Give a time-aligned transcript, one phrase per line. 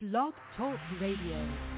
[0.00, 1.69] Blog Talk Radio.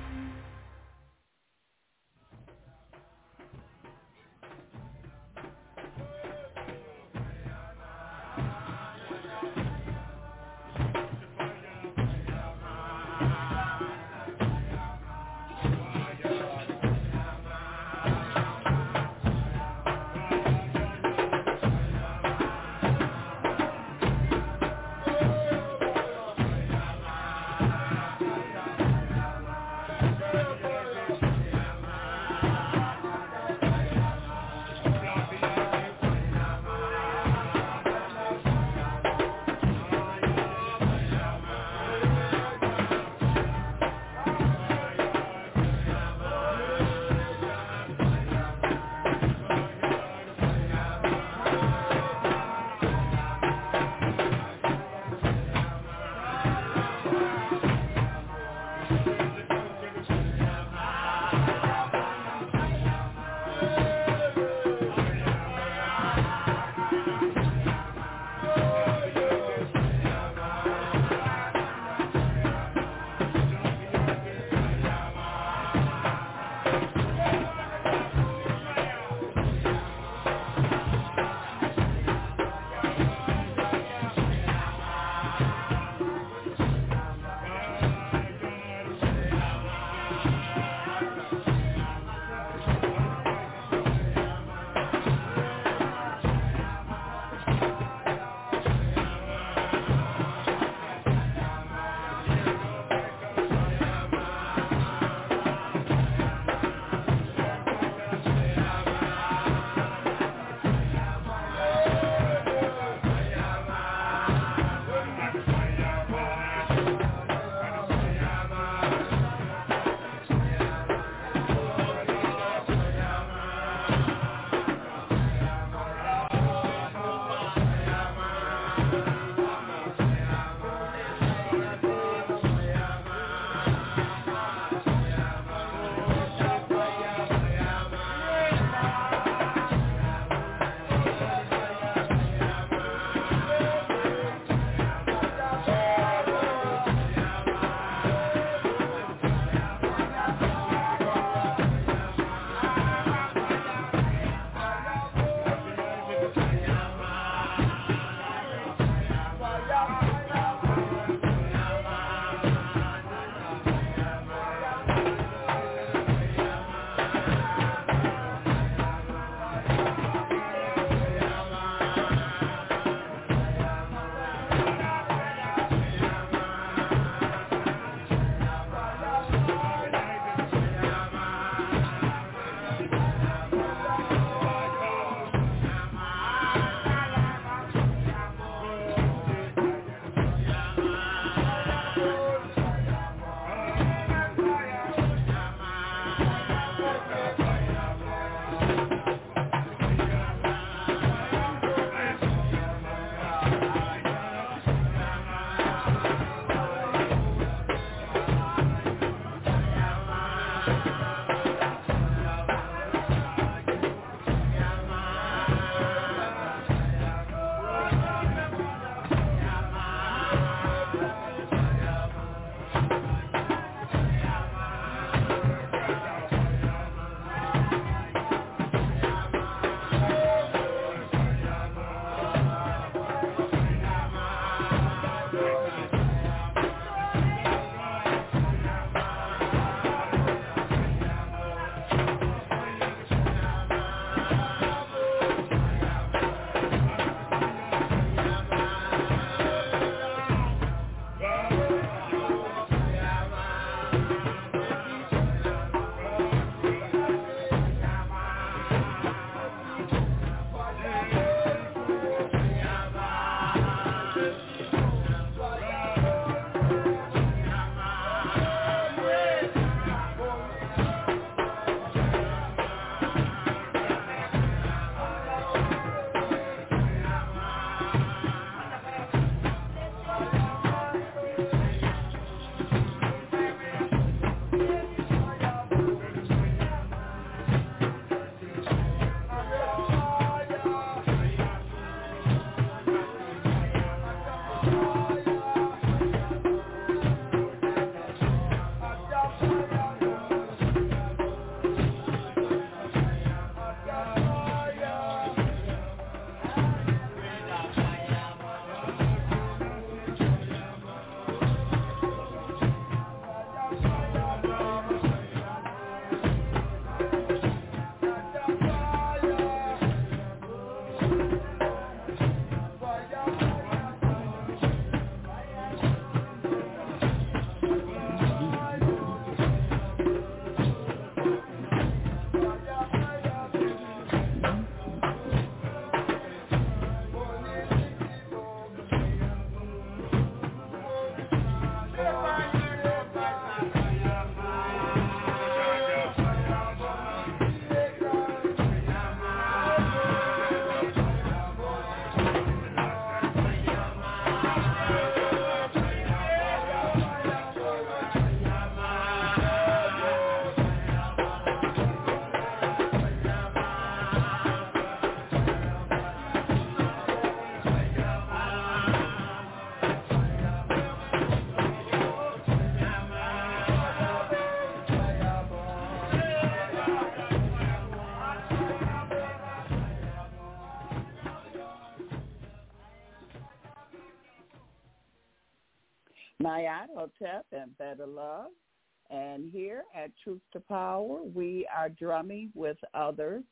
[390.02, 393.44] At Truth to Power, we are drumming with others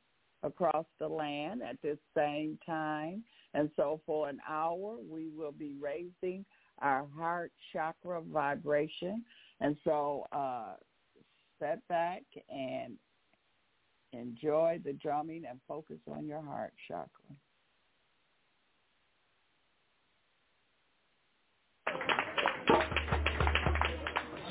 [0.43, 3.23] across the land at this same time.
[3.55, 6.45] And so for an hour, we will be raising
[6.81, 9.25] our heart chakra vibration.
[9.61, 10.75] And so uh,
[11.59, 12.95] set back and
[14.13, 17.09] enjoy the drumming and focus on your heart chakra.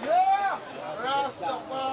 [0.01, 0.59] Yeah!
[1.03, 1.88] Rastafari!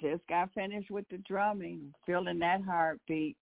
[0.00, 3.36] Just got finished with the drumming, feeling that heartbeat.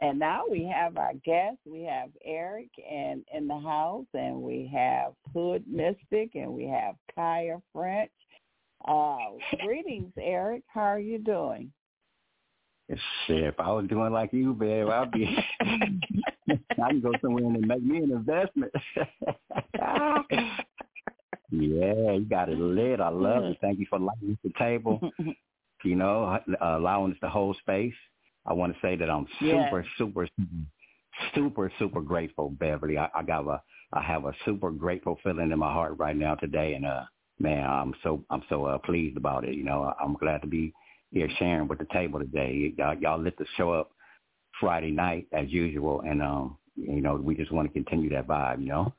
[0.00, 1.60] And now we have our guests.
[1.64, 6.96] We have Airik and in the house, and we have Hood Mystic, and we have
[7.16, 8.10] Kya French.
[8.86, 9.16] Uh,
[9.64, 10.62] greetings, Airik.
[10.66, 11.72] How are you doing?
[12.88, 15.36] Shit, if I was doing like you, babe, I'd be.
[15.60, 18.72] I can go somewhere and make me an investment.
[21.50, 23.00] yeah, you got it lit.
[23.00, 23.58] I love it.
[23.60, 25.00] Thank you for lighting the table.
[25.84, 27.94] You know, uh, allowing us to hold space.
[28.46, 29.92] I want to say that I'm super, Yes.
[29.98, 30.28] super,
[31.34, 32.98] super, super grateful, Beverly.
[32.98, 33.60] I, I got a,
[33.92, 37.04] I have a super grateful feeling in my heart right now today, and uh,
[37.38, 39.54] man, I'm so, I'm so uh, pleased about it.
[39.54, 40.72] You know, I'm glad to be
[41.12, 42.72] here sharing with the table today.
[42.76, 43.90] Y'all, y'all lit the show up
[44.60, 48.60] Friday night as usual, and um, you know, we just want to continue that vibe.
[48.60, 48.94] You know.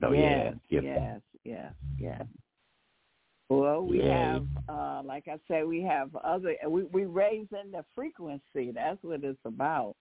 [0.00, 2.22] So yes, yeah, give yes, yes, yes.
[3.50, 4.34] Well, we Yeah.
[4.34, 6.54] have, uh, like I said, we have other.
[6.66, 8.72] We we raising the frequency.
[8.72, 9.96] That's what it's about.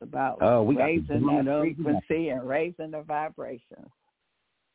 [0.00, 3.90] It's about Oh, we raising that up, frequency and raising the vibration.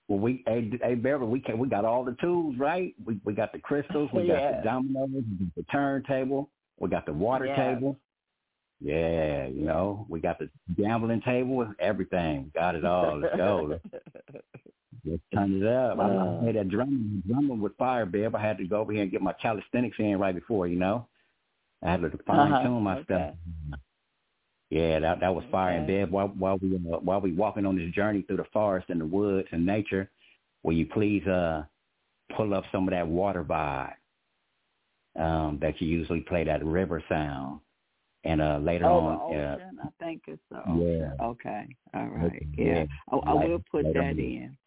[0.09, 2.93] Well, we hey, hey Beverly, we can, we got all the tools, right?
[3.05, 4.55] We we got the crystals, we got Yes.
[4.57, 6.49] the dominoes, we got the turntable,
[6.79, 7.55] we got the water Yes.
[7.55, 7.97] table.
[8.81, 12.51] Yeah, you know, we got the gambling table, everything.
[12.53, 13.19] Got it all.
[13.19, 13.79] Let's go.
[15.05, 15.99] Let's turn it up.
[15.99, 16.39] I Uh.
[16.41, 18.35] I had that drumming, drumming with fire, Bev.
[18.35, 21.07] I had to go over here and get my calisthenics in right before, you know.
[21.81, 23.03] I had to fine Uh-huh, tune my okay.
[23.03, 23.35] stuff.
[24.69, 25.87] Yeah, that that was fire Okay.
[25.87, 29.01] bed while while we uh, while we walking on this journey through the forest and
[29.01, 30.09] the woods and nature.
[30.63, 31.65] Will you please uh
[32.35, 33.93] pull up some of that water vibe
[35.19, 37.59] um, that you usually play that river sound,
[38.23, 39.79] and uh later oh, on, the uh, ocean.
[39.83, 41.23] I think it's the yeah.
[41.25, 41.67] Okay.
[41.93, 42.47] All right.
[42.57, 42.65] Yeah.
[42.65, 42.85] Yeah.
[43.11, 44.19] I, I will put later that on.
[44.19, 44.57] in.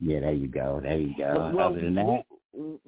[0.00, 1.52] Yeah, there you go, there you go.
[1.54, 2.22] Well, Other than that,
[2.52, 2.78] we,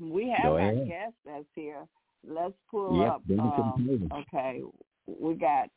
[0.00, 1.86] we have Go our guest that's here.
[2.26, 3.24] Let's pull Yep, up.
[3.26, 3.56] bring it to
[4.08, 4.60] the Um, okay,
[5.06, 5.68] we got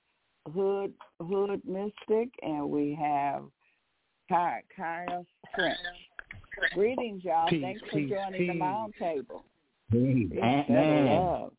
[0.54, 3.44] Hood Hood Mystic, and we have
[4.30, 5.26] Kyle Kyle
[5.56, 5.78] French.
[6.74, 7.50] Greetings, y'all.
[7.50, 8.60] Peace, Thanks for peace, joining the peace.
[8.60, 9.44] Mound Table.
[9.92, 11.54] Peace, Ant better Man, love.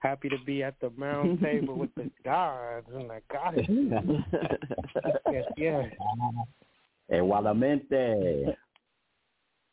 [0.00, 3.68] Happy to be at the round table with the gods and the goddesses.
[5.32, 5.84] Yes, yes,
[7.10, 8.54] Igualmente.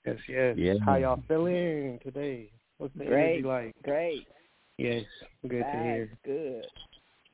[0.06, 0.56] yes, yes.
[0.58, 0.74] Yeah.
[0.86, 2.52] How y'all feeling today?
[2.78, 3.76] What's the energy like?
[3.84, 4.28] Great.
[4.78, 5.04] Yes,
[5.48, 6.10] good to hear.
[6.24, 6.66] Good.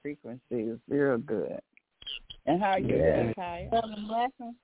[0.02, 1.60] Frequency is real good.
[2.46, 3.22] And how are you Yeah.
[3.22, 3.70] doing, Kyle?
[3.72, 4.56] love and blessings.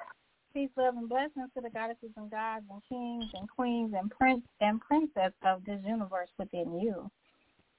[0.54, 4.44] Peace, love, and blessings to the goddesses and gods and kings and queens and prince
[4.62, 7.12] and princess of this universe within you.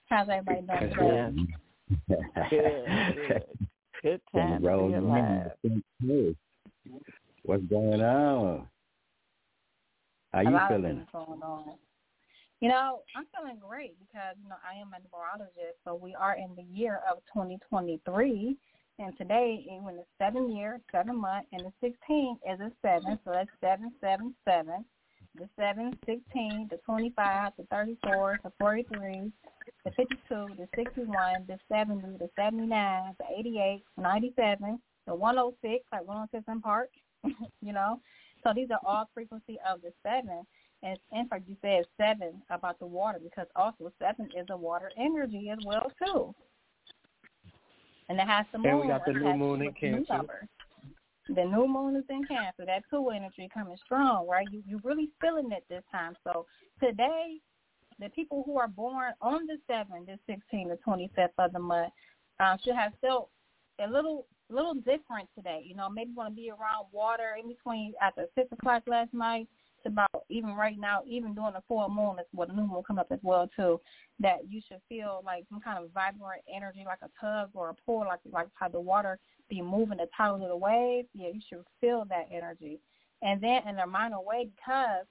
[0.09, 2.17] How's everybody doing today?
[2.51, 3.43] Good, good.
[4.03, 5.53] Good time to be alive.
[7.49, 8.69] What's going on?
[10.35, 11.07] How you feeling?
[12.61, 16.37] You know, I'm feeling great because, you know, I am a numerologist, so we are
[16.37, 18.55] in the year of 2023.
[18.99, 23.31] And today, in the seven year, seven month, and the 16 is a seven, so
[23.33, 24.85] that's seven, seven, seven.
[25.35, 29.33] The seven, 16, the 25, the 34, the 43,
[29.87, 36.61] the 52, the 61, the 70, the 79, the 88, 97, the 106, like 106
[36.61, 36.91] & Park,
[37.63, 38.01] you know.
[38.45, 40.47] So these are all frequency of the seven.
[40.83, 44.91] And in fact, you said seven about the water because also seven is a water
[44.97, 46.35] energy as well too.
[48.09, 48.71] And it has the moon.
[48.71, 50.49] And we got the new moon in Cancer.
[51.29, 52.65] The new moon is in Cancer.
[52.65, 54.47] That two energy coming strong, right?
[54.51, 56.17] You you really feeling it this time.
[56.25, 56.47] So
[56.83, 57.39] today,
[57.99, 61.93] the people who are born on the seventh, the 16th, the 25th of the month,
[62.41, 63.31] um, should have felt
[63.81, 65.63] a little little different today.
[65.65, 69.49] You know, maybe want to be around water in between after six o'clock last night
[69.83, 72.83] to about even right now, even during the full moon, is well, the new moon
[72.87, 73.81] come up as well too.
[74.21, 77.75] That you should feel like some kind of vibrant energy, like a tug or a
[77.87, 79.19] pull, like like how the water
[79.49, 81.09] be moving the tidal of the waves.
[81.15, 82.81] Yeah, you should feel that energy.
[83.23, 85.07] And then in a minor way, because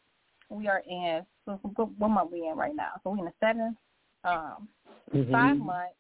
[0.50, 2.94] we are in so what what month we in right now?
[3.04, 3.78] So we in the seventh,
[4.24, 4.68] um,
[5.14, 5.32] Mhm.
[5.32, 5.96] five months.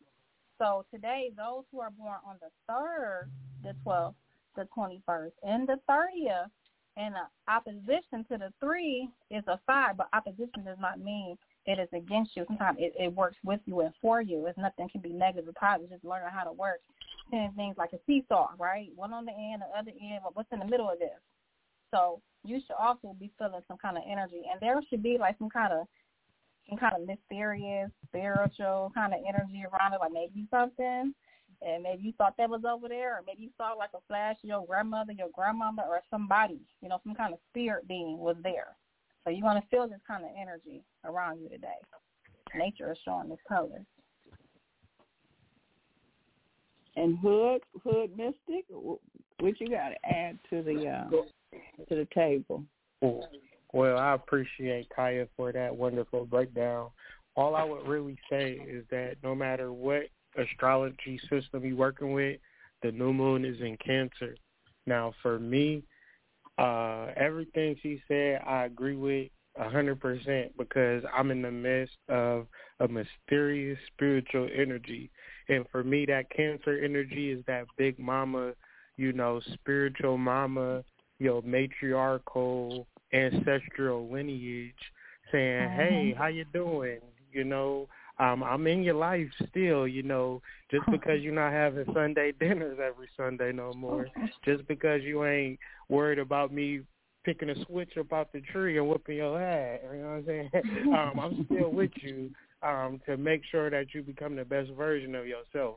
[0.59, 3.29] So today, those who are born on the third,
[3.63, 4.17] the twelfth,
[4.55, 6.49] the twenty-first, and the thirtieth,
[6.95, 7.13] and
[7.47, 11.37] opposition to the three is a five, but opposition does not mean
[11.67, 12.43] it is against you.
[12.47, 14.47] Sometimes it, it works with you and for you.
[14.47, 15.91] It's nothing can be negative or positive.
[15.91, 16.79] Just learning how to work.
[17.29, 18.89] Seeing things like a seesaw, right?
[18.95, 21.19] One on the end, the other end, but what's in the middle of this?
[21.93, 25.37] So you should also be feeling some kind of energy, and there should be like
[25.37, 25.87] some kind of
[26.69, 31.13] some kind of mysterious, spiritual kind of energy around it, like maybe something,
[31.61, 34.35] and maybe you thought that was over there, or maybe you saw like a flash
[34.43, 38.35] of your grandmother, your grandmother, or somebody, you know, some kind of spirit being was
[38.43, 38.75] there.
[39.23, 41.79] So you're going to feel this kind of energy around you today.
[42.55, 43.83] Nature is showing this color.
[46.95, 51.09] And Hood, Hood Mystic, what you got to add to the uh,
[51.89, 52.63] to the table?
[53.73, 56.89] Well, I appreciate Kya for that wonderful breakdown.
[57.35, 60.03] All I would really say is that no matter what
[60.37, 62.39] astrology system you're working with,
[62.81, 64.35] the new moon is in Cancer.
[64.85, 65.83] Now, for me,
[66.57, 71.97] uh, everything she said, I agree with a hundred percent because I'm in the midst
[72.09, 72.47] of
[72.79, 75.09] a mysterious spiritual energy,
[75.49, 78.53] and for me, that Cancer energy is that big mama,
[78.97, 80.83] you know, spiritual mama,
[81.19, 84.73] you know, matriarchal, ancestral lineage,
[85.31, 86.99] saying, "Hey, how you doing?
[87.31, 87.87] You know,
[88.19, 90.41] um, I'm in your life still, you know,
[90.71, 94.07] just because you're not having Sunday dinners every Sunday no more,
[94.43, 95.59] just because you ain't
[95.89, 96.81] worried about me
[97.23, 100.25] picking a switch up about the tree and whooping your ass, you know what I'm
[100.25, 100.49] saying?
[100.95, 102.31] um, I'm still with you
[102.63, 105.75] um, to make sure that you become the best version of yourself.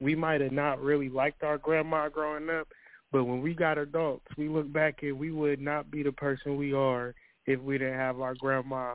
[0.00, 2.68] We might have not really liked our grandma growing up,
[3.12, 6.56] but when we got adults, we look back and we would not be the person
[6.56, 7.14] we are
[7.46, 8.94] if we didn't have our grandma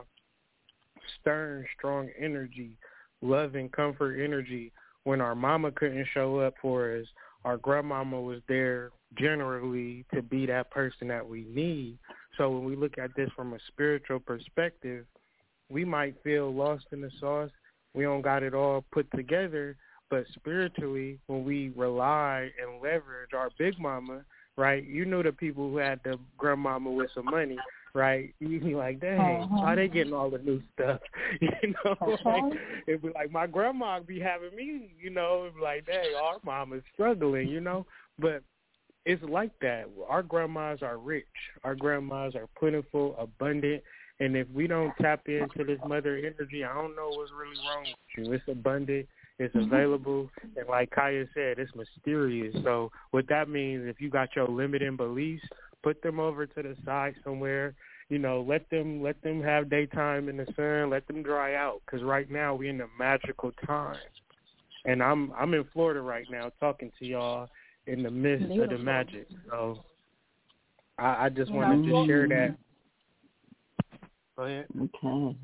[1.20, 2.76] stern, strong energy,
[3.22, 4.72] love and comfort energy.
[5.04, 7.06] When our mama couldn't show up for us,
[7.44, 11.96] our grandmama was there generally to be that person that we need.
[12.36, 15.06] So when we look at this from a spiritual perspective,
[15.70, 17.50] we might feel lost in the sauce.
[17.94, 19.76] We don't got it all put together,
[20.10, 24.22] but spiritually, when we rely and leverage our big mama,
[24.56, 24.84] right?
[24.84, 27.58] You know the people who had the grandmama with some money
[27.94, 28.34] right?
[28.40, 29.56] You be like, dang, uh-huh.
[29.56, 31.00] why they getting all the new stuff?
[31.40, 32.16] you know, uh-huh.
[32.24, 32.52] like
[32.86, 36.38] it'd be like my grandma be having me, you know, it'd be like, dang, our
[36.44, 37.86] mom is struggling, you know.
[38.18, 38.42] But
[39.04, 39.86] it's like that.
[40.08, 41.26] Our grandmas are rich.
[41.64, 43.82] Our grandmas are plentiful, abundant.
[44.20, 47.84] And if we don't tap into this mother energy, I don't know what's really wrong
[47.84, 48.32] with you.
[48.32, 49.06] It's abundant.
[49.38, 49.72] It's mm-hmm.
[49.72, 50.30] available.
[50.56, 52.54] And like Kya said, it's mysterious.
[52.64, 55.44] So what that means, if you got your limiting beliefs,
[55.82, 57.74] put them over to the side somewhere.
[58.08, 60.90] You know, let them let them have daytime in the sun.
[60.90, 61.82] Let them dry out.
[61.84, 63.96] Because right now we're in a magical time,
[64.86, 67.48] and I'm I'm in Florida right now talking to y'all
[67.86, 68.64] in the midst Beautiful.
[68.64, 69.28] of the magic.
[69.50, 69.84] So
[70.98, 72.56] I, I just wanted to share that.
[74.36, 74.66] Go ahead.
[74.76, 75.36] Okay.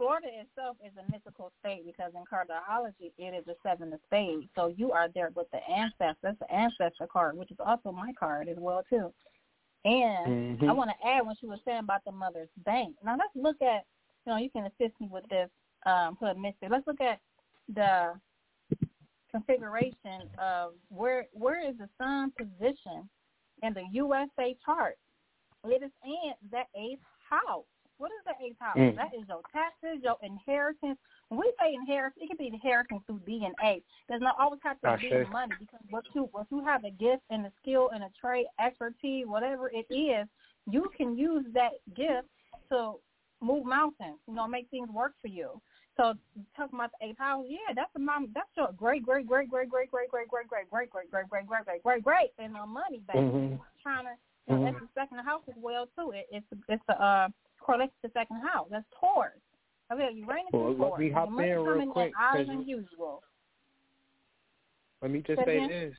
[0.00, 4.46] Florida itself is a mystical state because in cardology it is a seven of spades.
[4.56, 6.16] So you are there with the ancestor.
[6.22, 9.12] That's the ancestor card, which is also my card as well too.
[9.84, 10.70] And Mhm.
[10.70, 12.96] I want to add what she was saying about the mother's bank.
[13.02, 13.84] Now let's look at,
[14.24, 15.50] you know, you can assist me with this,
[15.84, 16.70] um, Hood Mystic.
[16.70, 17.20] Let's look at
[17.68, 18.18] the
[19.30, 23.10] configuration of where where is the sun position
[23.62, 24.98] in the USA chart.
[25.64, 27.66] It is in the eighth house.
[28.00, 28.78] What is the eighth house?
[28.78, 28.96] Mm.
[28.96, 30.98] That is your taxes, your inheritance.
[31.28, 33.82] When we say inheritance, it can be inheritance through DNA.
[34.10, 35.26] Does not always have to Ah, be sure.
[35.26, 38.46] money because what you what you have a gift and a skill and a trade,
[38.58, 40.26] expertise, whatever it is,
[40.70, 42.26] you can use that gift
[42.70, 42.94] to
[43.42, 44.16] move mountains.
[44.26, 45.60] You know, make things work for you.
[45.98, 46.14] So
[46.56, 48.28] talking about the eighth house, yeah, that's a mom.
[48.34, 51.46] That's your great, great, great, great, great, great, great, great, great, great, great, great, great,
[51.46, 53.20] great, great, great, great, and the money, baby.
[53.20, 53.60] Mhm.
[53.82, 54.14] Trying to,
[54.48, 56.12] that's the second house as well too.
[56.12, 57.28] It, it's it's the uh
[57.60, 58.66] correlates to the second house.
[58.70, 59.32] That's Taurus.
[59.92, 61.00] Okay, Uranus Well, let Taurus.
[61.00, 63.22] me And hop in real quick, out usual.
[65.02, 65.68] Let me just Say say again?
[65.68, 65.94] this.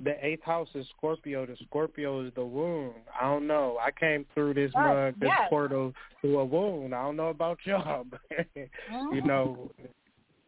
[0.00, 1.46] The eighth house is Scorpio.
[1.46, 2.94] The Scorpio is the wound.
[3.18, 3.78] I don't know.
[3.80, 5.48] I came through this Right, mug, this yes.
[5.48, 6.94] portal through a wound.
[6.94, 8.66] I don't know about y'all, but Mhm.
[9.14, 9.70] you know,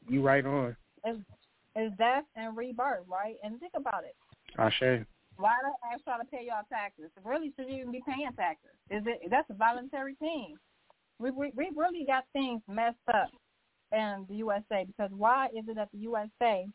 [0.08, 0.76] you right on.
[1.04, 1.20] It's,
[1.76, 3.36] it's death and rebirth, right?
[3.44, 4.16] And think about it.
[4.58, 5.04] Ashe.
[5.40, 7.10] Why do I try to pay y'all taxes?
[7.24, 8.70] Really, should you even be paying taxes?
[8.90, 10.56] Is it that's a voluntary thing?
[11.18, 13.30] We we, we really got things messed up
[13.92, 16.66] in the USA because why is it that the USA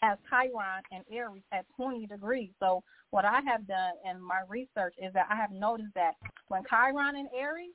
[0.00, 2.50] has Chiron and Aries at 20 degrees?
[2.60, 6.14] So what I have done in my research is that I have noticed that
[6.48, 7.74] when Chiron and Aries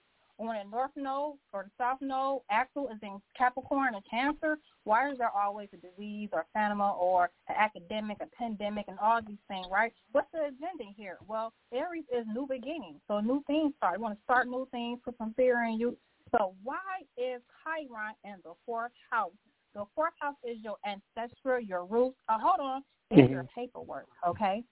[0.50, 5.12] on the North Node or the South Node axle is in Capricorn or Cancer, why
[5.12, 9.38] is there always a disease or famine or an academic, a pandemic, and all these
[9.48, 9.94] things, right?
[10.12, 11.18] What's the agenda here?
[11.28, 13.98] Well, Aries is new beginning, so new things start.
[13.98, 15.96] You want to start new things, put some fear in you.
[16.32, 16.78] So why
[17.18, 19.32] is Chiron in the fourth house?
[19.74, 22.18] The fourth house is your ancestral, your roots.
[22.28, 24.64] Uh, hold on, it's your paperwork, okay?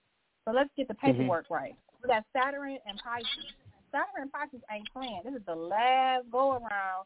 [0.45, 1.75] So let's get the paperwork right.
[2.01, 3.53] We got Saturn and Pisces.
[3.91, 5.21] Saturn and Pisces ain't playing.
[5.25, 7.05] This is the last go around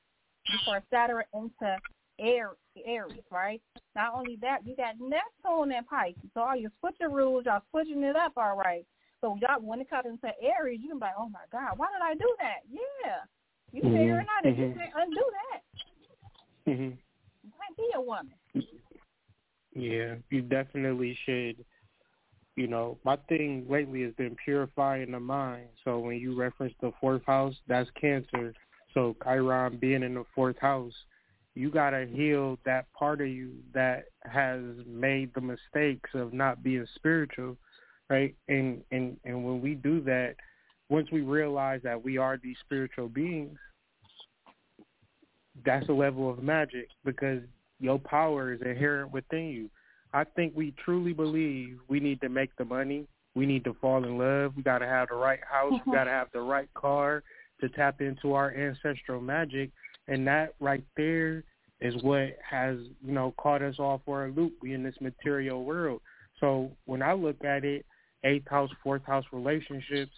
[0.52, 1.78] before Saturn into
[2.20, 3.62] Aries, Aries, right?
[3.96, 6.30] Not only that, you got Neptune and Pisces.
[6.34, 8.86] So all your switcheroos, y'all switching it up all right.
[9.22, 11.88] So y'all, when it comes into Aries, you can be like, oh my God, why
[11.94, 12.62] did I do that?
[12.70, 13.24] Yeah,
[13.72, 14.74] you Mhm, figuring out that you mhm.
[14.74, 15.62] can't undo that.
[16.66, 16.90] hmm
[17.44, 18.34] You can't be a woman.
[19.76, 21.66] Yeah, you definitely should.
[22.56, 25.70] You know, my thing lately has been purifying the mind.
[25.84, 28.54] So when you reference the fourth house, that's Cancer.
[28.94, 30.94] So Chiron being in the fourth house,
[31.56, 36.86] you gotta heal that part of you that has made the mistakes of not being
[36.96, 37.58] spiritual,
[38.10, 38.36] right?
[38.48, 40.36] And and and when we do that,
[40.90, 43.58] once we realize that we are these spiritual beings,
[45.66, 47.42] that's a level of magic because
[47.80, 49.70] your power is inherent within you.
[50.14, 53.08] I think we truly believe we need to make the money.
[53.36, 54.54] We need to fall in love.
[54.56, 55.74] We got to have the right house.
[55.86, 57.24] We got to have the right car
[57.62, 59.72] to tap into our ancestral magic.
[60.08, 61.44] And that right there
[61.82, 64.54] is what has, you know, caught us all for a loop.
[64.62, 66.02] We in this material world.
[66.40, 67.86] So when I look at it,
[68.24, 70.12] eighth house, fourth house relationships,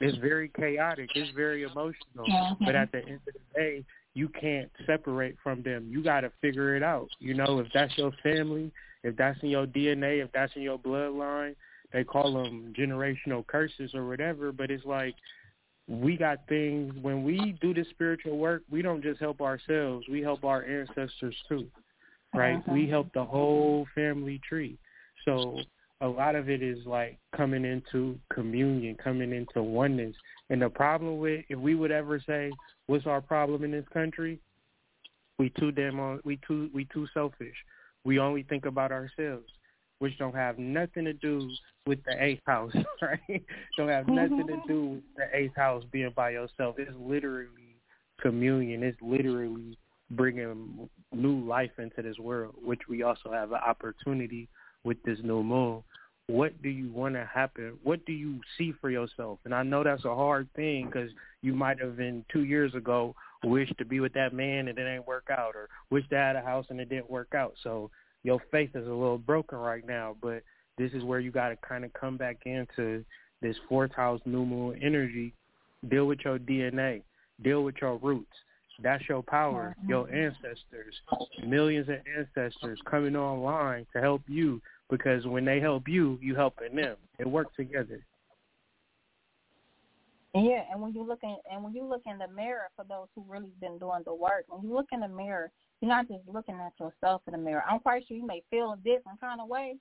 [0.00, 1.10] it's very chaotic.
[1.14, 2.56] It's very emotional.
[2.64, 3.84] But at the end of the day,
[4.14, 5.88] you can't separate from them.
[5.90, 7.08] You got to figure it out.
[7.18, 8.72] You know, if that's your family,
[9.02, 11.54] if that's in your DNA, if that's in your bloodline,
[11.92, 14.52] they call them generational curses or whatever.
[14.52, 15.14] But it's like
[15.88, 18.62] we got things when we do this spiritual work.
[18.70, 21.66] We don't just help ourselves; we help our ancestors too,
[22.34, 22.62] right?
[22.68, 24.78] We help the whole family tree.
[25.24, 25.58] So
[26.00, 30.14] a lot of it is like coming into communion, coming into oneness.
[30.50, 32.52] And the problem with if we would ever say,
[32.86, 34.38] "What's our problem in this country?"
[35.38, 37.56] We too damn on, we too we too selfish.
[38.04, 39.50] We only think about ourselves,
[39.98, 41.50] which don't have nothing to do
[41.86, 42.72] with the eighth house,
[43.02, 43.42] right?
[43.76, 46.76] don't have nothing to do with the eighth house being by yourself.
[46.78, 47.76] It's literally
[48.20, 48.82] communion.
[48.82, 49.78] It's literally
[50.10, 54.48] bringing new life into this world, which we also have an opportunity
[54.84, 55.82] with this new moon.
[56.28, 57.78] What do you want to happen?
[57.82, 59.38] What do you see for yourself?
[59.44, 61.10] And I know that's a hard thing because
[61.40, 64.86] you might have been two years ago wished to be with that man and it
[64.86, 67.54] ain't work out, or wish to have a house and it didn't work out.
[67.62, 67.90] So
[68.22, 70.42] your faith is a little broken right now, but
[70.76, 73.04] this is where you got to kind of come back into
[73.40, 75.32] this fourth house new moon energy.
[75.88, 77.02] Deal with your DNA.
[77.42, 78.34] Deal with your roots.
[78.82, 79.74] That's your power.
[79.78, 79.90] Mm-hmm.
[79.90, 80.94] Your ancestors,
[81.46, 86.76] millions of ancestors coming online to help you because when they help you, you helping
[86.76, 86.96] them.
[87.18, 88.00] It works together.
[90.34, 93.08] Yeah, and when you look in and when you look in the mirror for those
[93.14, 95.50] who really been doing the work, when you look in the mirror,
[95.80, 97.64] you're not just looking at yourself in the mirror.
[97.68, 99.76] I'm quite sure you may feel a different kind of way,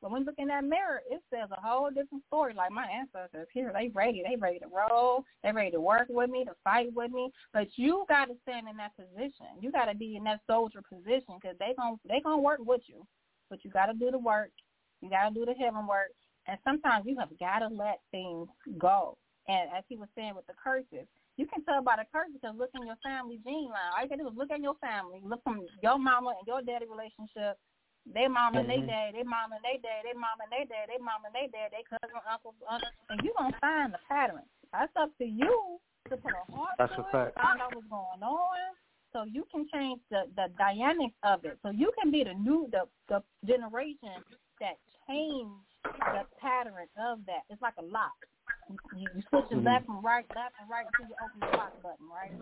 [0.00, 2.54] but when you look in that mirror, it says a whole different story.
[2.54, 6.30] Like my ancestors here, they ready, they ready to roll, they ready to work with
[6.30, 7.30] me, to fight with me.
[7.52, 9.46] But you got to stand in that position.
[9.60, 12.82] You got to be in that soldier position because they gon' they gonna work with
[12.86, 13.04] you,
[13.50, 14.50] but you got to do the work.
[15.00, 16.12] You got to do the heaven work,
[16.46, 18.48] and sometimes you have got to let things
[18.78, 19.16] go.
[19.48, 21.08] And as he was saying with the curses,
[21.40, 23.90] you can tell by the curses because look in your family gene line.
[23.96, 25.20] All you got to do is look at your family.
[25.24, 27.56] Look from your mama and your daddy relationship,
[28.04, 28.86] their mama and their Mhm.
[28.86, 31.48] dad, their mama and their dad, their mama and their dad, their mama and their
[31.48, 34.44] dad, their cousin, uncle, aunt, and you're going to find the pattern.
[34.72, 35.80] That's up to you
[36.10, 37.34] to put a heart That's to a it, fact.
[37.40, 38.76] find out what's going on.
[39.12, 41.58] So you can change the, the dynamics of it.
[41.62, 44.20] So you can be the new, the, the generation
[44.60, 44.76] that
[45.08, 45.48] change
[45.84, 47.44] the pattern of that.
[47.48, 48.12] It's like a lock.
[48.68, 48.78] You,
[49.14, 49.64] you switch it Mhm.
[49.64, 52.32] left and right, left and right until you open the lock button, right?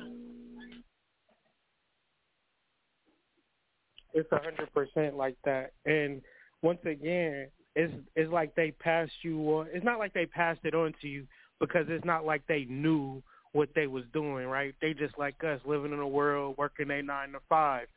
[4.12, 5.72] It's a hundred percent like that.
[5.84, 6.22] And
[6.62, 9.68] once again, it's it's like they passed you on.
[9.72, 11.26] It's not like they passed it on to you
[11.60, 13.22] because it's not like they knew
[13.52, 14.74] what they was doing, right?
[14.80, 17.88] They just like us, living in a world, working a nine to five.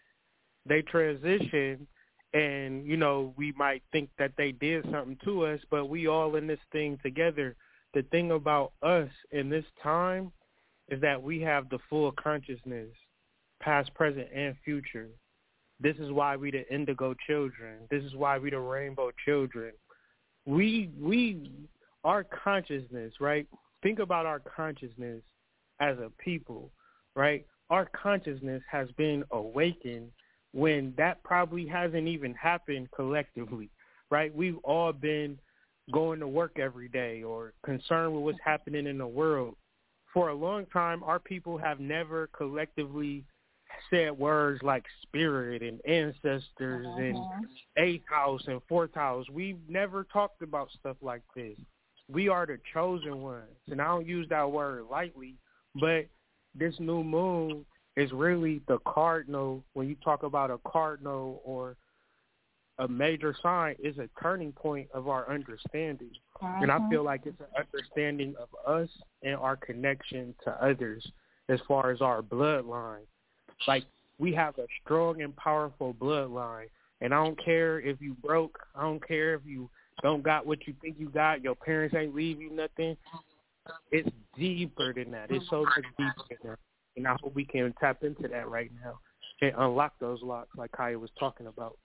[0.65, 1.87] They transition,
[2.33, 6.35] and you know we might think that they did something to us, but we all
[6.35, 7.55] in this thing together.
[7.93, 10.31] The thing about us in this time
[10.89, 12.89] is that we have the full consciousness,
[13.61, 15.07] past, present, and future.
[15.79, 17.79] This is why we the indigo children.
[17.89, 19.71] This is why we the rainbow children.
[20.45, 21.51] We we
[22.03, 23.47] our consciousness, right?
[23.81, 25.21] Think about our consciousness
[25.79, 26.71] as a people,
[27.15, 27.45] right?
[27.69, 30.11] Our consciousness has been awakened
[30.53, 33.69] when that probably hasn't even happened collectively,
[34.09, 34.33] right?
[34.35, 35.37] We've all been
[35.91, 39.55] going to work every day or concerned with what's happening in the world.
[40.13, 43.23] For a long time, our people have never collectively
[43.89, 47.47] said words like spirit and ancestors and Mhm.
[47.77, 49.29] eighth house and fourth house.
[49.29, 51.57] We've never talked about stuff like this.
[52.07, 55.37] We are the chosen ones, and I don't use that word lightly,
[55.75, 56.07] but
[56.55, 59.63] this new moon is really the cardinal.
[59.73, 61.77] When you talk about a cardinal or
[62.79, 66.11] a major sign is a turning point of our understanding.
[66.41, 66.89] And I uh-huh.
[66.89, 68.89] feel like it's an understanding of us
[69.21, 71.05] and our connection to others
[71.49, 73.05] as far as our bloodline.
[73.67, 73.83] Like
[74.17, 76.67] we have a strong and powerful bloodline.
[77.01, 78.59] And I don't care if you broke.
[78.75, 79.69] I don't care if you
[80.01, 81.43] don't got what you think you got.
[81.43, 82.95] Your parents ain't leave you nothing.
[83.91, 85.29] It's deeper than that.
[85.29, 86.59] It's so much deeper than that.
[86.95, 88.99] And I hope we can tap into that right now
[89.41, 91.77] and unlock those locks like Kya was talking about.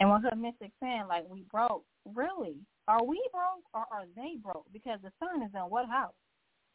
[0.00, 1.84] And what her mystic saying, like we broke.
[2.14, 2.56] Really?
[2.86, 4.66] Are we broke or are they broke?
[4.72, 6.14] Because the sun is in what house?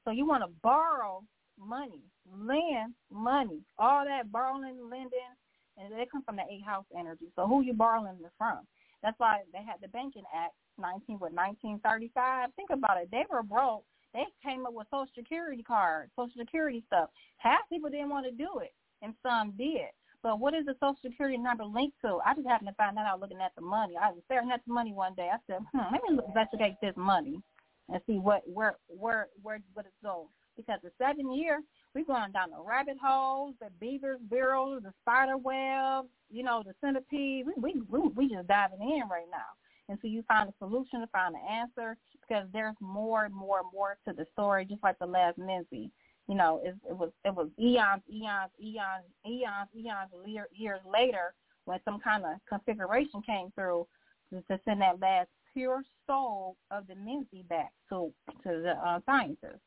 [0.05, 1.23] So you want to borrow
[1.57, 5.33] money, lend money, all that borrowing, lending,
[5.77, 7.27] and they come from the eight house energy.
[7.35, 8.59] So who you borrowing it from?
[9.01, 12.49] That's why they had the Banking Act, nineteen with nineteen thirty five.
[12.55, 13.09] Think about it.
[13.11, 13.83] They were broke.
[14.13, 17.09] They came up with Social Security cards, Social Security stuff.
[17.37, 19.89] Half people didn't want to do it, and some did.
[20.23, 22.19] But what is the Social Security number linked to?
[22.25, 23.95] I just happened to find that out looking at the money.
[24.01, 25.29] I was staring at the money one day.
[25.31, 27.41] I said, hmm, let me investigate this money
[27.89, 30.29] and see what where where where what it's going.
[30.55, 31.61] Because the seven year,
[31.93, 36.73] we're going down the rabbit holes, the beavers, burrows, the spider web, you know, the
[36.79, 37.45] centipede.
[37.45, 39.51] We we we we just diving in right now.
[39.89, 43.67] And so you find a solution, find an answer, because there's more and more and
[43.73, 45.91] more to the story, just like the last Menzi
[46.27, 51.33] you know, it, it was it was eons, eons, eons, eons, eons years later
[51.65, 53.87] when some kind of configuration came through
[54.29, 58.11] to, to send that last pure soul of the Menzi back to
[58.43, 59.59] to the uh, scientists.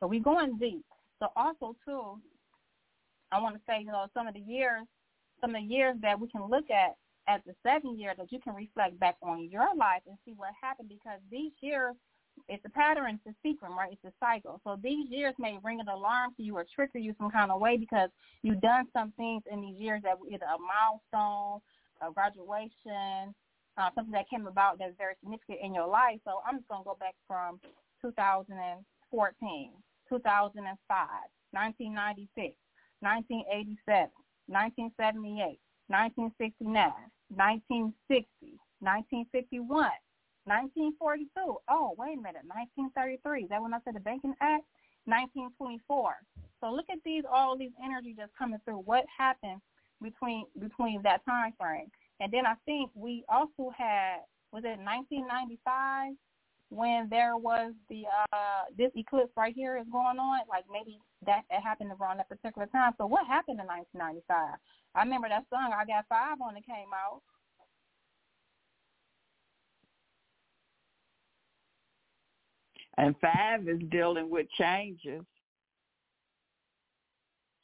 [0.00, 0.84] So we're going deep.
[1.18, 2.18] So also too,
[3.30, 4.86] I want to say, you know, some of the years,
[5.40, 6.96] some of the years that we can look at
[7.28, 10.50] at the seven year that you can reflect back on your life and see what
[10.60, 11.94] happened because these years
[12.48, 13.92] it's a pattern, it's a sequence, right?
[13.92, 14.60] It's a cycle.
[14.64, 17.60] So these years may ring an alarm to you or trigger you some kind of
[17.60, 18.10] way because
[18.42, 21.60] you've done some things in these years that were either a milestone,
[22.02, 23.34] a graduation,
[23.78, 26.18] uh, something that came about that's very significant in your life.
[26.24, 27.60] So I'm just going to go back from
[28.02, 29.70] 2014,
[30.08, 31.08] 2005,
[31.52, 32.54] 1996,
[33.00, 34.10] 1987,
[34.46, 36.90] 1978, 1969,
[37.30, 39.90] 1960, 1951,
[40.44, 41.28] 1942.
[41.68, 42.44] Oh, wait a minute.
[42.48, 43.44] 1933.
[43.44, 44.64] Is that when I said the Banking Act?
[45.04, 46.14] 1924.
[46.60, 48.84] So look at these, all these energy just coming through.
[48.84, 49.60] What happened
[50.02, 51.90] between between that time frame?
[52.20, 56.14] And then I think we also had was it 1995
[56.70, 60.40] when there was the uh this eclipse right here is going on.
[60.48, 62.92] Like maybe that it happened around that particular time.
[62.98, 64.58] So what happened in 1995?
[64.94, 67.22] I remember that song I Got Five on it came out.
[73.00, 75.24] And five is dealing with changes.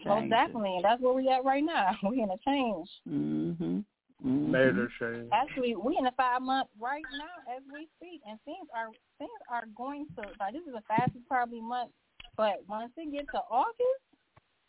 [0.04, 1.96] Most definitely, and that's where we at right now.
[2.08, 2.88] We in a change.
[3.08, 3.84] Mhm.
[4.24, 4.50] Mm-hmm.
[4.50, 5.28] Major change.
[5.30, 8.88] Actually, we in a five month right now as we speak, and things are
[9.18, 11.90] things are going to like this is the fastest probably month,
[12.36, 14.00] but once it gets to August,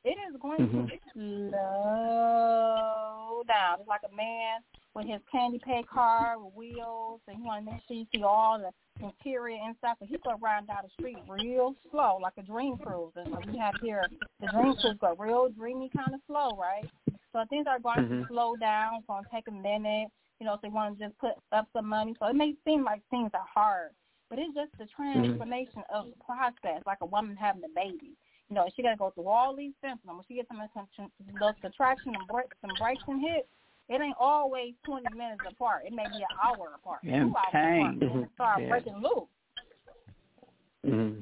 [0.03, 0.88] it is going mm-hmm.
[0.88, 3.80] to slow down.
[3.80, 4.60] It's like a man
[4.94, 8.23] with his candy pay car with wheels, and you want to make sure you see
[8.23, 8.72] all the
[9.02, 9.98] interior and stuff.
[9.99, 13.14] So he go riding down the street real slow, like a dream cruise.
[13.15, 14.06] And like we have here,
[14.40, 16.90] the dream cruise go real dreamy, kind of slow, right?
[17.34, 18.22] So things are going mm-hmm.
[18.22, 18.95] to slow down.
[18.98, 20.10] It's going to take a minute.
[20.40, 22.15] You know, if they want to just put up some money.
[22.19, 23.91] So it may seem like things are hard,
[24.30, 25.24] but it's just the mm-hmm.
[25.24, 25.98] transformation mm-hmm.
[25.98, 28.14] of the process, like a woman having a baby.
[28.49, 30.07] You know, she got to go through all these symptoms.
[30.07, 33.49] When she gets some, some those contraction and break, some breaks and hits,
[33.89, 35.84] it ain't always 20 minutes apart.
[35.85, 37.99] It may be an hour apart, and two hours apart.
[37.99, 38.22] Mm-hmm.
[38.35, 38.69] Start yeah.
[38.69, 39.30] breaking loose.
[40.85, 41.19] Mm-hmm.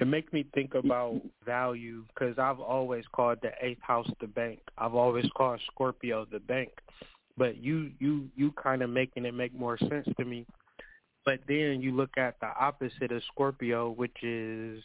[0.00, 4.58] It makes me think about value because I've always called the eighth house the bank.
[4.76, 6.70] I've always called Scorpio the bank,
[7.36, 10.46] but you you you kind of making it make more sense to me.
[11.24, 14.82] But then you look at the opposite of Scorpio, which is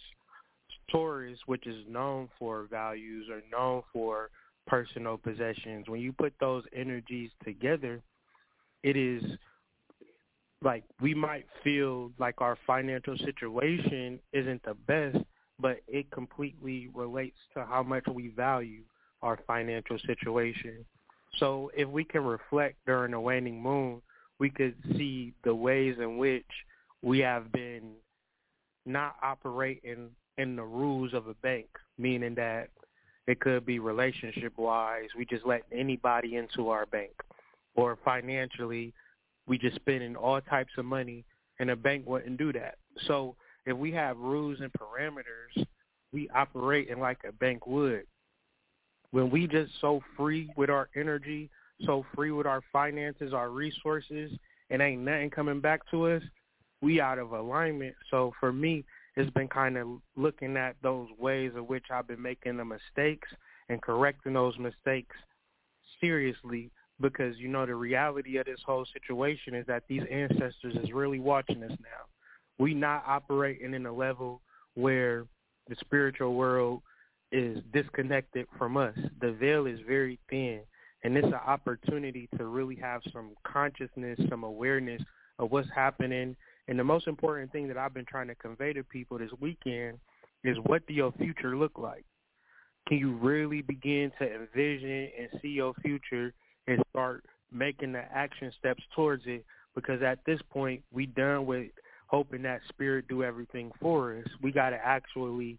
[0.92, 4.30] Taurus, which is known for values or known for
[4.68, 5.88] personal possessions.
[5.88, 8.02] When you put those energies together,
[8.84, 9.24] it is
[10.62, 15.18] like we might feel like our financial situation isn't the best,
[15.60, 18.82] but it completely relates to how much we value
[19.22, 20.86] our financial situation.
[21.40, 24.02] So if we can reflect during the waning moon,
[24.40, 26.46] we could see the ways in which
[27.02, 27.94] we have been
[28.86, 31.68] not operating in the rules of a bank,
[31.98, 32.70] meaning that
[33.28, 37.12] it could be relationship wise, we just let anybody into our bank,
[37.76, 38.94] or financially,
[39.48, 41.26] we just spending all types of money,
[41.60, 42.76] and a bank wouldn't do that.
[43.06, 43.36] So
[43.66, 45.66] if we have rules and parameters,
[46.14, 48.04] we operate in like a bank would.
[49.12, 51.50] When we just so free with our energy,
[51.86, 54.32] so free with our finances, our resources,
[54.70, 56.24] and ain't nothing coming back to us,
[56.82, 57.96] we out of alignment.
[58.10, 58.86] So for me,
[59.18, 63.28] it's been kind of looking at those ways in which I've been making the mistakes
[63.68, 65.16] and correcting those mistakes
[66.00, 66.70] seriously
[67.02, 71.20] because you know the reality of this whole situation is that these ancestors is really
[71.20, 72.06] watching us now.
[72.60, 74.42] We not operating in a level
[74.76, 75.26] where
[75.68, 76.82] the spiritual world
[77.32, 78.96] is disconnected from us.
[79.20, 80.62] The veil is very thin
[81.04, 85.02] and it's an opportunity to really have some consciousness, some awareness
[85.40, 86.36] of what's happening.
[86.68, 90.00] And the most important thing that I've been trying to convey to people this weekend
[90.44, 92.06] is what do your future look like?
[92.88, 96.34] Can you really begin to envision and see your future
[96.68, 99.46] and start making the action steps towards it?
[99.76, 101.68] Because at this point, we done with
[102.08, 104.28] hoping that spirit do everything for us.
[104.42, 105.58] We got to actually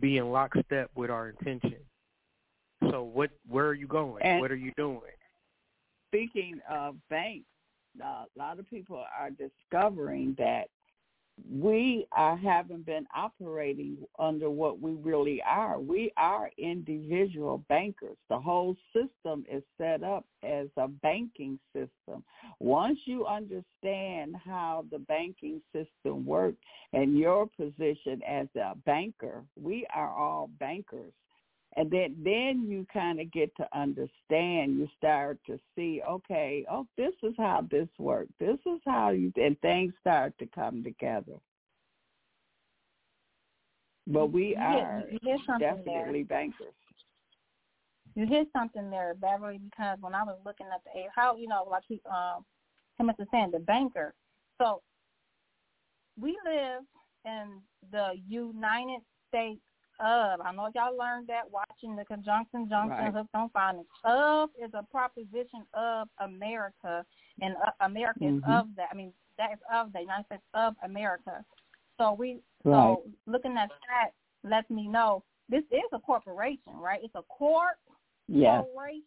[0.00, 1.78] be in lockstep with our intention.
[2.90, 3.30] So what?
[3.48, 4.22] Where are you going?
[4.22, 5.00] And what are you doing?
[6.10, 7.46] Speaking of banks,
[8.02, 10.68] a lot of people are discovering that
[11.50, 15.78] we are, haven't been operating under what we really are.
[15.78, 18.16] We are individual bankers.
[18.28, 22.24] The whole system is set up as a banking system.
[22.58, 26.58] Once you understand how the banking system works
[26.92, 31.12] and your position as a banker, we are all bankers
[31.78, 36.86] and then then you kind of get to understand you start to see okay oh
[36.98, 41.38] this is how this works this is how you and things start to come together
[44.08, 46.38] but we you are hit, you hit definitely there.
[46.38, 46.74] bankers
[48.14, 51.68] You hit something there, Beverly, because when I was looking at the how you know
[51.70, 52.44] like he um
[52.98, 54.12] him was saying the banker.
[54.60, 54.82] So
[56.20, 56.82] we live
[57.24, 57.60] in
[57.92, 59.60] the United States
[60.00, 60.40] of.
[60.40, 63.14] I know y'all learned that watching the conjunction junction Right.
[63.14, 63.86] hooked on phonics.
[64.04, 67.04] Of is a proposition of America,
[67.40, 68.48] and uh, America is Mhm.
[68.60, 68.88] of that.
[68.90, 71.44] I mean, that is of the United States of America.
[71.98, 72.96] So we Right.
[72.96, 74.10] so looking at that
[74.44, 77.02] lets me know this is a corporation, right?
[77.02, 77.78] It's a corp
[78.28, 79.04] yes corporation.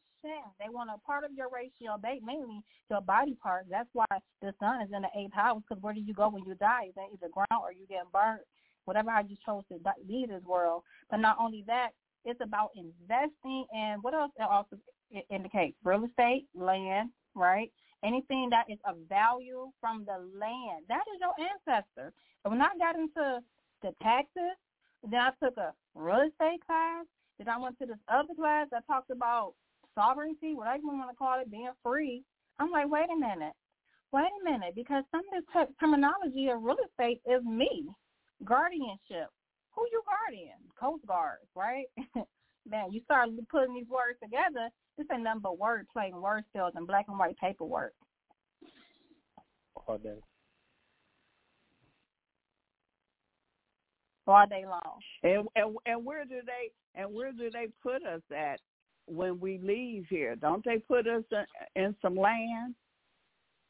[0.60, 1.98] They want a part of your ratio.
[2.02, 3.68] They mainly your body parts.
[3.70, 4.06] That's why
[4.42, 5.62] the sun is in the eighth house.
[5.68, 6.86] Because where do you go when you die?
[6.90, 8.42] Is that either ground or you get burnt?
[8.86, 10.84] Whatever I just chose to leave this world.
[11.10, 11.90] But not only that,
[12.26, 14.78] it's about investing and what else it also
[15.30, 15.76] indicates?
[15.84, 17.72] Real estate, land, right?
[18.04, 20.86] Anything that is of value from the land.
[20.88, 22.14] That is your ancestor.
[22.46, 23.40] And when I got into
[23.82, 24.58] the taxes,
[25.04, 27.06] then I took a real estate class.
[27.38, 29.54] Then I went to this other class that talked about
[29.96, 32.24] sovereignty, whatever you want to call it, being free.
[32.60, 33.54] I'm like, wait a minute,
[34.12, 37.88] wait a minute, because some of te- terminology of real estate is me,
[38.46, 39.30] guardianship.
[39.76, 40.60] Who you guardian?
[40.80, 41.86] Coast guards, right?
[42.70, 44.70] Man, you start putting these words together.
[44.98, 47.94] This ain't nothing but word play and word sales and black and white paperwork.
[49.88, 50.20] All day.
[54.28, 55.00] all day long.
[55.24, 58.60] and, and and where do they and where do they put us at
[59.06, 62.76] when we leave here don't they put us in, in some land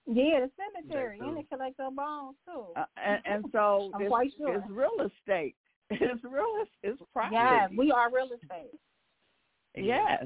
[0.07, 1.29] Yeah, the cemetery, They do.
[1.29, 2.65] and they collect their bones too.
[2.75, 4.55] uh, and, and so I'm it's, quite sure.
[4.55, 5.55] it's real estate
[5.91, 8.71] it's real it's property yes, we are real estate.
[9.75, 10.25] yes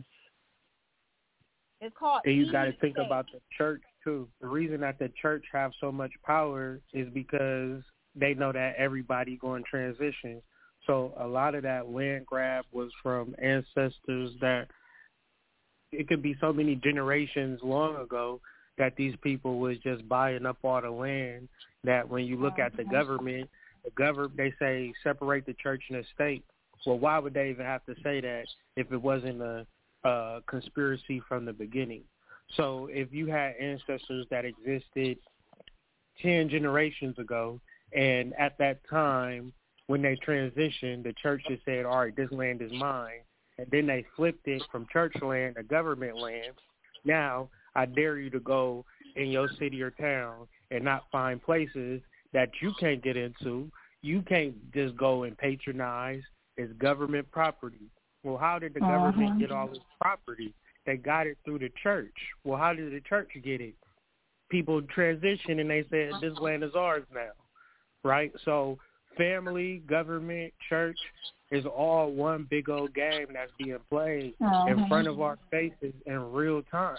[1.82, 2.22] It's called.
[2.26, 3.06] And you got to think State.
[3.06, 4.28] about the church too.
[4.42, 7.82] The reason that the church have so much power is because
[8.16, 10.42] they know that everybody going to transition.
[10.88, 14.68] So a lot of that land grab was from ancestors that
[15.92, 18.40] it could be so many generations long ago
[18.78, 21.48] that these people was just buying up all the land
[21.84, 23.50] that when you look at the government,
[23.84, 26.44] the government they say separate the church and the state.
[26.86, 28.46] Well, why would they even have to say that
[28.76, 29.66] if it wasn't a,
[30.04, 32.04] a conspiracy from the beginning?
[32.58, 35.18] So if you had ancestors that existed
[36.22, 37.60] 10 generations ago,
[37.94, 39.52] and at that time,
[39.88, 43.22] when they transitioned, the church just said, all right, this land is mine.
[43.58, 46.54] And then they flipped it from church land to government land.
[47.04, 48.86] Now, I dare you to go
[49.16, 52.02] in your city or town and not find places
[52.34, 53.72] that you can't get into.
[54.02, 56.24] You can't just go and patronize.
[56.58, 57.90] It's government property.
[58.24, 59.40] Well, how did the government Uh-huh.
[59.40, 60.54] get all this property?
[60.86, 62.16] They got it through the church.
[62.44, 63.76] Well, how did the church get it?
[64.50, 67.32] People transitioned and they said, this land is ours now,
[68.04, 68.32] right?
[68.46, 68.78] So
[69.18, 71.00] family, government, church
[71.52, 74.88] is all one big old game that's being played in Uh-huh.
[74.88, 76.98] front of our faces in real time.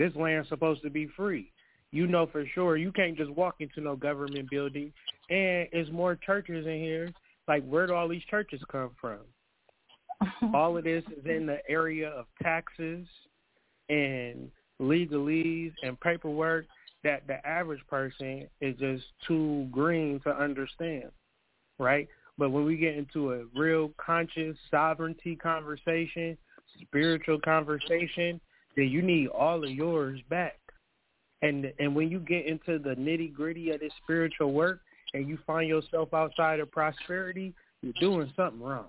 [0.00, 1.52] This land's supposed to be free.
[1.90, 4.94] You know for sure you can't just walk into no government building
[5.28, 7.12] and it's more churches in here.
[7.46, 9.18] Like where do all these churches come from?
[10.54, 13.06] All of this is in the area of taxes
[13.90, 14.50] and
[14.80, 16.64] legalese and paperwork
[17.04, 21.10] that the average person is just too green to understand,
[21.78, 22.08] right?
[22.38, 26.36] But when we get into a real conscious sovereignty conversation,
[26.82, 28.40] spiritual conversation,
[28.80, 30.58] then you need all of yours back.
[31.42, 34.80] And and when you get into the nitty gritty of this spiritual work
[35.12, 37.52] and you find yourself outside of prosperity,
[37.82, 38.86] you're doing something wrong.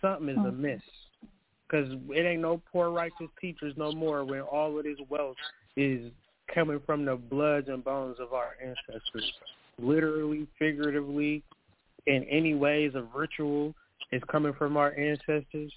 [0.00, 0.46] Something is mm-hmm.
[0.46, 0.82] amiss.
[1.66, 5.36] Because it ain't no poor righteous teachers no more when all of this wealth
[5.76, 6.12] is
[6.54, 9.32] coming from the bloods and bones of our ancestors.
[9.78, 11.42] Literally, figuratively,
[12.06, 13.74] in any ways of ritual
[14.12, 15.72] is coming from our ancestors.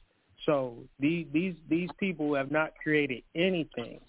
[0.46, 4.00] So these these these people have not created anything,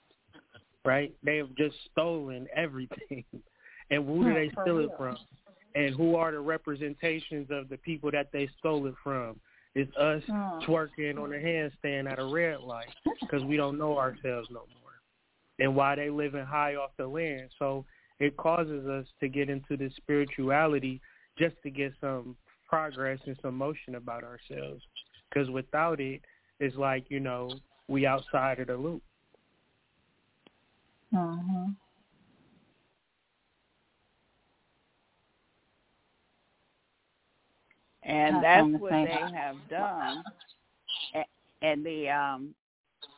[0.85, 1.13] right?
[1.23, 3.25] They have just stolen everything.
[3.91, 5.17] And who do they steal it from?
[5.75, 9.41] And who are the representations of the people that they stole it from?
[9.75, 10.23] It's us
[10.67, 12.89] twerking on a handstand at a red light
[13.21, 14.93] because we don't know ourselves no more,
[15.59, 17.49] and why they living high off the land.
[17.59, 17.85] So
[18.19, 21.01] it causes us to get into this spirituality
[21.39, 22.37] just to get some
[22.69, 24.83] progress and some motion about ourselves.
[25.31, 26.23] Because without it,
[26.61, 29.03] it's like you know we outside of the loop.
[31.13, 31.77] Mhm.
[38.03, 39.33] and I that's what they that.
[39.33, 40.25] have done.
[41.15, 41.27] A-
[41.63, 42.55] And the um,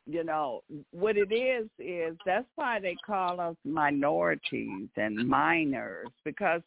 [0.06, 6.62] you know, what it is is that's why they call us minorities and minors because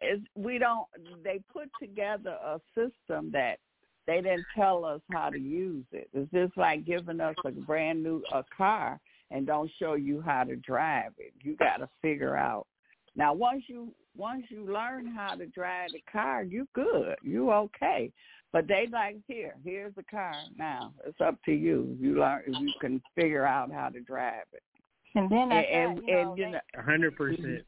[0.00, 0.86] it's, we don't.
[1.24, 3.58] They put together a system that
[4.06, 6.08] they didn't tell us how to use it.
[6.14, 9.00] It's just like giving us a brand new a car
[9.30, 11.32] and don't show you how to drive it.
[11.42, 12.66] You got to figure out.
[13.16, 17.16] Now, once you once you learn how to drive the car, you good.
[17.22, 18.12] You okay.
[18.52, 20.32] But they like here, here's the car.
[20.56, 21.96] Now it's up to you.
[22.00, 24.62] You learn if you can figure out how to drive it.
[25.14, 27.64] And then And that's and, that, you know, and you know, A hundred percent.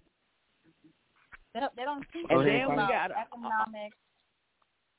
[1.54, 3.96] they don't, they don't teach And you then we about got- economics.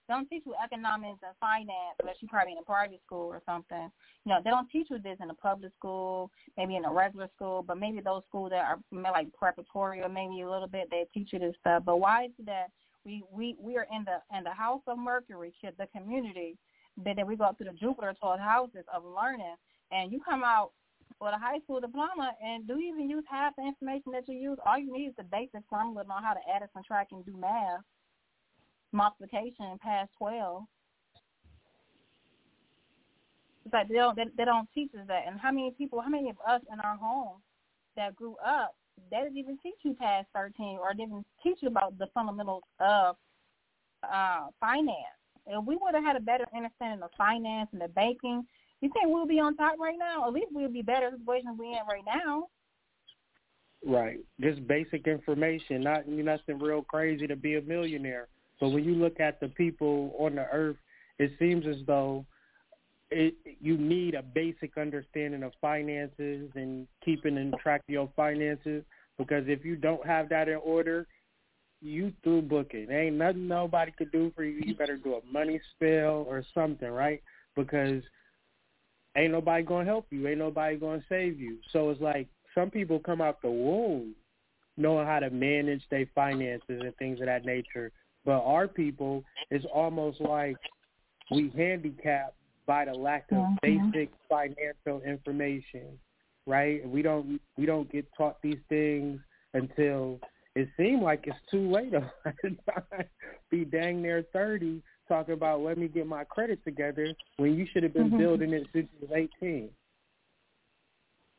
[0.10, 3.92] Don't teach you economics and finance unless you're probably in a private school or something.
[4.26, 7.30] You know, they don't teach you this in a public school, maybe in a regular
[7.36, 11.06] school, but maybe those schools that are like preparatory or maybe a little bit they
[11.14, 11.84] teach you this stuff.
[11.86, 12.72] But why is it that
[13.06, 16.58] we we we are in the in the house of Mercury, the community,
[16.98, 19.56] but then we go up to the Jupiter taught houses of learning,
[19.92, 20.72] and you come out
[21.22, 24.36] with a high school diploma, and do you even use half the information that you
[24.36, 24.58] use?
[24.66, 27.36] All you need is the basic formula on how to add and subtract and do
[27.38, 27.82] math,
[28.92, 30.64] multiplication past twelve.
[33.66, 35.24] It's like they don't they, they don't teach us that.
[35.28, 37.38] And how many people, how many of us in our home
[37.96, 38.76] that grew up,
[39.12, 43.16] they didn't even teach you past thirteen, or didn't teach you about the fundamentals of
[44.10, 44.96] uh finance.
[45.46, 48.46] If we would have had a better understanding of finance and the banking,
[48.82, 50.28] you think we'll be on top right now?
[50.28, 52.48] At least we'll be better situation we in right now.
[53.86, 54.20] Right.
[54.40, 58.28] Just basic information, not nothing real crazy to be a millionaire.
[58.60, 60.78] But when you look at the people on the earth,
[61.18, 62.26] it seems as though
[63.12, 68.84] it, you need a basic understanding of finances and keeping in track of your finances.
[69.18, 71.08] Because if you don't have that in order,
[71.82, 72.92] you through booking.
[72.92, 74.62] Ain't nothing nobody could do for you.
[74.66, 77.22] You better do a money spell or something, right?
[77.56, 78.04] Because
[79.16, 80.28] ain't nobody gonna help you.
[80.28, 81.58] Ain't nobody gonna save you.
[81.72, 84.14] So it's like some people come out the womb
[84.78, 87.92] knowing how to manage their finances and things of that nature.
[88.30, 90.56] But our people, it's almost like
[91.32, 92.36] we handicapped
[92.68, 93.92] by the lack of Mhm.
[93.92, 96.00] basic financial information,
[96.46, 96.88] right?
[96.88, 99.20] We don't we don't get taught these things
[99.54, 100.20] until
[100.54, 101.90] it seemed like it's too late.
[101.92, 102.04] by
[102.44, 103.10] the time
[103.50, 107.82] Be dang near thirty, talking about let me get my credit together when you should
[107.82, 108.18] have been Mhm.
[108.20, 109.74] building it since you was eighteen.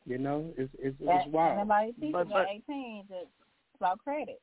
[0.05, 1.59] You know, it's it's, That, it's wild.
[1.59, 3.31] Nobody teaches But- at but- eighteen just
[3.77, 4.41] about credit.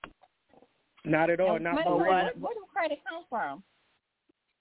[1.08, 1.54] Not at all.
[1.56, 2.14] And Not where, for where, real.
[2.14, 3.62] where, where do credit come from?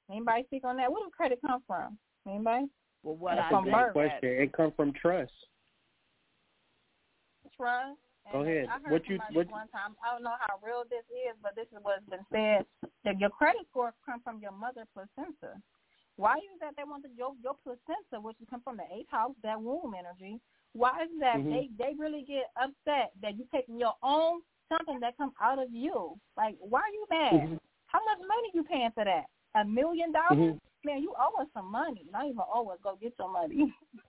[0.10, 0.91] Anybody speak on that?
[0.91, 1.98] Where do credit come from?
[2.28, 2.65] Anybody?
[3.03, 3.91] well, what That's I from think.
[3.94, 4.30] Question.
[4.30, 5.32] It come from trust.
[7.56, 7.98] Trust.
[8.32, 8.68] Go ahead.
[8.68, 9.95] I heard What you- what- one time.
[10.03, 12.65] I don't know how real this is, but this is what's been said.
[13.03, 15.61] That your credit score come from your mother placenta.
[16.18, 19.36] Why is that they want the, your your placenta, which come from the eighth house,
[19.44, 20.41] that womb energy?
[20.74, 21.49] Why is that Mhm.
[21.52, 25.72] they they really get upset that you taking your own something that come out of
[25.72, 26.15] you?
[26.35, 27.34] Like, why are you mad?
[27.34, 27.60] Mhm.
[27.88, 29.26] How much money you paying for that?
[29.56, 30.38] A million dollars?
[30.38, 30.60] Mhm.
[30.84, 32.06] Man, you owe us some money.
[32.11, 32.80] Not even owe us.
[32.81, 33.73] Go get your money.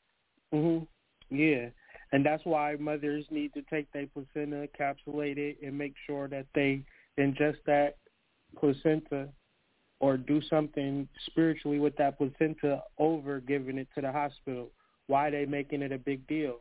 [0.53, 0.87] Mhm.
[1.31, 1.69] Yeah,
[2.13, 6.47] and that's why mothers need to take their placenta, encapsulate it, and make sure that
[6.55, 6.83] they
[7.19, 7.99] ingest that
[8.57, 9.29] placenta
[10.01, 14.71] or do something spiritually with that placenta over giving it to the hospital
[15.09, 16.61] why they making it a big deal.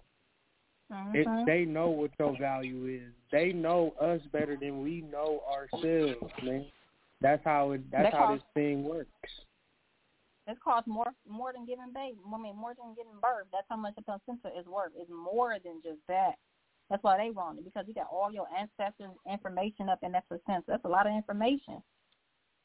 [0.91, 1.15] Mm-hmm.
[1.15, 3.13] It, they know what your value is.
[3.31, 6.65] They know us better than we know ourselves, man.
[7.19, 7.91] That's how it.
[7.91, 9.09] That's how this thing works.
[10.47, 12.17] It costs more more than giving baby.
[12.25, 13.47] I mean, more than giving birth.
[13.51, 14.91] That's how much a placenta is worth.
[14.97, 16.35] It's more than just that.
[16.89, 20.23] That's why they want it because you got all your ancestors' information up in that
[20.29, 20.63] placenta.
[20.67, 21.83] That's a lot of information.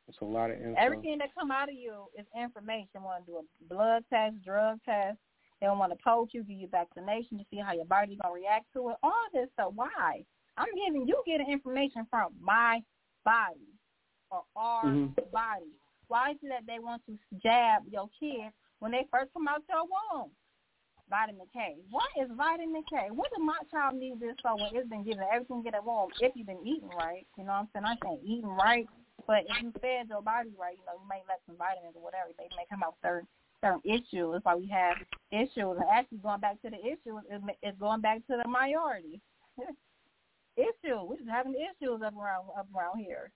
[0.07, 0.74] It's a lot of info.
[0.78, 3.03] Everything that come out of you is information.
[3.03, 5.19] Want to do a blood test, drug test.
[5.63, 8.35] They don't want to poach you, give you vaccination to see how your body's gonna
[8.35, 8.97] react to it.
[9.01, 9.71] All this stuff.
[9.77, 10.25] Why?
[10.57, 12.83] I'm giving you getting information from my
[13.25, 13.71] body
[14.33, 15.31] or our Mhm.
[15.31, 15.71] body.
[16.09, 19.63] Why is it that they want to jab your kids when they first come out
[19.69, 20.35] your womb?
[21.09, 21.79] Vitamin K.
[21.91, 23.13] What is vitamin K?
[23.13, 26.11] What does my child need this for when it's been given everything get at womb
[26.19, 27.25] if you've been eating right?
[27.37, 27.87] You know what I'm saying?
[27.87, 28.89] I'm saying eating right,
[29.29, 32.03] but if you fed your body right, you know, you may let some vitamins or
[32.03, 32.33] whatever.
[32.37, 33.27] They may come out with
[33.63, 34.33] certain issues.
[34.33, 34.97] That's why we have
[35.31, 35.77] issues.
[35.79, 39.21] And actually, going back to the issues, is is going back to the minority
[40.57, 41.03] issue.
[41.05, 43.31] We're just having issues up around up around here.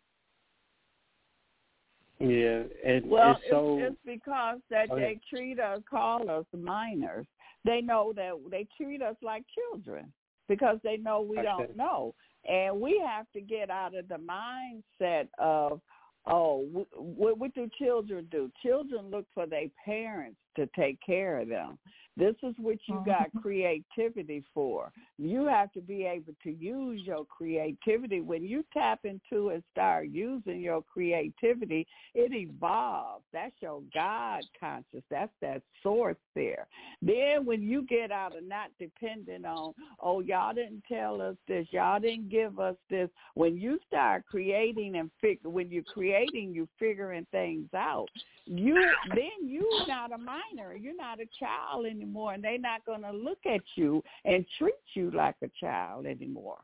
[2.18, 3.78] Yeah, and Well, it's so.
[3.78, 5.20] it's, because that Go they ahead.
[5.28, 7.26] treat us, call us minors.
[7.64, 10.12] They know that they treat us like children
[10.48, 12.14] because they know we I don't know,
[12.48, 15.80] and we have to get out of the mindset of,
[16.26, 18.50] oh, what, what do children do?
[18.64, 21.78] Children look for their parents to take care of them.
[22.16, 23.04] This is what you oh.
[23.04, 24.90] got creativity for.
[25.18, 28.20] You have to be able to use your creativity.
[28.20, 33.24] When you tap into and start using your creativity, it evolves.
[33.32, 35.02] That's your God conscious.
[35.10, 36.66] That's that source there.
[37.02, 41.66] Then when you get out of not depending on, oh, y'all didn't tell us this,
[41.70, 43.10] y'all didn't give us this.
[43.34, 48.08] When you start creating and figure, when you're creating, you're figuring things out.
[48.48, 48.76] You
[49.08, 50.74] then you're not a minor.
[50.76, 54.74] You're not a child anymore, and they're not going to look at you and treat
[54.94, 56.58] you like a child anymore.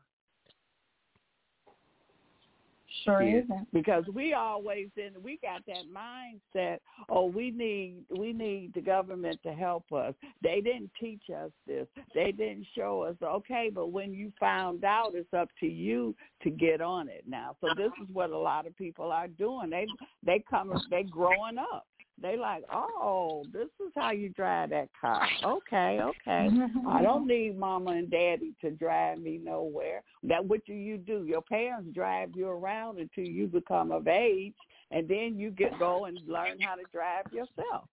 [3.03, 3.37] Sure Yeah.
[3.37, 3.73] isn't.
[3.73, 6.77] because we always in we got that mindset
[7.09, 10.13] oh we need we need the government to help us
[10.43, 15.15] they didn't teach us this they didn't show us okay but when you found out
[15.15, 18.67] it's up to you to get on it now so this is what a lot
[18.67, 19.87] of people are doing they
[20.23, 21.87] they come they growing up
[22.21, 27.03] they like oh this is how you drive that car okay okay I mm-hmm.
[27.03, 30.01] don't need mama and daddy to drive me nowhere.
[30.23, 31.25] That what do you do?
[31.25, 34.53] Your parents drive you around until you become of age,
[34.91, 37.87] and then you get go and learn how to drive yourself.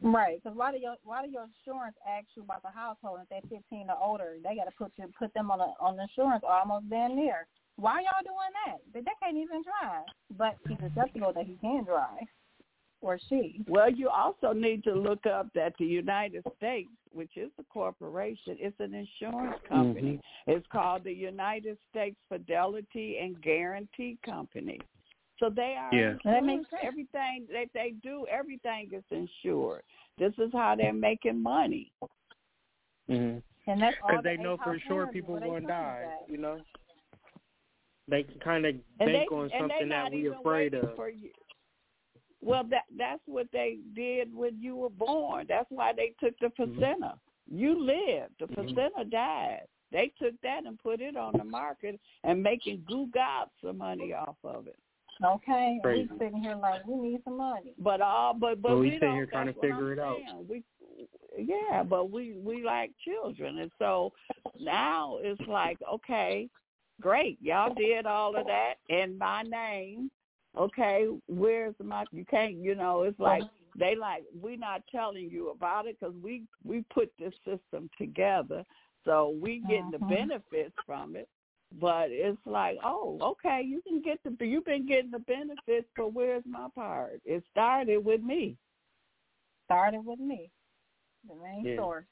[0.00, 3.28] Right, because why do your why do your insurance ask you about the household if
[3.28, 4.36] they're 15 or older?
[4.42, 7.46] They got to put you put them on a, on the insurance almost damn near.
[7.76, 8.78] Why y'all doing that?
[8.92, 10.04] They, they can't even drive,
[10.36, 12.26] but he's acceptable that he can drive,
[13.00, 13.62] or she.
[13.68, 18.56] Well, you also need to look up that the United States, which is a corporation,
[18.58, 20.20] it's an insurance company.
[20.46, 24.80] It's called the United States Fidelity and Guarantee Company.
[25.38, 26.16] So they are Yeah.
[26.24, 26.70] That insurance.
[26.72, 29.82] makes everything that they do, everything is insured.
[30.16, 31.92] This is how they're making money.
[33.08, 33.42] Mhm.
[33.66, 36.18] And that's Because the they know for sure people are going to die.
[36.22, 36.28] at.
[36.30, 36.60] You know,
[38.08, 40.96] they kind of bank they, on something that we're afraid of.
[40.96, 41.30] For you.
[42.40, 45.46] Well, that that's what they did when you were born.
[45.48, 46.74] That's why they took the Mm-hmm.
[46.74, 47.18] placenta.
[47.50, 48.34] You lived.
[48.38, 48.54] The Mhm.
[48.74, 49.66] placenta died.
[49.90, 54.12] They took that and put it on the market and making goo gobs of money
[54.12, 54.78] off of it.
[55.24, 56.08] Okay, and Crazy.
[56.12, 57.74] we sitting here like we need some money.
[57.78, 60.20] But all but but Well, we we sitting here trying to figure it out.
[60.48, 60.62] We
[61.36, 64.12] yeah, but we we like children, and so
[64.60, 66.48] now it's like okay,
[67.00, 70.10] great, y'all did all of that in my name.
[70.56, 72.04] Okay, where's my?
[72.10, 73.02] You can't, you know.
[73.02, 73.42] It's like
[73.76, 78.64] they like we're not telling you about it because we we put this system together,
[79.04, 80.08] so we getting the Mhm.
[80.08, 81.28] benefits from it.
[81.78, 86.14] But it's like, oh, okay, you can get the you've been getting the benefits, but
[86.14, 87.20] where's my part?
[87.24, 88.56] It started with me.
[89.66, 90.50] Started with me,
[91.28, 91.76] the main Yeah.
[91.76, 92.06] source.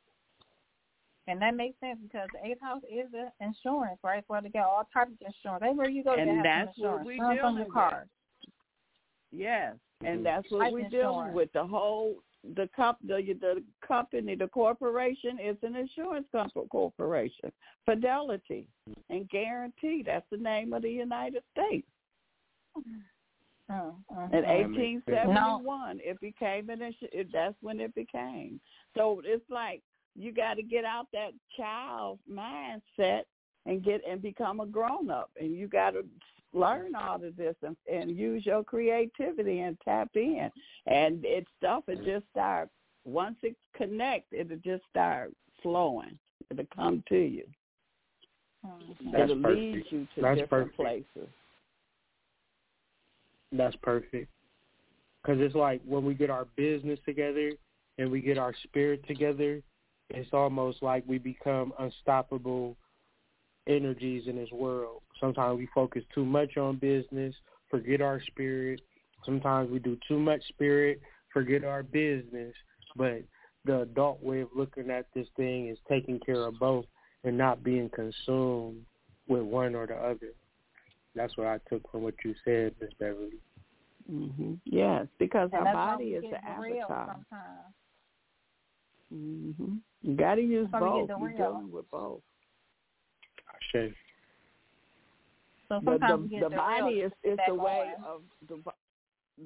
[1.26, 4.22] And that makes sense because the eighth house is the insurance, right?
[4.28, 5.62] Where they get all types of insurance.
[5.64, 7.06] Everywhere you go, And they have that's some what insurance.
[7.06, 8.06] we Insurance on your car.
[9.36, 11.52] Yes, and that's what we're dealing with.
[11.52, 12.16] The whole
[12.54, 17.52] the comp the the company, the corporation is an insurance comp- corporation.
[17.84, 18.66] Fidelity
[19.10, 20.02] and Guarantee.
[20.04, 21.86] That's the name of the United States.
[22.76, 23.02] Mm,
[24.32, 25.28] In That makes sense.
[25.28, 28.60] 1871, it became an insu- it, that's when it became.
[28.96, 29.82] So it's like
[30.14, 33.22] you got to get out that child mindset
[33.66, 36.04] and get and become a grown up, and you got to
[36.52, 40.50] learn all of this and, and use your creativity and tap in.
[40.86, 42.68] And it's stuff it just start
[43.06, 45.32] once it connects, it'll just start
[45.62, 46.18] flowing.
[46.50, 47.44] It'll come to you.
[48.64, 49.12] Mhm.
[49.12, 49.60] That's it'll perfect.
[49.60, 51.14] lead you to That's different perfect.
[51.14, 51.30] places.
[53.52, 54.30] That's perfect.
[55.22, 57.52] Because it's like when we get our business together
[57.98, 59.62] and we get our spirit together,
[60.10, 62.76] it's almost like we become unstoppable
[63.66, 65.02] energies in this world.
[65.20, 67.34] Sometimes we focus too much on business,
[67.70, 68.80] forget our spirit.
[69.24, 71.00] Sometimes we do too much spirit,
[71.32, 72.54] forget our business.
[72.96, 73.22] But
[73.64, 76.86] the adult way of looking at this thing is taking care of both
[77.24, 78.84] and not being consumed
[79.28, 80.32] with one or the other.
[81.14, 83.40] That's what I took from what you said, Miss Beverly.
[84.08, 87.16] hmm Yes, because And our body is get the derailed avatar.
[87.30, 87.74] sometimes.
[89.10, 91.20] hmm You got to use That's why we both.
[91.20, 92.20] You're dealing with both.
[93.72, 93.94] Shay.
[95.68, 98.04] So But sometimes the, we the body is is the way on.
[98.04, 98.72] of the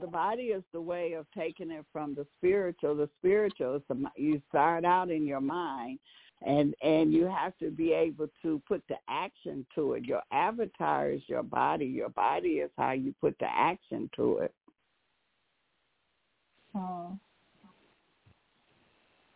[0.00, 2.94] the body is the way of taking it from the spiritual.
[2.94, 5.98] The spiritual is the you start out in your mind,
[6.42, 10.04] and and you have to be able to put the action to it.
[10.04, 11.86] Your avatar is your body.
[11.86, 14.54] Your body is how you put the action to it.
[16.74, 17.14] Hmm.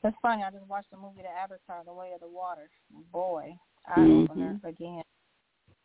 [0.02, 0.42] That's funny.
[0.42, 2.68] I just watched the movie The Avatar: The Way of the Water.
[3.10, 3.56] Boy,
[3.86, 4.30] eye mm-hmm.
[4.30, 5.02] opener again.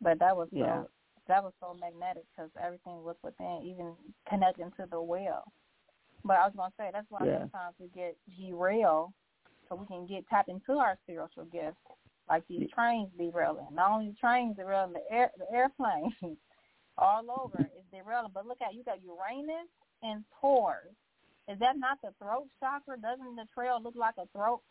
[0.00, 0.84] But that was so Yeah.
[1.26, 3.94] that was so magnetic because everything was within, even
[4.28, 5.44] connecting to the well.
[6.24, 7.40] But I was gonna say that's why Yeah.
[7.40, 9.12] sometimes we get derailed,
[9.68, 11.80] so we can get tapped into our spiritual gifts,
[12.28, 13.72] like these trains derailing.
[13.72, 16.14] Not only the trains derailing, the air the airplanes
[16.98, 18.32] all over is derailing.
[18.32, 19.68] But look at you got Uranus
[20.02, 20.94] and Taurus.
[21.48, 22.96] Is that not the throat chakra?
[22.98, 24.62] Doesn't the trail look like a throat?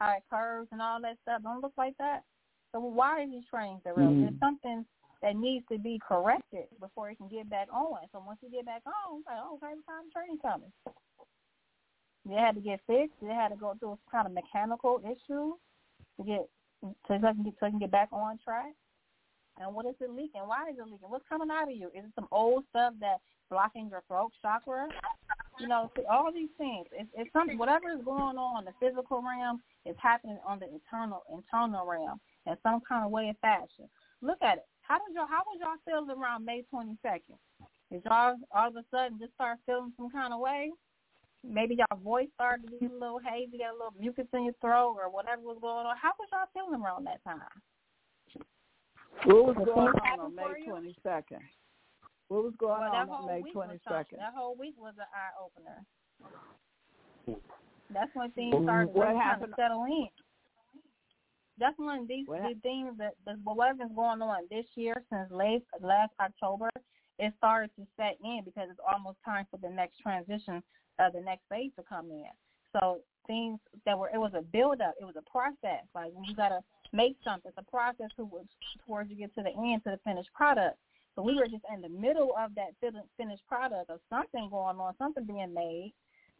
[0.00, 1.42] How it curves and all that stuff.
[1.42, 2.24] Don't look like that.
[2.72, 4.14] So why are these trains derailed?
[4.14, 4.22] Mm.
[4.28, 4.84] There's something
[5.22, 7.98] that needs to be corrected before it can get back on.
[8.12, 10.72] So once you get back on, it's like, oh, okay, what time the train coming?
[12.28, 13.16] They had to get fixed.
[13.22, 15.54] They had to go through some kind of mechanical issue
[16.18, 16.48] to get
[17.08, 18.74] so it can get so it can get back on track.
[19.60, 20.42] And what is it leaking?
[20.46, 21.08] Why is it leaking?
[21.08, 21.88] What's coming out of you?
[21.88, 24.86] Is it some old stuff that's blocking your throat chakra?
[25.58, 26.86] You know, see, all these things.
[26.92, 27.58] It's, it's something.
[27.58, 32.20] Whatever is going on in the physical realm is happening on the internal internal realm
[32.48, 33.88] in some kind of way or fashion.
[34.22, 34.66] Look at it.
[34.82, 35.28] How did y'all?
[35.28, 37.36] How was y'all feeling around May twenty second?
[37.92, 40.70] Did y'all all of a sudden just start feeling some kind of way?
[41.44, 44.54] Maybe y'all voice started to be a little hazy, got a little mucus in your
[44.60, 45.94] throat, or whatever was going on.
[45.96, 47.38] How was y'all feeling around that time?
[49.24, 51.40] What was Was going on on May twenty second?
[52.28, 54.04] What was going Well, on on May week was twenty something.
[54.04, 54.18] second?
[54.18, 55.78] That whole week was an eye opener.
[57.90, 60.08] That's when things started what really happened- to settle in.
[61.58, 61.76] That's
[62.08, 66.70] these What these things that that whatever's going on this year since late last October,
[67.18, 70.62] it started to set in because it's almost time for the next transition,
[70.98, 72.30] uh, the next phase to come in.
[72.72, 75.84] So things that were it was a build up, it was a process.
[75.94, 76.60] Like when you gotta
[76.92, 78.48] make something, it's a process towards
[78.86, 80.76] towards you get to the end to the finished product.
[81.14, 82.74] So we were just in the middle of that
[83.16, 85.92] finished product of something going on, something being made.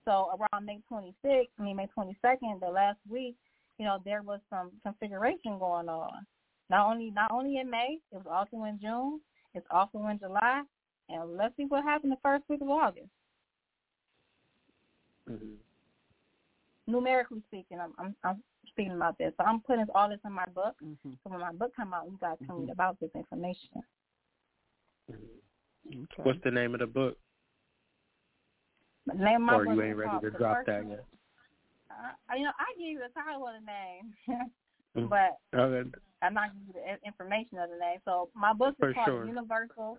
[0.05, 3.35] So around May 26th, I mean May 22nd, the last week,
[3.78, 6.26] you know, there was some configuration going on.
[6.70, 9.20] Not only not only in May, it was also in June.
[9.55, 10.62] It's also in July,
[11.09, 13.09] and let's see what happened the first week of August.
[15.30, 15.55] Mm-hmm.
[16.86, 19.32] Numerically speaking, I'm I'm, I'm speaking about this.
[19.38, 20.74] So I'm putting all this in my book.
[20.84, 21.10] Mm-hmm.
[21.24, 23.82] So when my book come out, you guys can read about this information.
[25.10, 26.22] Okay.
[26.22, 27.16] What's the name of the book?
[29.06, 31.05] The name of my or book you ain't ready to drop that yet?
[31.99, 34.15] Uh, you know, I give you the title of the name,
[34.97, 35.09] Mm.
[35.11, 35.91] but Okay.
[36.23, 37.99] I'm not giving you the information of the name.
[38.07, 39.27] So my book is For called sure.
[39.27, 39.99] Universal.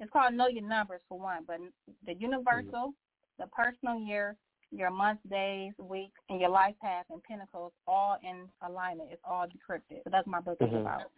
[0.00, 1.58] It's called Know Your Numbers for one, but
[2.06, 2.94] the Universal,
[3.38, 4.36] the personal year,
[4.70, 9.10] your months, days, weeks, and your life path and pinnacles all in alignment.
[9.12, 10.02] It's all decrypted.
[10.04, 10.80] So that's my book is Mhm.
[10.80, 11.10] about.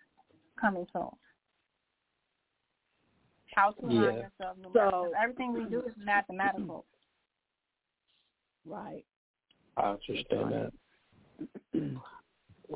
[0.61, 1.09] Coming soon.
[3.55, 4.11] How to align Yeah.
[4.23, 4.59] yourself.
[4.73, 6.85] So- everything we do is mathematical.
[8.67, 9.05] Right.
[9.77, 10.73] I understand that.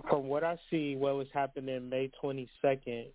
[0.09, 3.07] From what I see, what was happening May 22nd,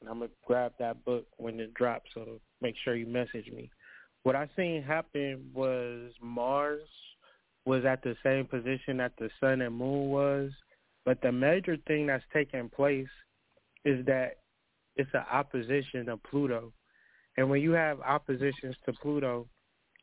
[0.00, 3.46] and I'm going to grab that book when it drops, so make sure you message
[3.52, 3.70] me.
[4.24, 6.82] What I seen happen was Mars
[7.64, 10.50] was at the same position that the sun and moon was,
[11.04, 13.08] but the major thing that's taking place
[13.84, 14.38] is that
[14.96, 16.72] it's an opposition of Pluto.
[17.36, 19.46] And when you have oppositions to Pluto,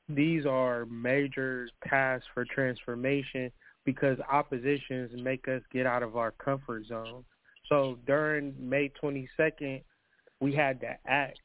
[0.09, 3.51] these are major tasks for transformation
[3.85, 7.23] because oppositions make us get out of our comfort zone.
[7.69, 9.81] So during May 22nd,
[10.39, 11.39] we had to act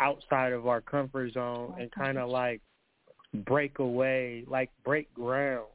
[0.00, 2.60] outside of our comfort zone oh and kind of like
[3.46, 5.66] break away, like break ground.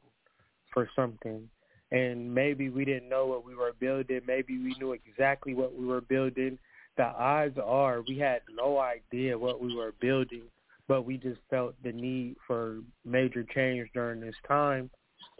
[0.72, 1.48] for something.
[1.90, 4.20] And maybe we didn't know what we were building.
[4.26, 6.58] Maybe we knew exactly what we were building.
[6.98, 10.42] The odds are we had no idea what we were building,
[10.88, 14.90] but we just felt the need for major change during this time.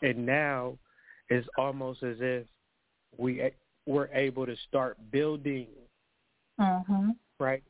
[0.02, 0.78] And now
[1.28, 2.46] it's almost as if
[3.16, 3.50] we
[3.86, 5.66] were able to start building.
[6.60, 7.10] Mm-hmm.
[7.40, 7.62] Right?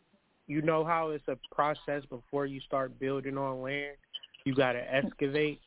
[0.46, 3.96] You know how it's a process before you start building on land?
[4.44, 5.60] You got to excavate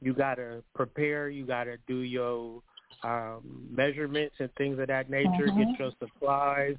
[0.00, 1.28] you got to prepare.
[1.28, 2.62] You got to do your
[3.02, 5.48] um, measurements and things of that nature.
[5.48, 5.72] Mm-hmm.
[5.72, 6.76] Get your supplies,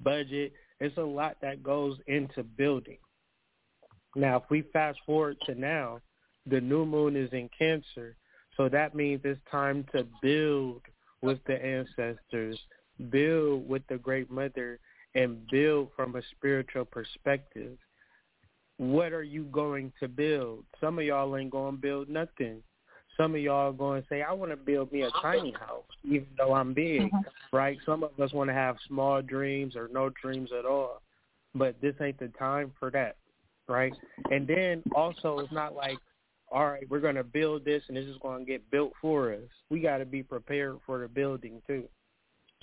[0.00, 0.52] budget.
[0.80, 2.98] It's a lot that goes into building.
[4.16, 6.00] Now, if we fast forward to now,
[6.46, 8.16] the new moon is in Cancer,
[8.56, 10.82] so that means it's time to build
[11.22, 12.58] with the ancestors,
[13.10, 14.78] build with the Great Mother,
[15.14, 17.78] and build from a spiritual perspective
[18.76, 20.64] what are you going to build?
[20.80, 22.62] Some of y'all ain't going to build nothing.
[23.16, 25.84] Some of y'all are going to say, I want to build me a tiny house,
[26.04, 27.56] even though I'm big, mm-hmm.
[27.56, 27.78] right?
[27.86, 31.00] Some of us want to have small dreams or no dreams at all.
[31.54, 33.16] But this ain't the time for that,
[33.68, 33.92] right?
[34.30, 35.98] And then also, it's not like,
[36.50, 39.32] all right, we're going to build this and this is going to get built for
[39.32, 39.48] us.
[39.70, 41.84] We got to be prepared for the building, too.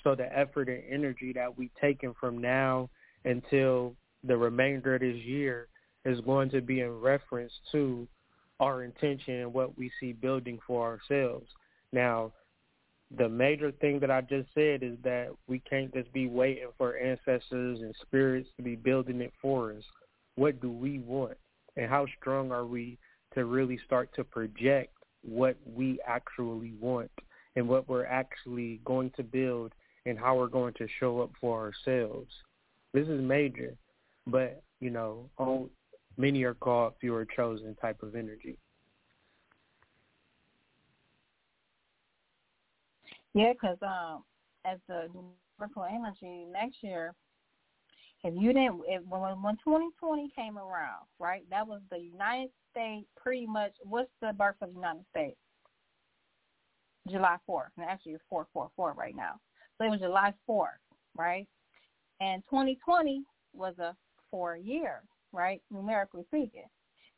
[0.02, 2.88] So the effort and energy that we taken from now
[3.24, 5.68] until the remainder of this year
[6.04, 8.06] is going to be in reference to
[8.60, 11.46] our intention and what we see building for ourselves.
[11.92, 12.32] Now,
[13.16, 16.96] the major thing that I just said is that we can't just be waiting for
[16.96, 19.84] ancestors and spirits to be building it for us.
[20.36, 21.36] What do we want?
[21.76, 22.98] And how strong are we
[23.34, 27.10] to really start to project what we actually want
[27.56, 29.72] and what we're actually going to build
[30.04, 32.30] and how we're going to show up for ourselves?
[32.92, 33.74] This is major.
[34.26, 35.70] But, you know, on
[36.16, 38.58] many are called, few are chosen type of energy.
[43.34, 44.24] Yeah, because um,
[44.64, 47.14] as the numerical energy next year,
[48.24, 53.06] if you didn't, if, when when 2020 came around, right, that was the United States
[53.16, 53.72] pretty much.
[53.82, 55.36] What's the birth of the United States?
[57.10, 59.34] July 4th, and actually it's 444 right now.
[59.76, 60.78] So it was July 4th,
[61.16, 61.48] right?
[62.20, 63.24] And 2020
[63.54, 63.96] was a
[64.30, 65.60] four year right?
[65.70, 66.68] Numerically speaking.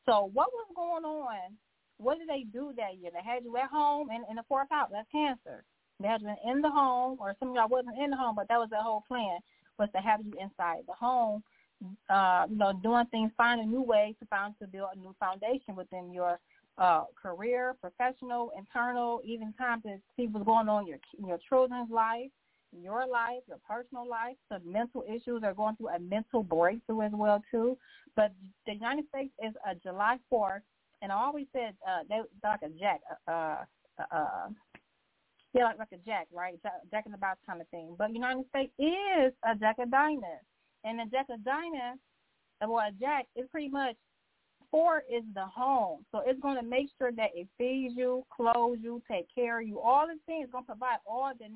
[0.07, 1.57] So what was going on?
[1.99, 3.11] What did they do that year?
[3.13, 4.89] They had you at home and in the fourth house.
[4.93, 5.65] That's Cancer.
[6.01, 8.49] They had you in the home, or some of y'all wasn't in the home, but
[8.49, 9.39] that was the whole plan
[9.79, 11.43] was to have you inside the home.
[12.09, 15.77] Uh, you know, doing things, finding new ways to find to build a new foundation
[15.77, 16.39] within your
[16.79, 21.39] uh, career, professional, internal, even time to see what's going on in your in your
[21.49, 22.31] children's life,
[22.73, 24.37] your life, your personal life.
[24.51, 27.77] Some mental issues are going through a mental breakthrough as well too.
[28.17, 28.33] But
[28.67, 30.63] the United States is a July 4th,
[31.03, 34.49] and I always said uh, they a jack, uh, uh, uh,
[35.55, 36.59] yeah, like, like a jack, right?
[36.91, 37.95] Jack, in the box kind of thing.
[37.97, 40.45] But United States is a jack of diamonds,
[40.85, 42.03] and the jack of diamonds,
[42.61, 43.97] well, a jack is pretty much
[44.71, 46.05] four is the home.
[46.11, 49.69] So it's going to make sure that it feeds you, clothes you, take care of
[49.69, 49.79] you.
[49.79, 51.47] All the things going to provide all the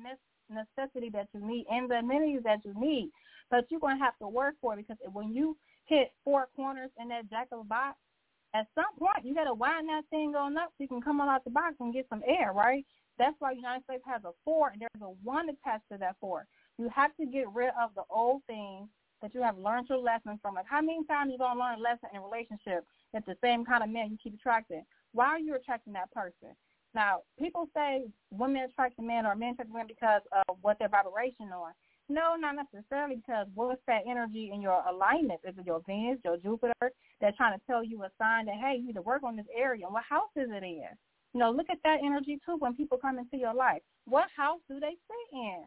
[0.49, 3.11] necessity that you need and the amenities that you need.
[3.51, 6.91] But you're going to have to work for it because when you hit four corners
[7.01, 7.97] in that jack of a box,
[8.55, 11.19] at some point you got to wind that thing on up so you can come
[11.19, 12.85] on out the box and get some air, right?
[13.19, 16.47] That's why United States has a four and there's a one attached to that four.
[16.77, 18.87] You have to get rid of the old things
[19.21, 20.55] that you have learned your lessons from.
[20.55, 23.65] Like how many times you gonna learn a lesson in a relationship if the same
[23.65, 24.85] kind of man you keep attracting?
[25.11, 26.55] Why are you attracting that person?
[26.95, 31.51] Now, people say women attract men or men attract women because of what their vibration
[31.53, 31.73] on.
[32.07, 35.41] No, not necessarily because what's that energy in your alignment?
[35.47, 36.91] Is it your Venus, your Jupiter?
[37.21, 39.45] They're trying to tell you a sign that, hey, you need to work on this
[39.55, 39.85] area.
[39.87, 40.87] What house is it in?
[41.33, 43.81] You know, look at that energy too when people come into your life.
[44.05, 45.63] What house do they sit in?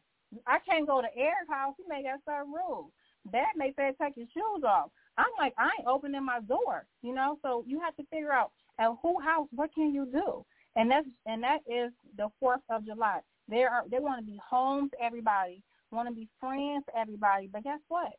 [0.46, 1.74] I can't go to Airik's house.
[1.76, 2.90] He may got certain rules.
[3.30, 4.90] Dad may say take your shoes off.
[5.16, 7.38] I'm like, I ain't opening my door, you know.
[7.42, 10.44] So you have to figure out at who house what can you do
[10.76, 13.20] and that's and that is the Fourth of July.
[13.48, 17.48] They are they want to be home to everybody, want to be friends to everybody,
[17.52, 18.12] but guess what?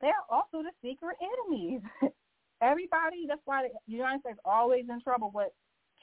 [0.00, 1.80] They're also the secret enemies.
[2.62, 3.26] everybody.
[3.26, 5.48] That's why the United States always in trouble with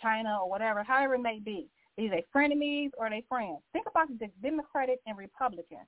[0.01, 1.67] China or whatever, however it may be.
[1.97, 3.59] Either they frenemies or they friends.
[3.73, 5.79] Think about the Democratic and Republican.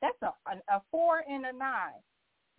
[0.00, 2.02] That's a, a, a four and a nine.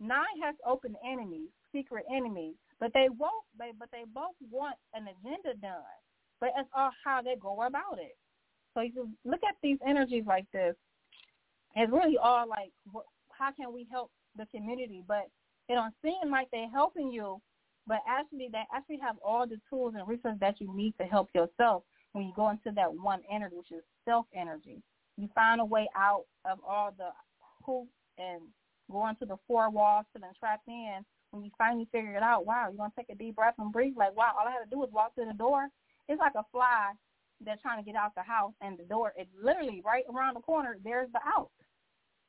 [0.00, 3.44] Nine has open enemies, secret enemies, but they won't.
[3.58, 5.82] They, but they both want an agenda done
[6.44, 8.16] but it's all how they go about it.
[8.74, 10.74] So you look at these energies like this.
[11.74, 12.70] It's really all like,
[13.30, 15.02] how can we help the community?
[15.08, 15.28] But
[15.70, 17.40] it don't seem like they're helping you,
[17.86, 21.28] but actually they actually have all the tools and resources that you need to help
[21.34, 21.82] yourself.
[22.12, 24.82] when you go into that one energy, which is self energy.
[25.16, 27.10] You find a way out of all the
[27.64, 28.40] hoops and
[28.90, 31.04] going to the four walls to then trapped in.
[31.30, 33.96] When you finally figure it out, wow, you're gonna take a deep breath and breathe.
[33.96, 35.68] Like, wow, all I had to do was walk through the door.
[36.08, 36.92] It's like a fly
[37.44, 40.40] that's trying to get out the house, and the door, it's literally right around the
[40.40, 40.76] corner.
[40.84, 41.50] There's the out.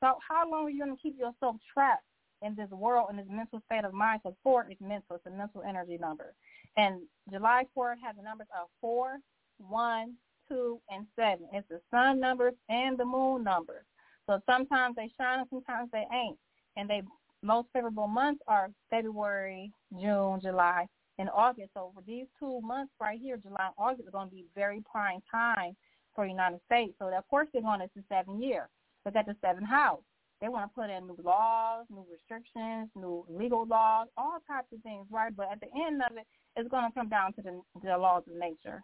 [0.02, 2.04] So, how long are you gonna keep yourself trapped
[2.46, 4.22] in this world in this mental state of mind?
[4.24, 6.34] Because four is mental; it's a mental energy number.
[6.78, 7.02] And
[7.32, 9.18] July 4th has the numbers of four,
[9.58, 10.16] one,
[10.48, 11.48] two, and seven.
[11.54, 13.86] It's the sun numbers and the moon numbers.
[14.28, 16.38] So sometimes they shine and sometimes they ain't.
[16.78, 17.02] And they
[17.42, 20.88] most favorable months are February, June, July,
[21.20, 21.70] and August.
[21.74, 24.84] So for these two months right here, July and August, are going to be very
[24.92, 25.76] prime time
[26.16, 26.94] for the United States.
[27.00, 28.68] So of course they're going into seven year.
[29.06, 30.02] Look at the seventh house.
[30.42, 34.82] They want to put in new laws, new restrictions, new legal laws, all types of
[34.82, 35.36] things, right?
[35.36, 36.26] But at the end of it,
[36.56, 38.84] it's going to come down to the, the laws of nature.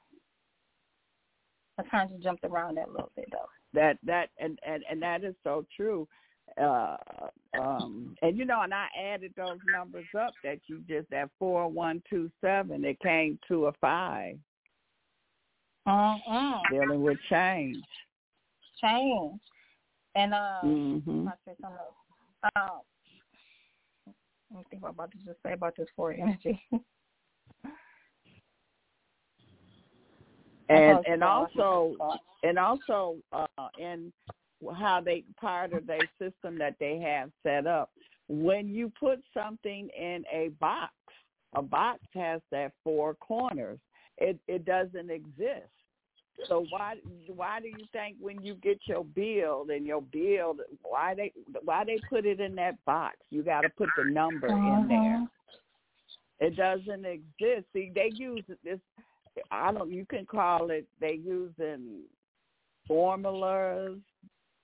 [1.77, 3.49] I kind of jumped around that a little bit though.
[3.73, 6.07] That that and and and that is so true.
[6.61, 6.97] Uh,
[7.57, 11.67] um, and you know, and I added those numbers up that you just that four
[11.69, 12.83] one two seven.
[12.83, 14.37] It came to a five.
[15.85, 16.59] Uh-uh.
[16.69, 17.83] Dealing with change.
[18.81, 19.39] Change.
[20.15, 21.27] And uh, mm-hmm.
[21.27, 21.93] I say something else.
[22.55, 22.79] Uh,
[24.51, 26.61] let me think about to just say about this four energy.
[30.71, 31.95] and and also
[32.43, 33.45] and also uh
[33.77, 34.11] in
[34.75, 37.91] how they part of their system that they have set up
[38.27, 40.93] when you put something in a box
[41.55, 43.79] a box has that four corners
[44.17, 45.67] it it doesn't exist
[46.47, 46.95] so why
[47.27, 51.31] why do you think when you get your bill and your bill why they
[51.63, 55.27] why they put it in that box you got to put the number in there
[56.39, 58.79] it doesn't exist see they use this
[59.51, 59.91] I don't.
[59.91, 60.85] You can call it.
[60.99, 62.01] They using
[62.87, 63.99] formulas,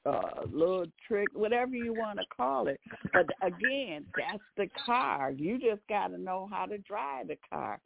[0.05, 2.79] uh, little trick, whatever you want to call it.
[3.13, 5.31] But again, that's the car.
[5.31, 7.79] You just got to know how to drive the car.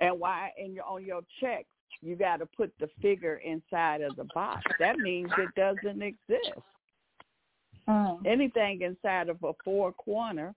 [0.00, 0.50] And why?
[0.58, 1.66] And your, on your check,
[2.02, 4.62] you got to put the figure inside of the box.
[4.78, 6.58] That means it doesn't exist.
[7.88, 8.26] Mm.
[8.26, 10.54] Anything inside of a four corner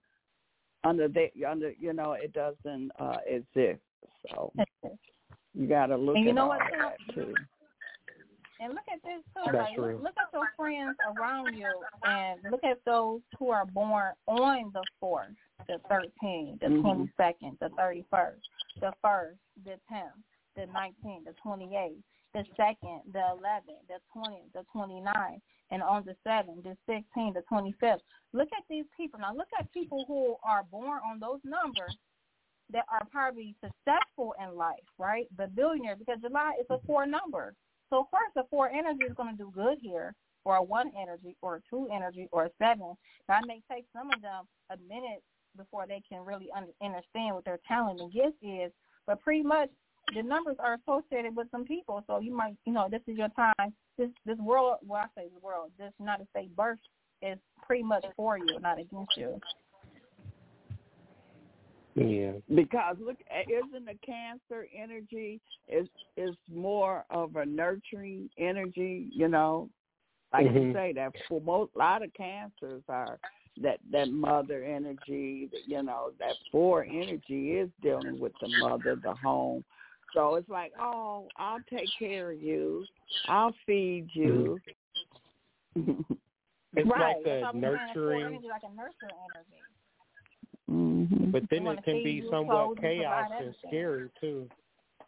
[0.84, 3.82] under the under you know it doesn't uh exist.
[4.32, 4.52] So
[5.54, 7.34] you got to look and you at know all what, that too.
[8.62, 9.52] And look at this too.
[9.52, 9.94] That's like, true.
[9.94, 11.72] look, look at your friends around you,
[12.04, 15.28] and look at those who are born on the fourth,
[15.68, 16.82] the thirteenth, the Mhm.
[16.82, 18.42] twenty second, the thirty first,
[18.82, 20.12] the first, the tenth,
[20.60, 22.04] the nineteenth, the twenty eighth,
[22.34, 25.42] the second, the eleventh, the twentieth, the twenty ninth,
[25.72, 28.02] and on the seventh, the sixteenth, the twenty fifth.
[28.34, 29.20] Look at these people.
[29.20, 31.96] Now look at people who are born on those numbers
[32.72, 35.26] that are probably successful in life, right?
[35.38, 37.56] The billionaires, because July is a four number.
[37.90, 40.14] So of course, a four energy is going to do good here,
[40.46, 42.94] or a one energy, or a two energy, or a seven.
[43.28, 45.24] That may take some of them a minute
[45.58, 46.50] before they can really
[46.82, 48.72] understand what their talent and gift is.
[49.08, 49.70] But pretty much,
[50.16, 52.04] the numbers are associated with some people.
[52.08, 53.74] So you might, you know, this is your time.
[53.98, 56.80] This this world, well, I say the world, this United States birth
[57.22, 59.40] is pretty much for you, not against you.
[61.96, 62.32] Yeah.
[62.54, 63.18] Because look,
[63.50, 69.10] isn't the cancer energy is is more of a nurturing energy?
[69.12, 69.70] You know,
[70.32, 70.74] like you Mhm.
[70.74, 73.20] say that for most a lot of cancers are
[73.58, 75.48] that that mother energy.
[75.48, 79.66] that, You know, that four energy is dealing with the mother, the home.
[80.14, 82.86] So it's like, oh, I'll take care of you.
[83.28, 84.60] I'll feed you.
[86.76, 87.16] It's right.
[87.18, 89.16] like a why we're saying it's four nurturing, energy, like a nurturing
[90.68, 91.32] energy.
[91.32, 94.50] but then it can be somewhat clothe you, provide chaos and scary too.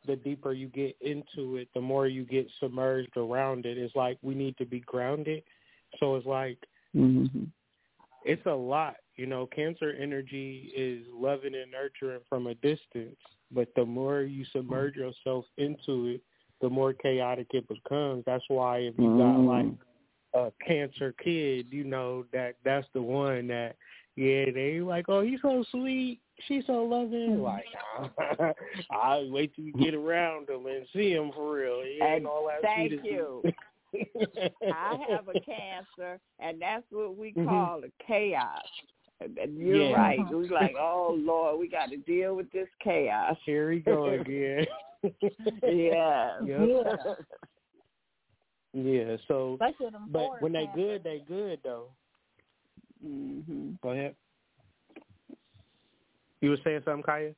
[0.08, 3.78] The deeper you get into it, the more you get submerged around it.
[3.78, 5.44] It's like we need to be grounded.
[6.00, 6.58] So it's like
[6.94, 7.26] hmm
[8.24, 8.96] it's a lot.
[9.16, 13.18] You know, cancer energy is loving and nurturing from a distance,
[13.52, 16.22] but the more you submerge yourself into it,
[16.62, 18.24] the more chaotic it becomes.
[18.26, 19.48] That's why if you got Mhm.
[19.48, 19.68] like
[20.34, 23.76] a cancer kid, you know that that's the one that
[24.16, 27.42] yeah they like oh he's so sweet, she's so loving.
[27.42, 27.66] Like
[28.92, 31.82] I'll wait till you get around him and see him for real.
[32.02, 33.44] And all that thank you.
[34.72, 37.46] I have a cancer, and that's what we Mhm.
[37.48, 38.62] call a chaos.
[39.22, 39.96] And and you're Yeah.
[39.96, 40.20] right.
[40.30, 43.38] We're like, oh Lord, we got to deal with this chaos.
[43.46, 44.66] Here we go again.
[45.64, 46.40] Yeah.
[46.46, 47.18] Yep.
[48.74, 49.18] Yeah.
[49.28, 49.58] So,
[50.08, 51.88] but when they good, they good though.
[53.04, 54.16] hmm Go ahead.
[56.42, 57.36] You were saying something, Kya?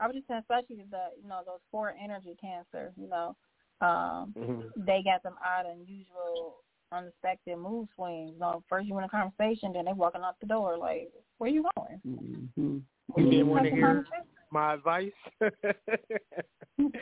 [0.00, 2.92] I was just saying, especially the you know those four energy cancers.
[2.96, 3.36] You know,
[3.80, 4.72] Um, Mhm.
[4.76, 6.62] they got them out unusual,
[6.92, 8.32] unexpected mood swings.
[8.34, 11.50] You know, first you in a conversation, then they walking out the door like, "Where
[11.50, 12.78] you going?" Mm-hmm.
[13.16, 14.04] You didn't want to hear
[14.50, 15.12] my advice.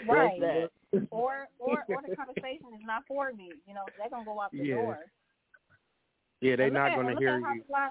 [0.08, 0.68] right?
[1.10, 3.52] Or or or the conversation is not for me.
[3.66, 4.74] You know, they're gonna go out the Yeah.
[4.76, 4.98] door.
[6.40, 7.64] yeah, they're not going to and hear at you.
[7.68, 7.90] fly-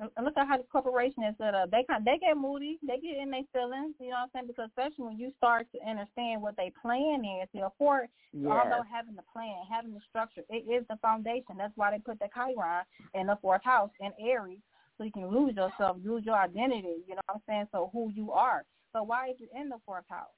[0.00, 1.70] and- look at how the corporation is set up.
[1.70, 3.94] They kind, they get moody, they get in their feelings.
[4.00, 4.46] You know what I'm saying?
[4.48, 8.08] Because especially when you start to understand what they plan is, you know, for
[8.58, 11.56] although having the plan, having the structure, it is the foundation.
[11.58, 14.60] That's why they put the Chiron in the fourth house in Aries,
[14.96, 17.04] so you can lose yourself, lose your identity.
[17.06, 17.68] You know what I'm saying?
[17.72, 18.64] So who you are.
[18.92, 20.34] So why is it in the fourth house?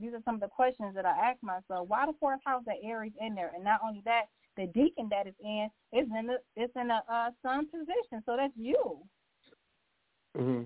[0.00, 1.88] These are some of the questions that I ask myself.
[1.88, 3.52] Why the fourth house that Aries in there?
[3.54, 4.24] And not only that,
[4.56, 8.22] the decan that is in is in the it's in a uh, sun position.
[8.26, 8.98] So that's you.
[10.36, 10.62] hmm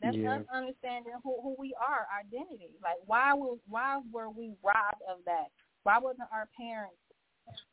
[0.00, 0.36] That's Yeah.
[0.36, 2.70] us understanding who who we are, identity.
[2.82, 5.48] Like why was why were we robbed of that?
[5.84, 6.96] Why wasn't our parents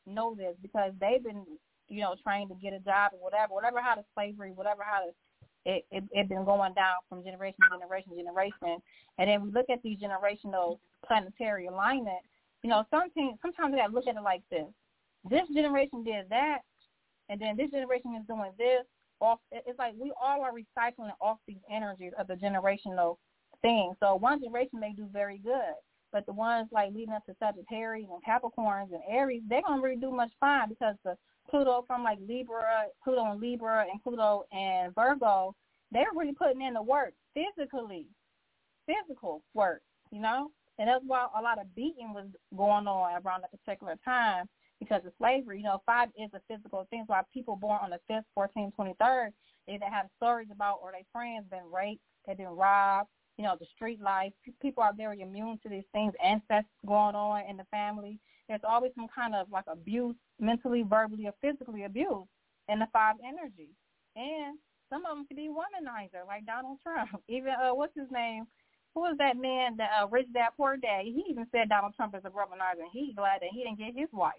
[0.05, 0.55] know this?
[0.61, 1.45] Because they've been,
[1.87, 5.05] you know, trained to get a job or whatever, whatever how to slavery, whatever how
[5.05, 5.13] the
[5.69, 8.81] it, it it been going down from generation to generation to generation.
[9.17, 12.23] And then we look at these generational planetary alignment,
[12.63, 14.67] you know, something sometimes we gotta look at it like this.
[15.29, 16.59] This generation did that
[17.29, 18.85] and then this generation is doing this
[19.21, 23.17] off it's like we all are recycling off these energies of the generational
[23.61, 23.93] thing.
[23.99, 25.75] So one generation may do very good,
[26.11, 29.99] but the ones like leading up to Sagittarius and Capricorns and Aries, they don't really
[29.99, 31.15] do much fine because the
[31.49, 35.55] Pluto from like Libra, Pluto and Libra and Pluto and Virgo,
[35.91, 38.07] they're really putting in the work physically,
[38.85, 39.81] physical work,
[40.11, 40.51] you know?
[40.77, 44.47] And that's why a lot of beating was going on around that particular time
[44.79, 45.57] because of slavery.
[45.57, 47.03] You know, five is a physical thing.
[47.05, 49.29] So why people born on the 5th, 14th, 23rd,
[49.67, 53.55] they either have stories about or their friends been raped, they've been robbed, you know,
[53.59, 54.31] the street life.
[54.61, 58.19] People are very immune to these things, incest going on in the family.
[58.49, 62.27] There's always some kind of like abuse, mentally, verbally, or physically abuse
[62.67, 63.69] in the five energy.
[64.15, 64.57] And
[64.89, 67.09] some of them could be womanizer, like Donald Trump.
[67.29, 68.45] Even, uh, what's his name?
[68.95, 71.01] Who was that man, that uh, Rich Dad Poor Dad?
[71.05, 73.93] He even said Donald Trump is a womanizer, and he's glad that he didn't get
[73.95, 74.33] his wife.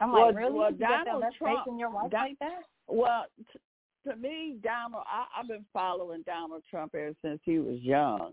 [0.00, 0.58] I'm Well, like, really?
[0.58, 2.62] well, you Donald Trump- your wife Don- like that?
[2.86, 3.58] Well, t-
[4.08, 8.32] to me, Donald, I, I've been following Donald Trump ever since he was young.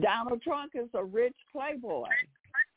[0.00, 2.08] Donald Trump is a rich playboy.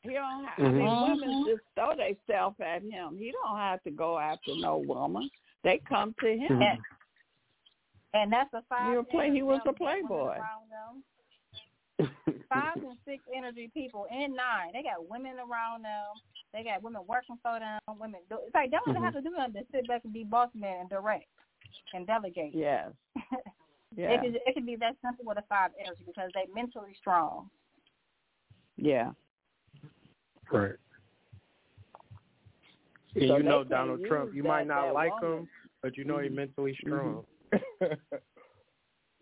[0.04, 0.44] He don't.
[0.44, 1.08] Have, I mean, Mhm.
[1.18, 3.16] women just throw themselves at him.
[3.18, 5.28] He don't have to go after no woman.
[5.64, 6.58] They come to him.
[6.60, 6.62] Mhm.
[6.62, 6.78] And,
[8.14, 8.90] and that's a five.
[8.92, 10.38] He was play- he was a playboy.
[12.48, 14.72] Five and six energy people, and nine.
[14.72, 16.12] They got women around them.
[16.52, 17.80] They got women working for them.
[17.98, 18.20] Women.
[18.28, 19.04] Do, it's like they don't Mm-hmm.
[19.04, 19.54] have to do nothing.
[19.54, 21.26] Just sit back and be boss man and direct
[21.92, 22.54] and delegate.
[22.54, 22.92] Yes.
[23.96, 24.10] Yeah.
[24.10, 27.48] It could it could be that simple with a five energy because they mentally strong.
[28.76, 29.12] Yeah.
[30.50, 30.72] Right.
[33.16, 34.34] And So you know Donald Trump.
[34.34, 35.38] You might not like woman.
[35.40, 35.48] him,
[35.82, 36.36] but you know he's Mhm.
[36.36, 37.24] mentally strong.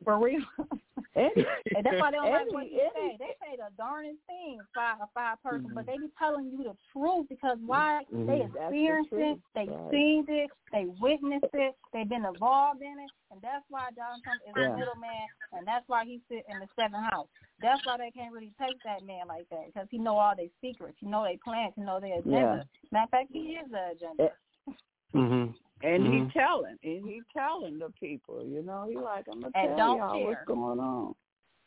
[0.04, 0.40] For real.
[1.14, 1.44] Eddie,
[1.76, 3.16] And that's why they don't like what you say.
[3.18, 5.74] They say the darnest thing, five a five person, Mhm.
[5.74, 8.04] but they be telling you the truth because why?
[8.10, 8.52] They Mhm.
[8.52, 9.90] That's the experienced it, they right.
[9.90, 14.40] seen it, they witnessed it, they've been involved in it, and that's why Donald Trump
[14.46, 14.72] is Yeah.
[14.72, 17.28] a middleman, and that's why he sit in the seventh house.
[17.60, 20.48] That's why they can't really take that man like that because he know all their
[20.60, 22.66] secrets, he know their plans, he know their agenda.
[22.90, 24.24] Matter of fact, he is the agenda.
[24.24, 24.72] Eh,
[25.14, 25.54] Mhm.
[25.82, 26.26] And Mhm.
[26.26, 29.96] he telling, and he telling the people, you know, he like, I'm gonna And tell
[29.96, 30.26] y'all care.
[30.26, 31.14] what's going on.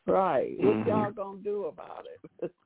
[0.07, 0.57] Right.
[0.59, 0.87] What Mhm.
[0.87, 2.51] y'all gonna do about it?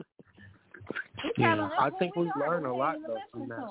[1.38, 3.67] Yeah, I think we we are, learn a lot, though, from that.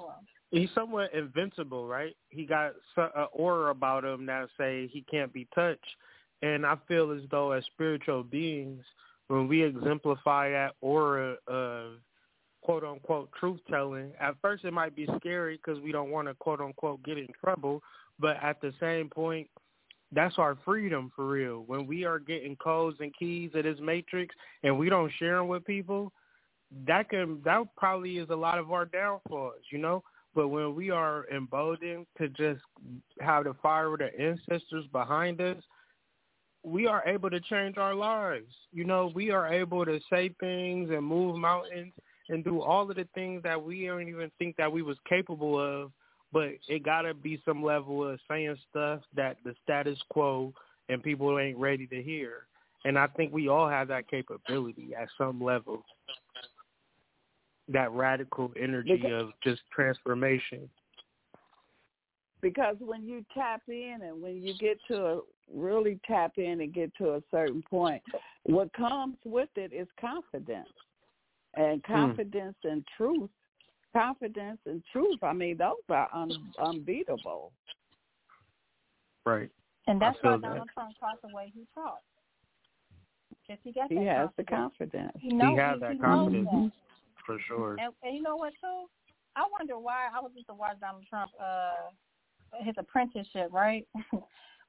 [0.50, 2.16] He's somewhat invincible, right?
[2.30, 5.96] He got an aura about him that say he can't be touched,
[6.42, 8.84] and I feel as though as spiritual beings,
[9.28, 11.98] when we exemplify that aura of
[12.68, 16.34] quote unquote truth telling, at first it might be scary because we don't want to
[16.34, 17.82] quote unquote get in trouble,
[18.20, 19.48] but at the same point,
[20.12, 21.64] that's our freedom for real.
[21.66, 24.34] When we are getting codes and keys of this matrix
[24.64, 26.12] and we don't share them with people,
[26.86, 30.04] that can that probably is a lot of our downfalls, you know.
[30.34, 32.60] But when we are emboldened to just
[33.18, 35.56] have the fire of the ancestors behind us,
[36.62, 38.52] we are able to change our lives.
[38.74, 41.94] You know, we are able to say things and move mountains
[42.28, 45.59] and do all of the things that we don't even think that we was capable
[45.59, 45.92] of.
[46.32, 50.52] But it gotta be some level of saying stuff that the status quo
[50.88, 52.46] and people ain't ready to hear.
[52.84, 55.84] And I think we all have that capability at some level.
[57.68, 60.70] That radical energy Because- of just transformation.
[62.40, 65.20] because when you tap in and when you get to a
[65.52, 68.02] really tap in and get to a certain point,
[68.44, 70.68] what comes with it is confidence.
[71.54, 73.30] And confidence and truth,
[73.92, 75.18] confidence and truth.
[75.22, 77.52] I mean, those are un- unbeatable.
[79.24, 79.50] Right.
[79.86, 80.42] And that's I feel why that.
[80.48, 82.02] Donald Trump talks the way he talks.
[83.46, 85.12] Because he got He that has the confidence.
[85.12, 85.16] confidence.
[85.20, 86.70] He, knows, he has that he confidence Knows
[87.24, 87.76] for sure.
[87.80, 88.86] And, and you know what, too?
[89.36, 90.08] I wonder why.
[90.14, 91.90] I was just to watch Donald Trump, uh,
[92.62, 93.86] his apprenticeship, right?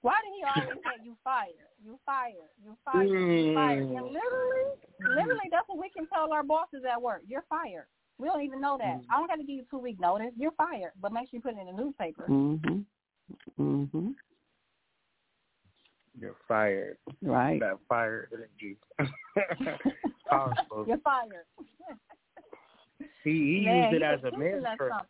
[0.01, 3.79] why did he always say, you fired, you fired, you fired, you fired?
[3.79, 4.13] And Mm.
[4.13, 4.67] literally,
[4.99, 7.21] literally, that's what we can tell our bosses at work.
[7.27, 7.87] You're fired.
[8.17, 8.99] We don't even know that.
[8.99, 9.05] Mm.
[9.09, 10.33] I don't got to give you two week notice.
[10.37, 10.91] You're fired.
[11.01, 12.27] But make sure you put it in the newspaper.
[12.27, 12.85] Mhm.
[13.57, 14.15] Mhm.
[16.19, 16.97] You're fired.
[17.21, 17.59] Right.
[17.59, 18.77] That fire energy.
[20.87, 21.45] You're fired.
[23.23, 25.05] He, he Man, used it as a mantra.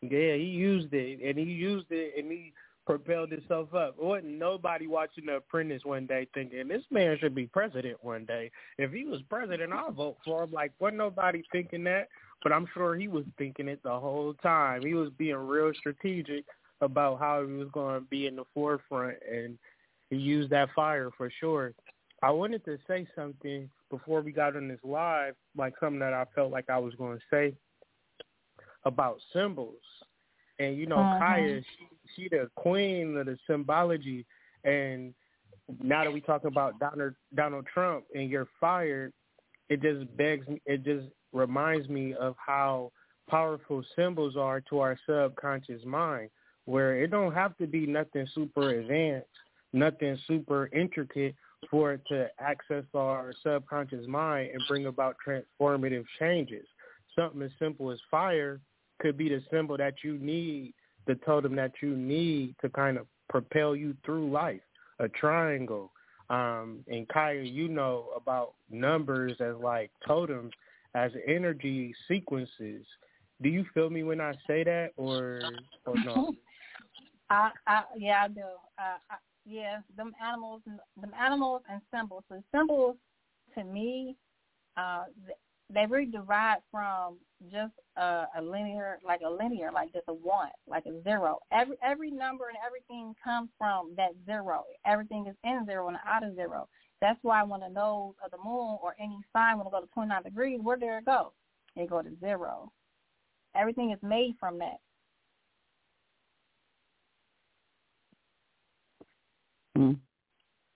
[0.00, 2.52] Yeah, he used it, and he used it, and he
[2.88, 3.98] propelled himself up.
[3.98, 8.50] Wasn't nobody watching The Apprentice one day thinking this man should be president one day.
[8.78, 10.52] If he was president, I'll vote for him.
[10.52, 12.08] Like, wasn't nobody thinking that?
[12.42, 14.86] But I'm sure he was thinking it the whole time.
[14.86, 16.46] He was being real strategic
[16.80, 19.58] about how he was going to be in the forefront, and
[20.08, 21.74] he used that fire for sure.
[22.22, 26.24] I wanted to say something before we got on this live, like something that I
[26.34, 27.54] felt like I was going to say
[28.86, 29.76] about symbols.
[30.58, 31.18] And you know, Mhm.
[31.18, 34.26] Kya, she, she the queen of the symbology.
[34.64, 35.14] And
[35.82, 39.12] now that we talk about Donald Donald Trump and you're fired,
[39.68, 40.60] it just begs me.
[40.66, 42.92] It just reminds me of how
[43.28, 46.30] powerful symbols are to our subconscious mind,
[46.64, 49.28] where it don't have to be nothing super advanced,
[49.72, 51.34] nothing super intricate
[51.70, 56.66] for it to access our subconscious mind and bring about transformative changes.
[57.14, 58.60] Something as simple as fire
[58.98, 60.74] could be the symbol that you need,
[61.06, 64.60] the totem that you need to kind of propel you through life.
[65.00, 65.92] A triangle.
[66.30, 70.52] Um, and Kya, you know about numbers as like totems,
[70.94, 72.84] as energy sequences.
[73.40, 75.40] Do you feel me when I say that, or
[75.86, 76.34] or no?
[77.30, 78.40] I, I, yeah, I do.
[78.78, 79.16] Uh, I,
[79.46, 82.24] yeah, them animals, and them animals and symbols.
[82.28, 82.96] The symbols,
[83.54, 84.16] to me,
[84.76, 85.04] uh,
[85.72, 87.18] they really derive from
[87.52, 91.38] just a, a linear, like a linear, like just a one, like a zero.
[91.52, 94.64] Every every number and everything comes from that zero.
[94.86, 96.68] Everything is in zero and out of zero.
[97.00, 99.88] That's why when the nodes of the moon or any sign when it goes to
[99.94, 101.32] 29 degrees, where did it go?
[101.76, 102.72] It go to zero.
[103.54, 104.78] Everything is made from that.
[109.76, 109.98] Mm.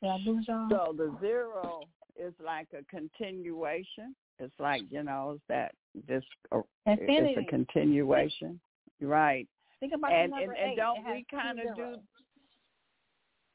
[0.01, 0.17] Yeah.
[0.47, 1.81] So the zero
[2.17, 4.15] is like a continuation.
[4.39, 5.73] It's like you know, it's that
[6.09, 7.35] this uh, Infinity.
[7.37, 8.61] it's a continuation,
[9.01, 9.47] right?
[9.81, 10.77] Think about And the and, and eight.
[10.77, 11.97] don't we kind of do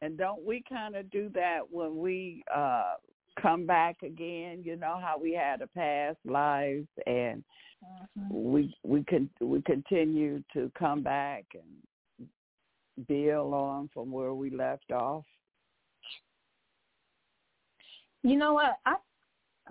[0.01, 2.93] and don't we kind of do that when we uh
[3.41, 4.61] come back again?
[4.63, 7.43] You know how we had a past lives and
[8.17, 8.31] Mhm.
[8.31, 12.27] we we can we continue to come back and
[13.07, 15.23] build on from where we left off.
[18.23, 18.79] You know what?
[18.85, 18.95] I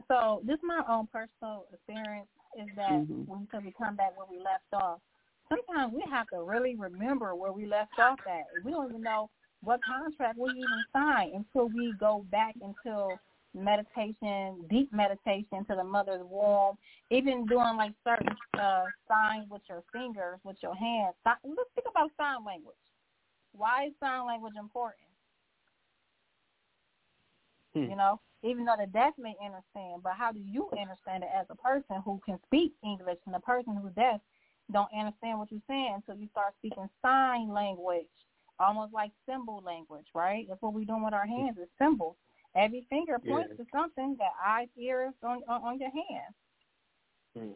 [0.08, 3.26] so this is my own personal experience is that Mhm.
[3.26, 5.00] when we come back where we left off,
[5.48, 8.46] sometimes we have to really remember where we left off at.
[8.64, 9.30] We don't even know
[9.62, 13.18] what contract we even signed until we go back into
[13.54, 16.76] meditation, deep meditation to the mother's womb,
[17.10, 21.14] even doing like certain uh, signs with your fingers, with your hands.
[21.24, 22.76] Let's think about sign language.
[23.52, 25.08] Why is sign language important?
[27.74, 27.90] Hmm.
[27.90, 31.46] You know, even though the deaf may understand, but how do you understand it as
[31.50, 34.20] a person who can speak English and the person who's deaf
[34.72, 38.06] don't understand what you're saying until you start speaking sign language,
[38.58, 40.46] almost like symbol language, right?
[40.48, 42.16] That's what we're doing with our hands is symbols.
[42.54, 43.64] Every finger points Yeah.
[43.64, 46.34] to something that eyes, ears on, on your hand.
[47.34, 47.52] Hmm.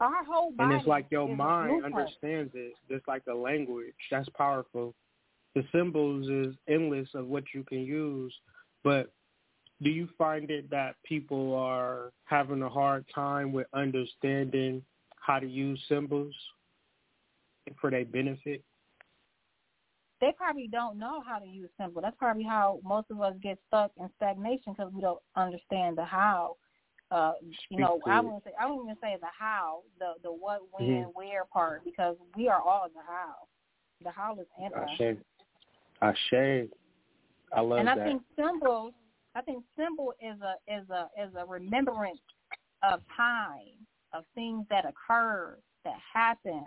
[0.00, 3.94] Our whole body And it's like your mind understands it, just like the language.
[4.10, 4.94] That's powerful.
[5.56, 8.32] The symbols is endless of what you can use,
[8.84, 9.10] but
[9.82, 14.82] do you find it that people are having a hard time with understanding
[15.16, 16.34] how to use symbols
[17.80, 18.62] for their benefit?
[20.20, 22.00] they probably don't know how to use symbol.
[22.00, 26.04] That's probably how most of us get stuck in stagnation because we don't understand the
[26.04, 26.56] how.
[27.10, 27.32] Uh,
[27.68, 30.88] you know, I wouldn't say I wouldn't even say the how, the the what, when,
[30.88, 31.14] Mhm.
[31.14, 33.46] where part, because we are all the how.
[34.02, 34.98] The how is in us.
[36.02, 36.68] Ashe.
[37.52, 38.06] I love and I that.
[38.06, 38.92] think symbols.
[39.34, 42.20] I think symbol is a is a is a remembrance
[42.82, 46.64] of time of things that occur that happen.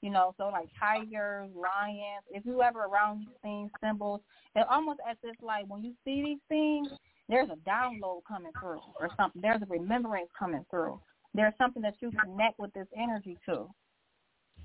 [0.00, 2.24] You know, so like tigers, lions.
[2.30, 4.20] If you ever around these things, symbols,
[4.56, 6.88] it almost as if like when you see these things,
[7.28, 9.40] there's a download coming through or something.
[9.40, 11.00] There's a remembrance coming through.
[11.34, 13.68] There's something that you connect with this energy to,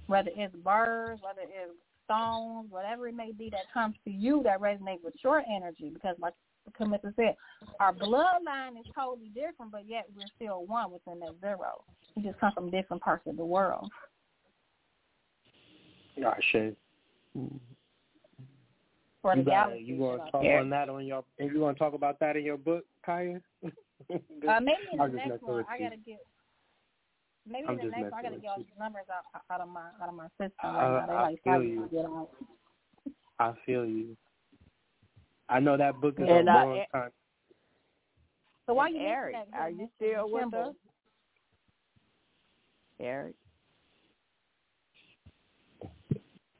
[0.07, 1.77] whether it's birds, whether it's
[2.07, 5.91] stones, whatever it may be that comes to you that resonates with your energy.
[5.93, 6.33] Because like
[6.75, 7.35] Camissa said,
[7.79, 11.83] our bloodline is totally different, but yet we're still one within that zero.
[12.15, 13.89] We just come from different parts of the world.
[16.19, 16.73] Gotcha.
[19.21, 19.83] For the you got galaxy.
[19.83, 20.31] you want to so.
[20.31, 20.59] talk Yeah.
[20.61, 21.23] on that on your?
[21.37, 23.41] And you want to talk about that in your book, Kya?
[24.11, 26.19] Uh, maybe in the next one, I gotta get.
[27.49, 29.69] Maybe I'm the just next one, I gotta get all these numbers out, out of
[29.69, 30.51] my out of my system.
[30.63, 31.05] Uh, right now.
[31.07, 31.89] They I like feel you.
[31.91, 32.29] get out.
[33.39, 34.17] I feel you.
[35.49, 37.09] I know that book is And, a uh, long and- time.
[38.65, 39.47] So why And you Airik, that?
[39.59, 40.59] are you still with symbol?
[40.69, 40.75] us?
[43.01, 43.33] Airik.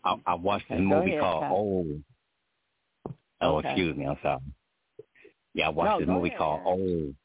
[0.05, 1.49] I, I watched this movie ahead, called Ty.
[1.49, 2.03] Old.
[3.41, 3.69] Oh, Okay.
[3.69, 4.39] excuse me, I'm sorry.
[5.53, 6.79] Yeah, I watched No, this movie ahead, called Eric.
[6.79, 7.15] Old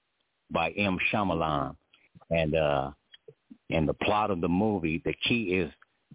[0.50, 0.98] by M.
[1.12, 1.76] Shyamalan,
[2.30, 2.90] and uh,
[3.70, 5.72] and the plot of the movie, the key is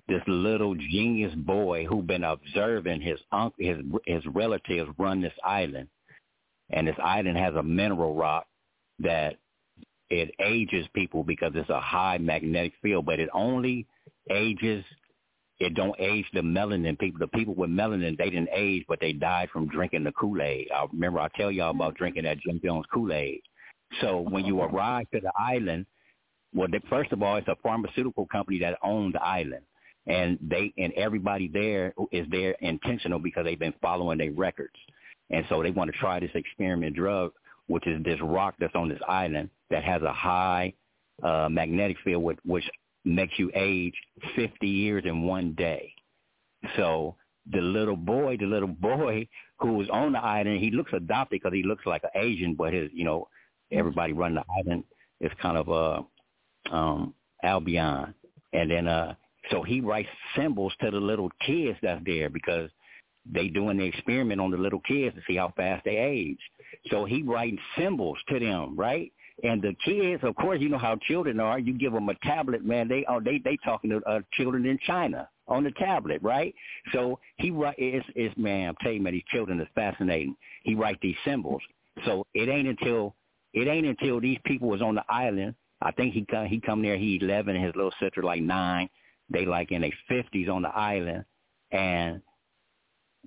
[0.07, 5.87] this little genius boy who been observing his uncle, his his relatives run this island,
[6.69, 8.45] and this island has a mineral rock
[8.99, 9.37] that
[10.09, 13.85] it ages people because it's a high magnetic field, but it only
[14.29, 14.83] ages
[15.59, 17.19] it don't age the melanin people.
[17.19, 20.69] The people with melanin, they didn't age, but they died from drinking the Kool-Aid.
[20.71, 23.41] I remember I tell y'all about drinking that Jim Jones Kool-Aid.
[24.01, 25.87] So when you arrive to the island,
[26.53, 29.63] well, they, first of all, it's a pharmaceutical company that owns the island,
[30.05, 34.75] and they and everybody there is there intentional because they've been following their records,
[35.29, 37.31] and so they want to try this experiment drug,
[37.67, 40.73] which is this rock that's on this island that has a high
[41.23, 42.63] uh, magnetic field, which, which
[43.03, 43.95] makes you age
[44.35, 45.91] 50 years in one day.
[46.75, 47.15] So
[47.51, 49.27] the little boy, the little boy
[49.59, 52.73] who was on the island, he looks adopted because he looks like an Asian, but
[52.73, 53.27] his, you know,
[53.71, 54.83] everybody running the island
[55.19, 56.01] is kind of uh,
[56.72, 57.14] um,
[57.44, 58.14] Albion,
[58.53, 59.15] and then uh,
[59.52, 62.69] so he writes symbols to the little kids that's there because
[63.31, 66.39] they doing the experiment on the little kids to see how fast they age.
[66.89, 69.11] So he writing symbols to them, right?
[69.44, 71.60] And the kids, of course, you know how children are.
[71.60, 72.88] You give them a tablet, man.
[72.88, 76.56] They are they they talking to uh, children in China on the tablet, right?
[76.91, 78.69] So he write it's it's man.
[78.69, 80.35] I'm telling you, man, these children is fascinating.
[80.64, 81.61] He write these symbols.
[82.06, 83.15] So it ain't until
[83.53, 85.53] it ain't until these people was on the island.
[85.81, 86.97] I think he come he come there.
[86.97, 88.89] He eleven, his little sister like nine.
[89.29, 91.25] They like in their fifties on the island,
[91.71, 92.21] and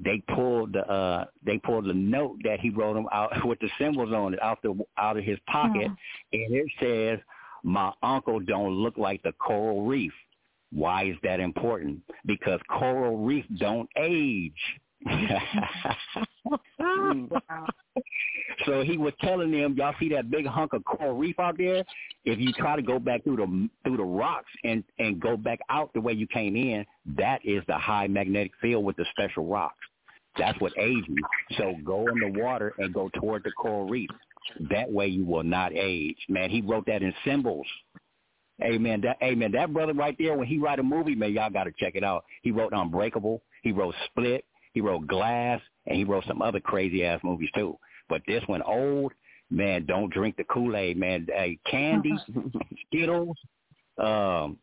[0.02, 3.68] they pulled the uh they pulled the note that he wrote them out with the
[3.78, 5.88] symbols on it out the out of his pocket
[6.32, 7.18] and it says
[7.62, 10.12] my uncle don't look like the coral reef
[10.72, 14.52] why is that important because coral reef don't age
[18.66, 21.82] so he was telling them y'all see that big hunk of coral reef out there
[22.24, 25.58] if you try to go back through the through the rocks and and go back
[25.70, 26.84] out the way you came in
[27.16, 29.78] that is the high magnetic field with the special rocks
[30.38, 31.24] that's what ages you.
[31.56, 34.10] So go in the water and go toward the coral reef.
[34.70, 36.16] That way you will not age.
[36.28, 37.66] Man, he wrote that in symbols.
[38.62, 39.00] Amen.
[39.02, 39.52] That amen.
[39.52, 42.24] That brother right there, when he write a movie, man, y'all gotta check it out.
[42.42, 47.04] He wrote Unbreakable, he wrote Split, he wrote Glass, and he wrote some other crazy
[47.04, 47.76] ass movies too.
[48.08, 49.12] But this one old,
[49.50, 51.26] man, don't drink the Kool-Aid, man.
[51.28, 52.14] Hey, candy,
[52.86, 53.36] Skittles,
[53.98, 54.58] um,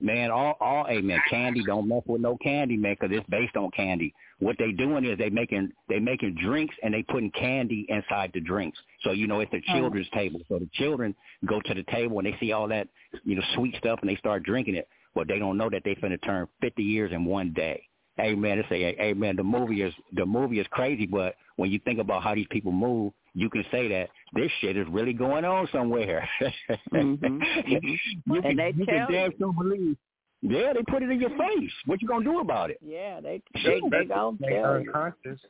[0.00, 3.56] man, all, all, hey, man, candy, don't mess with no candy, man, 'cause it's based
[3.56, 4.14] on candy.
[4.38, 8.40] What they doing is they making they making drinks and they putting candy inside the
[8.40, 8.78] drinks.
[9.00, 10.40] So you know it's a children's table.
[10.48, 11.14] So the children
[11.46, 12.88] go to the table and they see all that
[13.24, 15.94] you know sweet stuff and they start drinking it, but they don't know that they
[15.94, 17.88] finna turn 50 years in one day.
[18.16, 21.70] Hey man, they say, hey man, the movie is the movie is crazy, but when
[21.70, 25.12] you think about how these people move, you can say that this shit is really
[25.12, 26.26] going on somewhere.
[26.92, 27.82] Mhm, mhm.
[27.82, 27.98] you
[28.42, 29.36] can, And they you tell can damn you.
[29.38, 29.96] sure believe.
[30.42, 31.70] Yeah, they put it in your face.
[31.86, 32.78] What you gonna do about it?
[32.80, 34.88] Yeah, they they they gonna They tell you.
[34.92, 35.40] unconscious.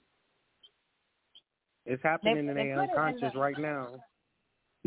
[1.85, 3.89] It's happening They- in they their put it in unconscious the- right now.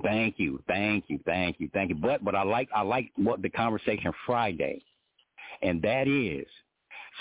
[0.03, 1.95] Thank you, thank you, thank you, thank you.
[1.95, 4.81] But but I like I like what the conversation Friday,
[5.61, 6.47] and that is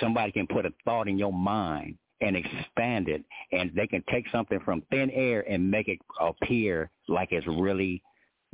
[0.00, 4.24] somebody can put a thought in your mind and expand it, and they can take
[4.32, 8.02] something from thin air and make it appear like it's really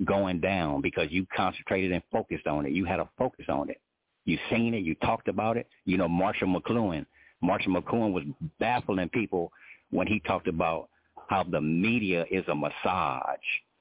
[0.04, 2.72] going down because you concentrated and focused on it.
[2.72, 3.80] You had a focus on it.
[4.24, 4.78] You seen it.
[4.78, 5.66] You talked about it.
[5.84, 7.06] You know, Marshall McLuhan.
[7.42, 8.24] Marshall McLuhan was
[8.58, 9.52] baffling people
[9.90, 10.88] when he talked about
[11.28, 13.38] how the media is a massage.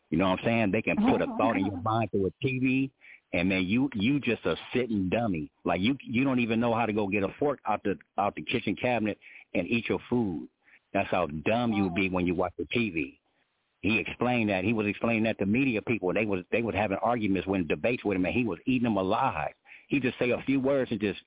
[0.10, 0.72] You know what I'm saying?
[0.72, 2.92] They can put a oh, thought in your mind through a TV,
[3.34, 5.52] and man, you you just a sitting dummy.
[5.66, 8.36] Like you you don't even know how to go get a fork out the out
[8.36, 9.18] the kitchen cabinet
[9.54, 10.48] and eat your food.
[10.94, 13.18] That's how dumb you would be when you watch the TV.
[13.82, 16.14] he explained that he was explaining that to media people.
[16.14, 18.98] They was they was having arguments when debates with him, and he was eating them
[18.98, 19.54] alive.
[19.88, 21.20] He just say a few words and just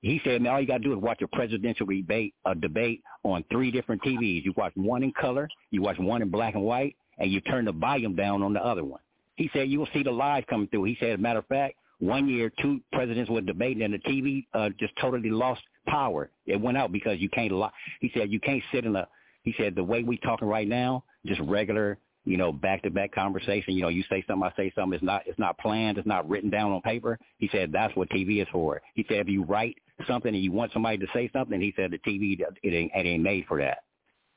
[0.00, 3.02] he said, man, all you got to do is watch a presidential debate, a debate
[3.22, 4.44] on three different TVs.
[4.44, 7.64] You watch one in color, you watch one in black and white, and you turn
[7.64, 9.00] the volume down on the other one.
[9.36, 10.84] He said you will see the lies coming through.
[10.84, 13.98] He said, as a matter of fact, one year two presidents were debating and the
[13.98, 16.30] TV uh, just totally lost power.
[16.46, 17.52] It went out because you can't.
[17.52, 17.68] Li-
[18.00, 19.06] he said you can't sit in a.
[19.42, 23.12] He said the way we talking right now, just regular you know, back to back
[23.12, 23.74] conversation.
[23.74, 24.94] You know, you say something, I say something.
[24.94, 25.98] It's not it's not planned.
[25.98, 27.18] It's not written down on paper.
[27.38, 28.80] He said that's what TV is for.
[28.94, 31.90] He said if you write something and you want somebody to say something, he said
[31.90, 33.83] the TV it ain't, it ain't made for that.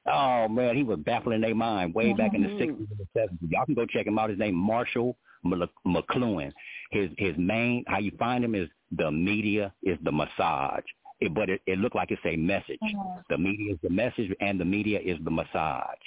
[0.07, 2.59] Oh man, he was baffling their mind way back in the mm-hmm.
[2.59, 3.49] sixties and seventies.
[3.49, 4.29] Y'all can go check him out.
[4.29, 6.51] His name Marshall McLuhan.
[6.91, 10.83] His his main how you find him is the media is the massage.
[11.19, 12.79] It, but it, it looked like it's a message.
[12.83, 13.19] Mm-hmm.
[13.29, 15.97] The media is the message, and the media is the massage.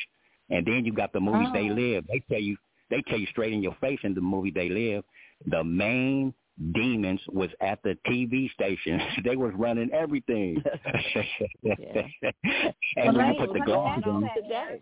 [0.50, 1.52] And then you got the movies oh.
[1.52, 2.04] they live.
[2.06, 2.56] They tell you
[2.90, 5.04] they tell you straight in your face in the movie they live.
[5.46, 6.34] The main
[6.72, 9.00] demons was at the TV station.
[9.24, 10.62] they was running everything.
[11.64, 14.80] and when you put the glasses on, today.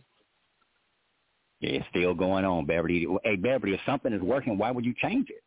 [1.60, 3.06] it's still going on, Beverly.
[3.24, 5.42] Hey, Beverly, if something is working, why would you change it?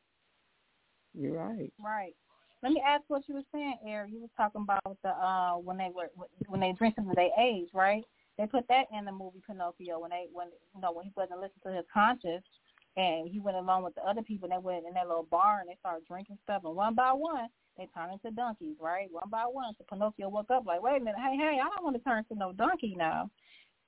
[1.14, 1.72] You're right.
[1.84, 2.16] Right.
[2.64, 4.12] Let me ask what you were saying, Airik.
[4.12, 6.10] You was talking about the uh when they were
[6.48, 8.03] when they drink into they age, right?
[8.38, 11.41] They put that in the movie Pinocchio when they when you know when he wasn't
[11.41, 12.45] listening to his conscience
[12.97, 15.69] and he went along with the other people they went in that little bar and
[15.69, 17.47] they started drinking stuff and one by one
[17.77, 19.07] they turned into donkeys, right?
[19.11, 19.73] One by one.
[19.77, 22.19] So Pinocchio woke up like, Wait a minute, hey, hey, I don't want to turn
[22.19, 23.30] into no donkey now.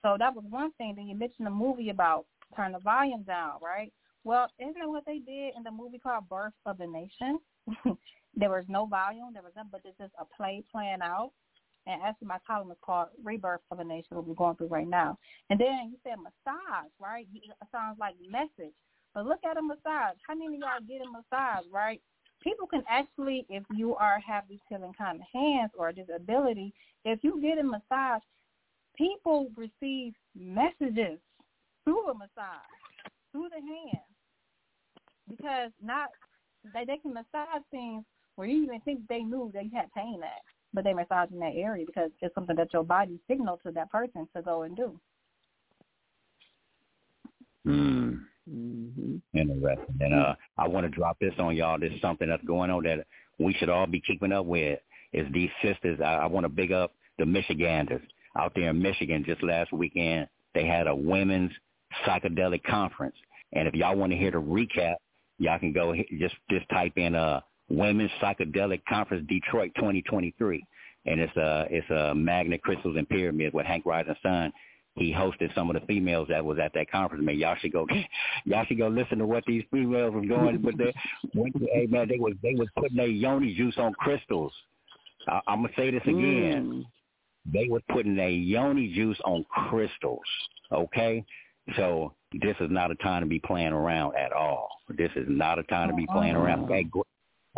[0.02, 0.94] So that was one thing.
[0.96, 2.26] Then you mentioned the movie about
[2.56, 3.92] turn the volume down, right?
[4.24, 7.40] Well, isn't that what they did in the movie called Birth of the Nation?
[8.36, 11.32] there was no volume, there was nothing but it's just a play playing out.
[11.86, 14.88] And actually, my column is called Rebirth of a Nation, what we're going through right
[14.88, 15.18] now.
[15.50, 17.28] And then you said massage, right?
[17.34, 18.74] It sounds like message.
[19.14, 20.18] But look at a massage.
[20.28, 22.02] How many of y'all get a massage, right?
[22.42, 26.74] People can actually, if you are have these healing kind of hands or disability,
[27.06, 28.22] if you get a massage,
[28.98, 31.20] people receive messages
[31.84, 32.74] through a massage,
[33.32, 34.08] through the hands.
[35.30, 36.10] Because not
[36.74, 38.04] they, they can massage things
[38.36, 40.42] where you even think they knew they had pain at
[40.74, 43.92] but they massage in that area because it's something that your body signals to that
[43.92, 45.00] person to go and do.
[47.66, 48.22] Mm.
[48.50, 49.38] Mm-hmm.
[49.38, 49.98] Interesting.
[50.02, 51.80] And uh, I want to drop this on y'all.
[51.80, 53.06] There's something that's going on that
[53.40, 54.80] we should all be keeping up with.
[55.14, 56.00] Is these sisters?
[56.02, 58.02] I, I want to big up the Michiganders
[58.38, 59.24] out there in Michigan.
[59.26, 61.52] Just last weekend, they had a women's
[62.06, 63.16] psychedelic conference.
[63.54, 64.96] And if y'all want to hear the recap,
[65.38, 70.66] y'all can go just just type in uh Women's Psychedelic Conference Detroit 2023,
[71.06, 74.52] and it's a it's a magnet crystals and pyramids with Hank Rising Sun.
[74.96, 77.26] He hosted some of the females that was at that conference.
[77.26, 77.88] Man, y'all should go.
[78.46, 80.62] Y'all should go listen to what these females were going.
[80.62, 80.94] But they
[81.34, 84.54] went to, hey man, they was they was putting their yoni juice on crystals.
[85.28, 86.84] I, I'm gonna say this again.
[86.84, 86.86] Mm.
[87.52, 90.22] They was putting their yoni juice on crystals.
[90.72, 91.26] Okay,
[91.76, 94.70] so this is not a time to be playing around at all.
[94.90, 96.68] This is not a time to be playing around.
[96.68, 96.86] Hey,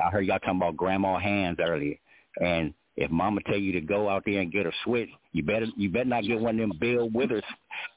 [0.02, 1.96] I heard y'all talking about grandma hands earlier,
[2.42, 5.68] and if mama tell you to go out there and get a switch, you better
[5.76, 7.44] you better not get one of them Bill Withers.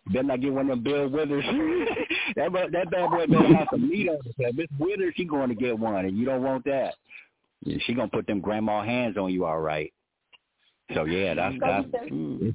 [0.06, 1.44] You better not get one of them Bill Withers.
[2.36, 4.56] that that bad boy better have some meat on it.
[4.56, 6.94] Miss Withers, she going to get one, and you don't want that.
[7.64, 9.92] She gonna put them grandma hands on you, all right.
[10.94, 11.86] So yeah, that's that's.
[12.10, 12.54] Mm,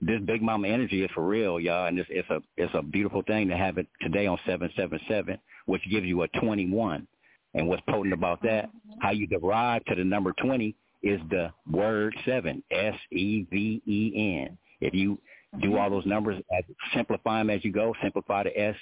[0.00, 3.22] this Big Mama energy is for real, y'all, and it's, it's a it's a beautiful
[3.22, 7.06] thing to have it today on seven seven seven, which gives you a twenty one.
[7.54, 8.68] And what's potent about that,
[9.00, 10.74] how you derive to the number 20
[11.04, 14.58] is the word seven, S-E-V-E-N.
[14.80, 15.18] If you
[15.60, 15.78] do mm-hmm.
[15.78, 16.64] all those numbers, as,
[16.94, 18.74] simplify them as you go, simplify the S,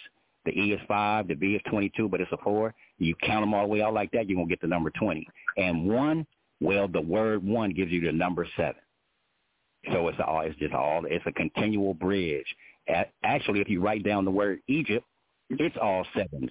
[0.44, 2.74] the E is 5, the V is 22, but it's a 4.
[2.98, 4.90] You count them all the way out like that, you're going to get the number
[4.90, 5.26] 20.
[5.56, 6.26] And 1,
[6.60, 8.74] well, the word 1 gives you the number 7.
[9.92, 12.46] So it's all it's just all it's a continual bridge.
[13.24, 15.04] Actually, if you write down the word Egypt,
[15.50, 16.50] it's all sevens.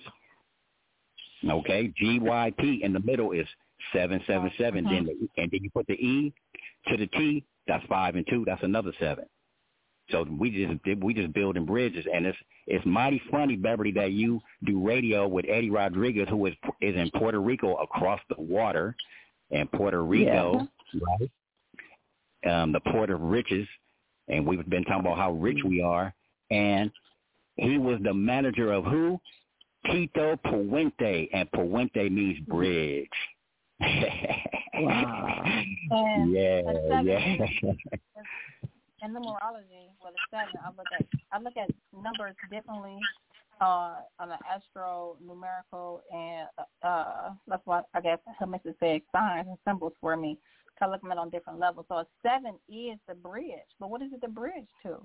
[1.49, 3.47] Okay, GYP in the middle is
[3.93, 4.85] seven seven seven.
[4.85, 4.93] Mm-hmm.
[4.93, 6.33] Then the, and then you put the E
[6.87, 7.43] to the T.
[7.67, 8.43] That's five and two.
[8.45, 9.25] That's another seven.
[10.09, 12.37] So we just we just building bridges, and it's
[12.67, 17.09] it's mighty funny, Beverly, that you do radio with Eddie Rodriguez, who is is in
[17.11, 18.95] Puerto Rico across the water,
[19.51, 21.01] and Puerto Rico, yeah.
[21.19, 22.61] right?
[22.61, 23.67] Um, the port of riches,
[24.27, 26.13] and we've been talking about how rich we are,
[26.49, 26.91] and
[27.55, 29.19] he was the manager of who?
[29.85, 33.07] Tito Puente, and Puente means bridge.
[34.75, 35.43] Wow.
[36.27, 36.61] yeah,
[37.01, 37.19] yeah.
[39.03, 42.97] in numerology, well, the seven, I look at I look at numbers differently
[43.59, 46.47] uh, on the astro numerical and
[46.83, 50.37] uh, that's why I guess Hermetic signs and symbols for me.
[50.81, 51.85] I look at it on different levels.
[51.89, 54.97] So a seven is the bridge, but what is it the bridge to?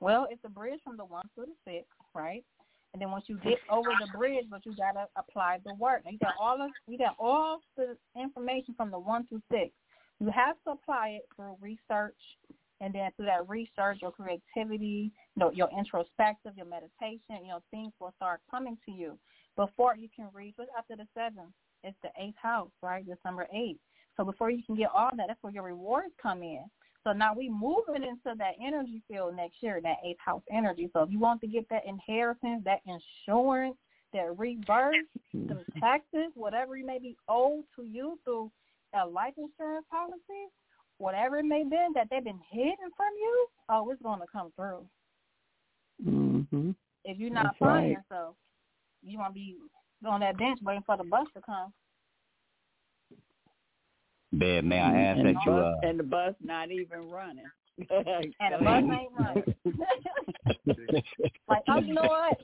[0.00, 2.44] Well, it's a bridge from the one to the six, right?
[2.92, 6.02] And then once you get over the bridge, but you gotta apply the work.
[6.08, 9.70] you got all of you got all the information from the one to six.
[10.20, 12.18] You have to apply it through research,
[12.80, 17.62] and then through that research, your creativity, you know, your introspective, your meditation, you know,
[17.70, 19.18] things will start coming to you
[19.56, 20.54] before you can reach.
[20.56, 21.52] What's after the seven?
[21.84, 23.04] It's the eighth house, right?
[23.08, 23.78] It's number eight.
[24.16, 26.64] So before you can get all that, that's where your rewards come in.
[27.04, 30.88] So now we moving into that energy field next year, that eighth house energy.
[30.92, 33.76] So if you want to get that inheritance, that insurance,
[34.12, 34.94] that rebirth,
[35.32, 38.50] some taxes, whatever you may be owed to you through
[38.94, 40.48] a life insurance policy,
[40.98, 44.52] whatever it may be that they've been hidden from you, oh, it's going to come
[44.54, 44.84] through.
[46.06, 46.70] Mm-hmm.
[47.04, 48.04] If you're not finding right.
[48.10, 48.36] yourself,
[49.02, 49.56] you want to be
[50.06, 51.72] on that bench waiting for the bus to come.
[54.32, 57.44] Bed, may I ask and that you uh, and the bus not even running.
[57.78, 59.54] and the bus ain't running.
[61.48, 62.40] like, oh, you know what?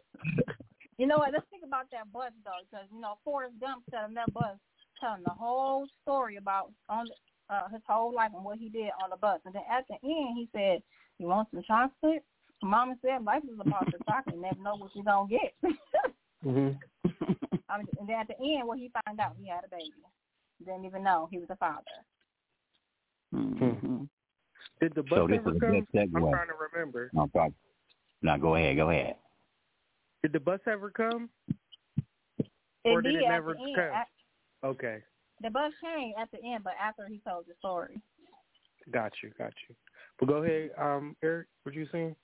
[0.98, 1.32] You know what?
[1.32, 4.58] Let's think about that bus though, because you know Forrest Gump said on that bus,
[5.00, 7.06] telling the whole story about on
[7.48, 9.94] uh, his whole life and what he did on the bus, and then at the
[10.04, 10.82] end he said,
[11.18, 12.24] "You want some chocolate?"
[12.62, 14.34] Mama said, "Life is about the chocolate.
[14.34, 15.54] You never know what you're gonna get."
[16.44, 16.76] mm-hmm.
[17.70, 19.92] I mean, and then at the end, what he found out, he had a baby.
[20.64, 21.82] Didn't even know he was a father.
[23.34, 24.04] Mm-hmm.
[24.80, 25.70] Did the bus so this ever is come?
[25.70, 26.16] a good segue.
[26.16, 27.10] I'm trying to remember.
[27.12, 27.52] No, sorry.
[28.22, 28.76] no, go ahead.
[28.76, 29.16] Go ahead.
[30.22, 31.28] Did the bus ever come?
[32.38, 32.46] It
[32.84, 33.78] or did did it never come?
[33.78, 34.08] At,
[34.64, 34.98] okay.
[35.42, 38.00] The bus came at the end, but after he told the story.
[38.90, 39.74] Got you, got you.
[40.18, 41.44] But go ahead, um, Airik.
[41.62, 42.16] What you saying?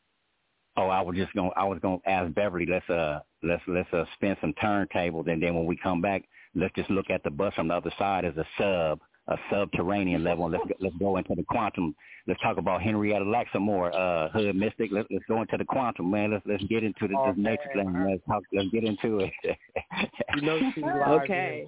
[0.77, 1.51] Oh, I was just going.
[1.51, 2.67] to I was going to ask Beverly.
[2.67, 6.25] Let's uh, let's let's uh, spin some turntables, and then when we come back,
[6.55, 10.23] let's just look at the bus from the other side as a sub, a subterranean
[10.23, 10.51] level.
[10.51, 11.95] Let's let's go into the quantum.
[12.27, 13.95] Let's talk about Henrietta Lacks some more.
[13.95, 14.91] Uh, Hood Mystic.
[14.93, 16.33] Let's let's go into the quantum, man.
[16.33, 17.31] Let's let's get into the, okay.
[17.31, 18.07] this next thing.
[18.09, 18.43] Let's talk.
[18.53, 19.33] Let's get into it.
[20.37, 21.67] you know she's live okay.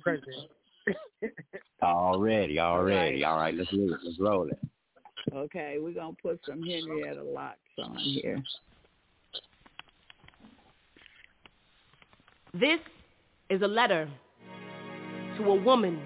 [1.83, 3.25] already, already.
[3.25, 4.01] All right, let's roll it.
[4.05, 4.59] Let's roll it.
[5.33, 8.43] Okay, we're gonna put some Henrietta Lacks on here.
[12.55, 12.79] This
[13.51, 14.09] is a letter
[15.39, 16.01] to a woman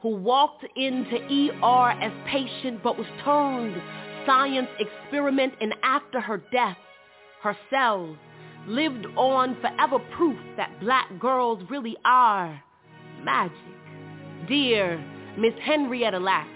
[0.00, 3.80] who walked into ER as patient but was turned
[4.26, 6.76] science experiment and after her death,
[7.42, 8.16] her cells
[8.66, 12.62] lived on forever proof that black girls really are
[13.22, 13.56] magic.
[14.48, 15.02] Dear
[15.38, 16.48] Miss Henrietta Lacks,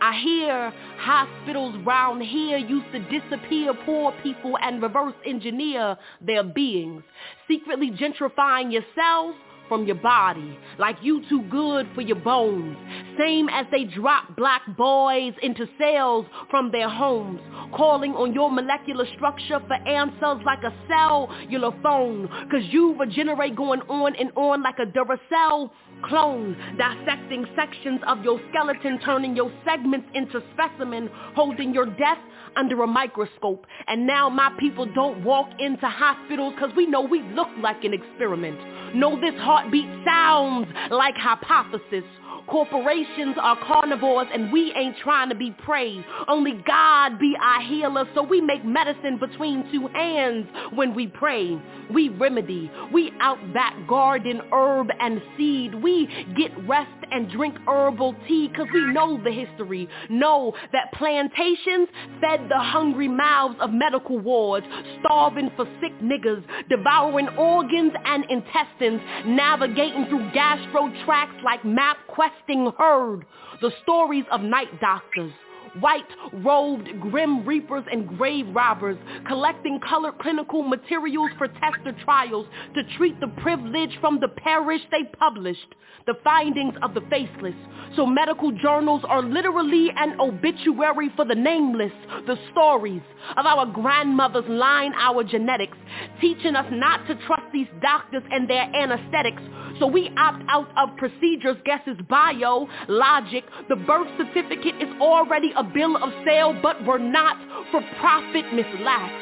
[0.00, 7.02] I hear hospitals round here used to disappear poor people and reverse engineer their beings,
[7.48, 9.36] secretly gentrifying yourselves
[9.68, 12.76] from your body, like you too good for your bones.
[13.18, 17.40] Same as they drop black boys into cells from their homes,
[17.74, 22.28] calling on your molecular structure for answers like a cellular phone.
[22.50, 25.70] Cause you regenerate going on and on like a Duracell
[26.06, 32.18] clone, dissecting sections of your skeleton, turning your segments into specimen, holding your death
[32.56, 33.66] under a microscope.
[33.86, 37.92] And now my people don't walk into hospitals because we know we look like an
[37.92, 38.58] experiment.
[38.94, 42.04] Know this heartbeat sounds like hypothesis.
[42.48, 46.04] Corporations are carnivores and we ain't trying to be prey.
[46.28, 51.60] Only God be our healer so we make medicine between two hands when we pray.
[51.92, 52.70] We remedy.
[52.92, 55.74] We outback garden herb and seed.
[55.74, 59.88] We get rest and drink herbal tea cause we know the history.
[60.08, 61.88] Know that plantations
[62.20, 64.66] fed the hungry mouths of medical wards,
[65.00, 71.96] starving for sick niggas, devouring organs and intestines, navigating through gastro tracts like map
[72.36, 73.24] quest questing herd,
[73.60, 75.32] the stories of night doctors,
[75.80, 83.18] white-robed grim reapers and grave robbers, collecting colored clinical materials for tester trials to treat
[83.20, 85.74] the privilege from the parish they published,
[86.06, 87.54] the findings of the faceless.
[87.96, 91.92] So medical journals are literally an obituary for the nameless,
[92.26, 93.02] the stories
[93.36, 95.76] of our grandmothers line our genetics,
[96.20, 99.42] teaching us not to trust these doctors and their anesthetics.
[99.78, 103.44] So we opt out of procedures, guesses, bio, logic.
[103.68, 107.36] The birth certificate is already a bill of sale, but we're not
[107.70, 109.12] for profit, Miss Lack.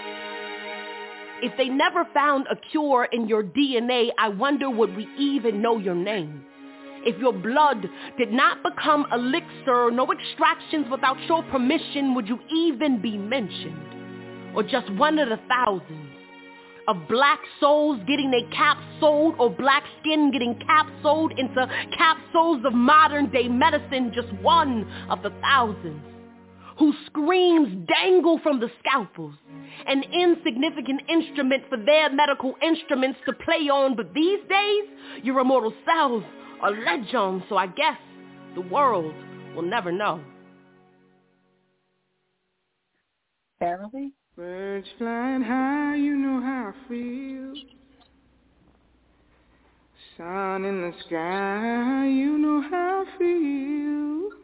[1.43, 5.79] If they never found a cure in your DNA, I wonder would we even know
[5.79, 6.45] your name?
[7.05, 13.03] If your blood did not become elixir, no extractions without your permission, would you even
[13.03, 14.55] be mentioned?
[14.57, 16.11] Or just one of the thousands
[16.89, 21.67] of black souls getting their caps sold or black skin getting capsuled into
[21.97, 26.14] capsules of modern day medicine, just one of the thousands
[26.79, 29.35] whose screams dangle from the scalpels,
[29.87, 33.97] an insignificant instrument for their medical instruments to play on.
[33.97, 34.85] But these days,
[35.23, 36.25] your immortal cells
[36.61, 37.99] are legends, so I guess
[38.55, 39.15] the world
[39.55, 40.21] will never know.
[43.61, 44.13] Beverly?
[44.37, 47.55] Birds flying high, you know how I feel.
[50.17, 54.44] Sun in the sky, you know how I feel.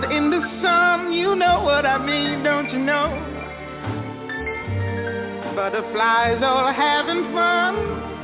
[5.61, 7.75] Butterflies all having fun,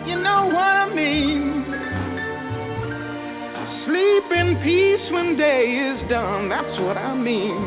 [0.08, 1.66] you know what I mean.
[3.86, 7.62] Sleep in peace when day is done, that's what I mean.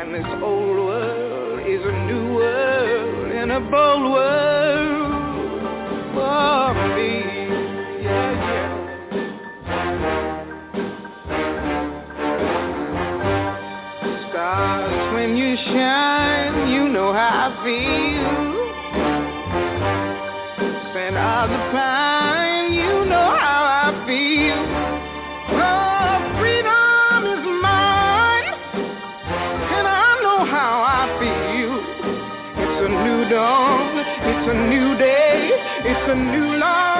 [0.00, 5.12] And this old world is a new world and a bold world
[6.14, 7.22] for me.
[8.02, 8.80] Yeah, yeah.
[15.14, 18.23] When you shine, you know how I feel.
[21.44, 21.50] The
[22.72, 24.60] you know how I feel.
[26.40, 28.48] Freedom is mine,
[29.76, 31.74] and I know how I feel.
[32.64, 35.50] It's a new dawn, it's a new day,
[35.84, 36.93] it's a new life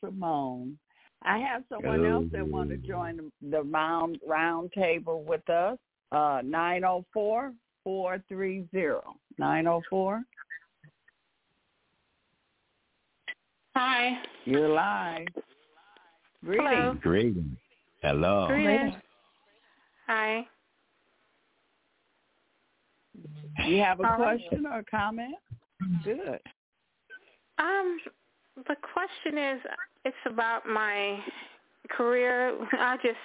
[0.00, 0.78] and Nina Simone.
[1.22, 5.78] I have someone else that want to join the, the round round table with us.
[6.12, 10.22] Uh, nine zero four four three zero nine zero four.
[13.74, 14.18] Hi.
[14.44, 15.26] You're live.
[16.44, 16.98] Greetings.
[17.02, 17.58] Greetings.
[18.02, 18.46] Hello.
[18.48, 18.94] Greetings.
[20.06, 20.46] Hi.
[23.66, 25.34] You have a How question or a comment?
[26.04, 26.40] Good.
[27.58, 27.98] Um,
[28.56, 29.60] the question is,
[30.04, 31.18] it's about my
[31.90, 32.56] career.
[32.72, 33.16] I just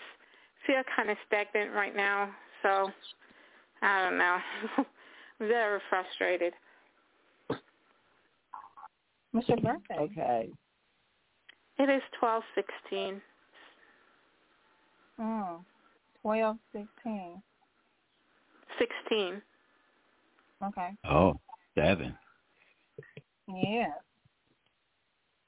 [0.67, 2.29] feel kind of stagnant right now,
[2.61, 2.89] so
[3.81, 4.37] I don't know.
[5.39, 6.53] Very frustrated.
[9.31, 9.97] What's your birthday?
[9.97, 10.49] Okay.
[11.79, 13.21] It is twelve sixteen.
[15.19, 15.63] Mm.
[16.21, 17.41] Twelve, sixteen.
[18.77, 19.41] Sixteen.
[20.63, 20.89] Okay.
[21.09, 21.39] Oh,
[21.75, 22.15] seven.
[23.47, 23.87] Yeah.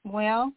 [0.04, 0.52] Well,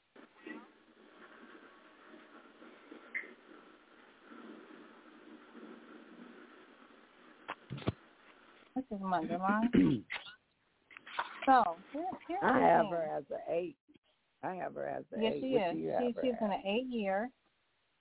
[8.75, 9.69] this is Monday, right?
[11.45, 12.91] so, here, here's I have thing.
[12.91, 13.77] her as an eight.
[14.43, 15.41] I have her as an Yes, eight.
[15.41, 15.73] she What is.
[15.73, 17.29] do you have She, she's in an eight year.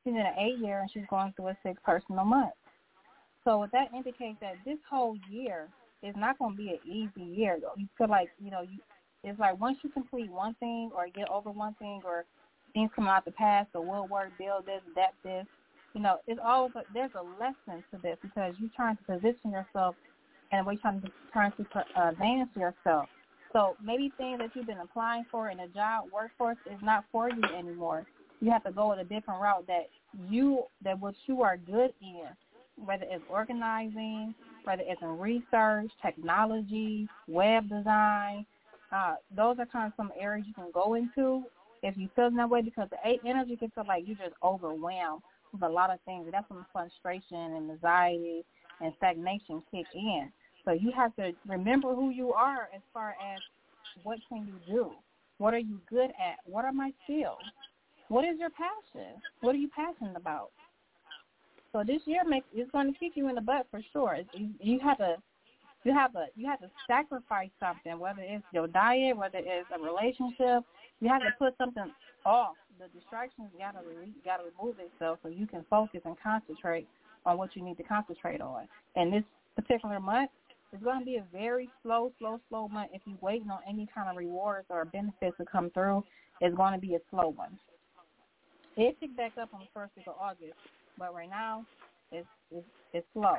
[0.04, 2.52] She's in an eight year, and she's going through a six personal month.
[3.44, 5.68] So what that indicates that this whole year
[6.02, 7.58] is not going to be an easy year.
[7.76, 8.80] You feel like you know you
[9.24, 12.24] it's like once you complete one thing or get over one thing or
[12.74, 15.46] things come out the past or woodwork, build this, that, this,
[15.94, 19.50] you know, it's always a, there's a lesson to this because you're trying to position
[19.50, 19.94] yourself
[20.52, 23.08] and we're trying to trying to uh, advance yourself.
[23.52, 27.30] So maybe things that you've been applying for in a job workforce is not for
[27.30, 28.04] you anymore.
[28.40, 29.88] You have to go in a different route that
[30.28, 32.26] you that what you are good in,
[32.84, 38.44] whether it's organizing, whether it's in research, technology, web design.
[38.92, 41.44] Uh, those are kind of some areas you can go into
[41.82, 45.22] if you feel that way because the eight energy can feel like you're just overwhelmed
[45.52, 46.26] with a lot of things.
[46.30, 48.44] That's when frustration and anxiety
[48.80, 50.30] and stagnation kick in.
[50.64, 53.40] So you have to remember who you are as far as
[54.02, 54.90] what can you do?
[55.38, 56.38] What are you good at?
[56.44, 57.38] What are my skills?
[58.08, 59.20] What is your passion?
[59.40, 60.50] What are you passionate about?
[61.72, 64.18] So this year makes it's going to kick you in the butt for sure.
[64.32, 65.16] You, you have to
[65.86, 69.80] you have to you have to sacrifice something, whether it's your diet, whether it's a
[69.80, 70.64] relationship.
[71.00, 71.92] You have to put something
[72.24, 72.54] off.
[72.80, 76.88] The distractions you gotta you gotta remove itself so you can focus and concentrate
[77.24, 78.66] on what you need to concentrate on.
[78.96, 79.22] And this
[79.54, 80.30] particular month
[80.72, 82.90] is going to be a very slow, slow, slow month.
[82.92, 86.04] If you're waiting on any kind of rewards or benefits to come through,
[86.40, 87.58] it's going to be a slow one.
[88.76, 90.54] It picked back up on the first week of August,
[90.98, 91.64] but right now
[92.12, 93.38] it's it's, it's slow.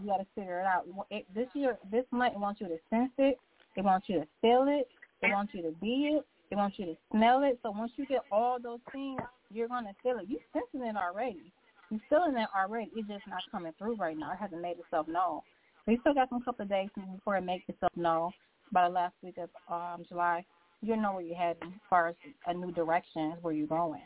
[0.00, 0.86] You got to figure it out.
[1.10, 3.38] It, this year, this month, it wants you to sense it.
[3.76, 4.88] It wants you to feel it.
[5.22, 6.26] It wants you to be it.
[6.50, 7.58] It wants you to smell it.
[7.62, 9.20] So once you get all those things,
[9.52, 10.26] you're gonna feel it.
[10.28, 11.52] You're sensing it already.
[11.90, 12.90] You're feeling it already.
[12.94, 14.32] It's just not coming through right now.
[14.32, 15.40] It hasn't made itself known.
[15.86, 18.32] We still got some couple of days before it makes itself known.
[18.72, 20.44] By the last week of um, July,
[20.82, 22.16] you'll know where you're heading as far as
[22.46, 24.02] a new direction, where you're going.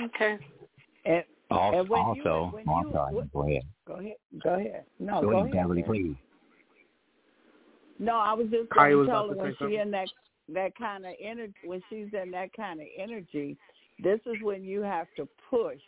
[0.00, 0.38] Okay.
[1.04, 3.62] And, also, and when also, you, when oh, you, I'm what, Go ahead.
[3.86, 4.16] Go ahead.
[4.42, 4.84] Go ahead.
[4.98, 5.52] No, go, go ahead, ahead.
[5.52, 6.16] Beverly, please.
[7.98, 9.90] No, I was just Kya going to was tell about her when say she in
[9.92, 10.08] that
[10.48, 13.56] that kind of energy, when she's in that kind of energy,
[14.02, 15.78] this is when you have to push.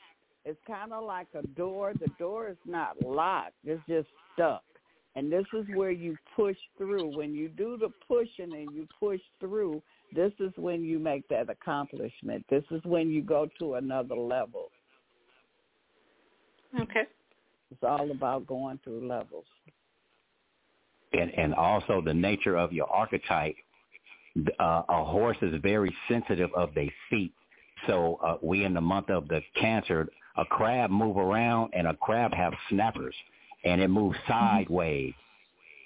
[0.44, 1.92] It's kind of like a door.
[1.98, 4.62] The door is not locked; it's just stuck.
[5.16, 7.16] And this is where you push through.
[7.16, 9.80] When you do the pushing and you push through,
[10.14, 12.44] this is when you make that accomplishment.
[12.50, 14.70] This is when you go to another level.
[16.80, 17.04] Okay.
[17.70, 19.44] It's all about going through levels.
[21.12, 23.56] and and also the nature of your archetype.
[24.58, 27.32] Uh, a horse is very sensitive of their feet.
[27.86, 31.94] So uh, we in the month of the Cancer, a crab move around and a
[31.94, 33.14] crab have snappers,
[33.64, 35.14] and it moves sideways,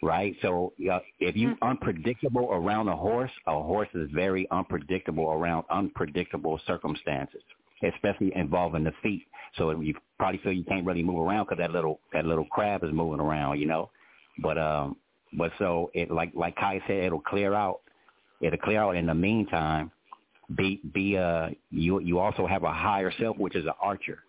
[0.03, 0.35] right?
[0.43, 6.61] So uh, if you unpredictable around a horse, a horse is very unpredictable around unpredictable
[6.67, 7.43] circumstances,
[7.83, 9.27] especially involving the feet.
[9.57, 12.85] So you probably feel you can't really move around because that little that little crab
[12.85, 13.91] is moving around, you know.
[14.43, 14.97] But um,
[15.37, 17.81] but so it like like Kai said, it'll clear out.
[18.41, 18.97] It'll clear out.
[18.97, 19.91] In the meantime,
[20.57, 24.21] be be uh you you also have a higher self, which is an archer,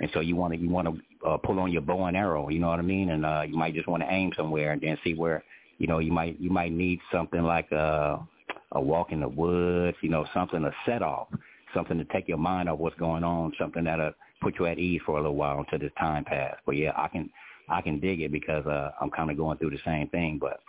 [0.00, 2.48] and so you want to you want to uh, pull on your bow and arrow.
[2.48, 3.10] You know what I mean?
[3.10, 5.44] And uh, you might just want to aim somewhere and then see where
[5.78, 8.26] you know you might you might need something like a
[8.72, 9.96] a walk in the woods.
[10.02, 11.28] You know, something to set off,
[11.74, 15.00] something to take your mind off what's going on, something that'll put you at ease
[15.04, 16.56] for a little while until this time pass.
[16.66, 17.30] But yeah, I can
[17.68, 20.60] I can dig it because uh, I'm kind of going through the same thing, but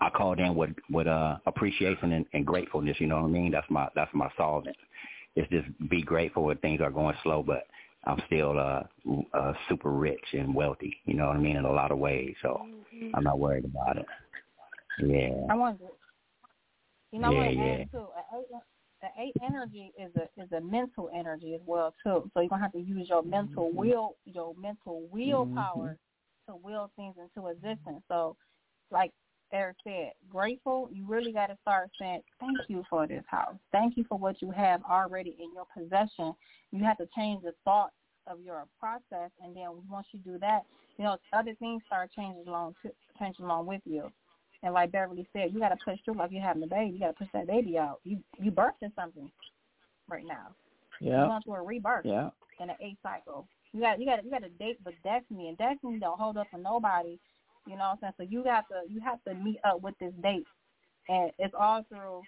[0.00, 2.96] I called in with with uh, appreciation and, and gratefulness.
[3.00, 3.52] You know what I mean?
[3.52, 4.76] That's my that's my solvent.
[5.34, 7.66] It's just be grateful when things are going slow, but
[8.04, 8.82] I'm still uh,
[9.34, 10.96] uh, super rich and wealthy.
[11.04, 11.56] You know what I mean?
[11.56, 12.62] In a lot of ways, so
[13.14, 14.06] I'm not worried about it.
[14.98, 15.52] Yeah.
[15.52, 15.80] I want
[17.12, 17.84] you know, Yeah, to yeah.
[17.84, 18.06] too.
[19.02, 22.30] The eight energy is a is a mental energy as well too.
[22.32, 23.78] So you're gonna have to use your mental mm-hmm.
[23.78, 25.98] will, your mental willpower
[26.48, 26.52] mm-hmm.
[26.52, 28.02] to will things into existence.
[28.08, 28.36] So,
[28.90, 29.12] like
[29.54, 30.88] Airik said, grateful.
[30.92, 33.56] You really got to start saying thank you for this house.
[33.70, 36.34] Thank you for what you have already in your possession.
[36.72, 37.94] You have to change the thoughts
[38.26, 40.62] of your process, and then once you do that,
[40.98, 42.74] you know other things start changing along
[43.18, 44.10] changing along with you.
[44.62, 46.92] And like Beverly said, you got to push through like you're having a baby.
[46.92, 48.00] You got to push that baby out.
[48.04, 49.30] You you birthing something
[50.08, 50.48] right now.
[51.00, 51.26] You're Yeah.
[51.26, 52.30] going through a rebirth Yeah.
[52.60, 53.46] in an eight cycle.
[53.72, 56.48] You got you got you got to date with destiny, and destiny don't hold up
[56.50, 57.18] for nobody.
[57.66, 58.14] You know what I'm saying?
[58.16, 60.46] So you have to you have to meet up with this date,
[61.08, 62.22] and it's all through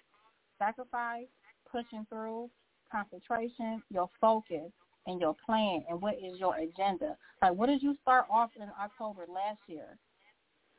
[0.59, 1.27] sacrifice,
[1.71, 2.49] pushing through,
[2.91, 4.71] concentration, your focus,
[5.07, 7.17] and your plan, and what is your agenda.
[7.41, 9.97] Like, what did you start off in October last year?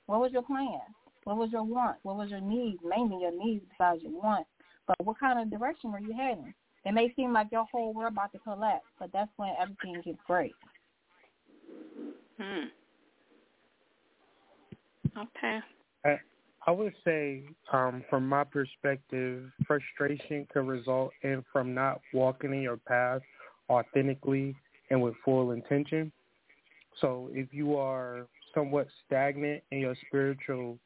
[0.07, 0.81] What was your plan?
[1.25, 1.99] What was your want?
[2.03, 2.79] What was your need?
[2.85, 4.47] Mainly your needs besides your want.
[4.87, 6.55] But what kind of direction were you heading?
[6.85, 10.19] It may seem like your whole world about to collapse, but that's when everything gets
[10.27, 10.55] great.
[12.39, 12.69] Hmm.
[15.19, 15.61] Okay.
[16.67, 17.43] I would say,
[17.73, 23.23] um, from my perspective, frustration could result in from not walking in your path
[23.71, 24.55] authentically
[24.91, 26.13] and with full intention.
[27.01, 30.79] So if you are somewhat stagnant in your spiritual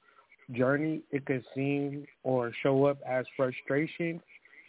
[0.52, 4.20] journey, it could seem or show up as frustration.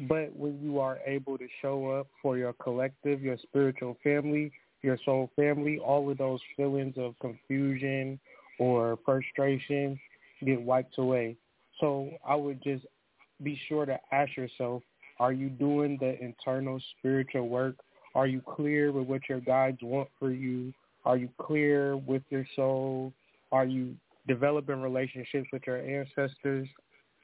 [0.01, 4.97] But when you are able to show up for your collective, your spiritual family, your
[5.05, 8.19] soul family, all of those feelings of confusion
[8.59, 9.99] or frustration
[10.43, 11.35] get wiped away.
[11.79, 12.85] So I would just
[13.43, 14.83] be sure to ask yourself,
[15.19, 17.75] are you doing the internal spiritual work?
[18.15, 20.73] Are you clear with what your guides want for you?
[21.05, 23.13] Are you clear with your soul?
[23.51, 23.95] Are you
[24.27, 26.67] developing relationships with your ancestors?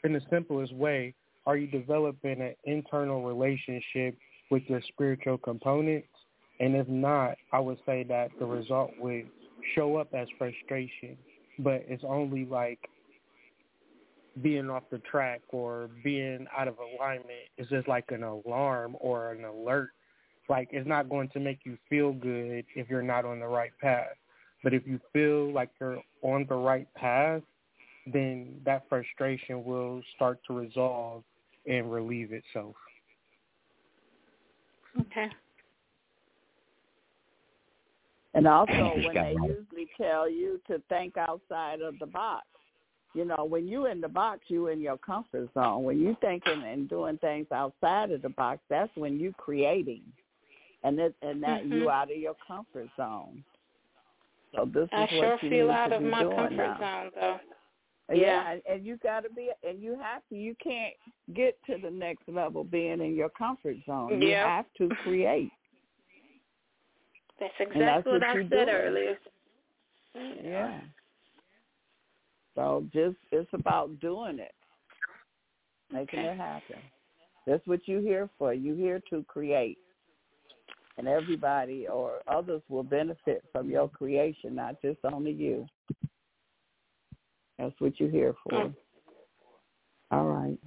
[0.03, 1.13] In the simplest way,
[1.45, 4.15] are you developing an internal relationship
[4.49, 6.07] with your spiritual components?
[6.59, 9.27] And if not, I would say that the result would
[9.75, 11.17] show up as frustration,
[11.59, 12.79] but it's only like
[14.41, 17.49] being off the track or being out of alignment.
[17.57, 19.89] It's just like an alarm or an alert.
[20.49, 23.71] Like it's not going to make you feel good if you're not on the right
[23.81, 24.15] path.
[24.63, 27.41] But if you feel like you're on the right path,
[28.05, 31.23] then that frustration will start to resolve
[31.67, 32.75] and relieve itself.
[34.99, 35.29] Okay.
[38.33, 42.45] And also when they usually tell you to think outside of the box.
[43.13, 45.83] You know, when you in the box, you in your comfort zone.
[45.83, 50.03] When you thinking and doing things outside of the box, that's when you creating,
[50.83, 51.73] and that and that mm-hmm.
[51.73, 53.43] you out of your comfort zone.
[54.55, 56.35] So this is I what sure you feel need out to of be my doing
[56.35, 56.77] comfort now.
[56.79, 57.39] zone though.
[58.13, 58.73] Yeah, Yeah.
[58.73, 60.35] and, you got to be, and you have to.
[60.35, 60.93] You can't
[61.33, 64.21] get to the next level being in your comfort zone.
[64.21, 64.47] You Yeah.
[64.57, 65.51] have to create.
[67.39, 68.69] That's exactly that's what, what I said doing.
[68.69, 69.17] earlier.
[70.43, 70.81] Yeah.
[72.55, 74.53] So just it's about doing it,
[75.91, 76.27] making Okay.
[76.29, 76.77] it happen.
[77.47, 78.53] That's what you're here for.
[78.53, 79.77] You're here to create,
[80.97, 85.65] and everybody or others will benefit from your creation, not just only you.
[87.57, 88.51] That's what you're here for.
[88.51, 88.75] Mm.
[90.11, 90.57] All right.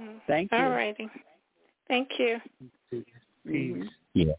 [0.00, 0.20] Mm.
[0.26, 0.58] Thank you.
[0.58, 1.08] All righty.
[1.88, 2.40] Thank you.
[3.46, 3.88] Mhm.
[4.14, 4.32] Yeah.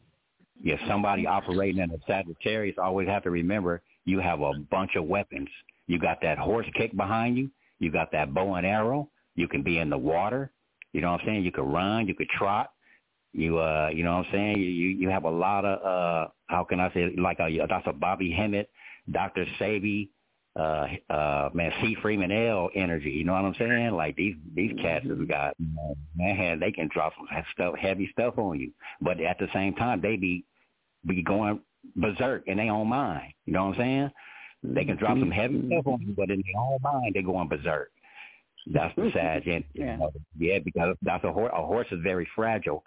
[0.64, 5.06] Yeah, somebody operating in a Sagittarius always have to remember you have a bunch of
[5.06, 5.50] weapons.
[5.88, 7.52] You got that horse kick behind you.
[7.80, 9.10] You got that bow and arrow.
[9.36, 10.52] You can be in the water.
[10.94, 11.44] You know what I'm saying?
[11.44, 12.08] You could run.
[12.08, 12.72] You could trot.
[13.36, 14.58] You uh, you know what I'm saying?
[14.60, 17.92] You you, you have a lot of uh, how can I say like a Dr.
[17.92, 18.70] Bobby Hemmitt,
[19.12, 19.46] Dr.
[19.60, 20.08] Sebi,
[20.58, 21.98] uh, uh, man, C.
[22.02, 22.70] Freeman L.
[22.76, 23.10] energy.
[23.12, 23.92] You know what I'm saying?
[23.92, 25.54] Like these these cats have got
[26.16, 30.00] man, they can drop some stuff, heavy stuff on you, but at the same time
[30.00, 30.46] they be
[31.06, 31.60] be going
[31.98, 33.34] berserk in their own mind.
[33.46, 34.12] You know what I'm saying?
[34.64, 37.50] They can drop some heavy stuff on you, but in their own mind they're going
[37.50, 37.92] berserk.
[38.68, 39.66] That's the sad end.
[39.74, 39.98] you Yeah.
[39.98, 40.12] know.
[40.40, 41.52] Yeah, because that's a horse.
[41.54, 42.84] A horse is very fragile.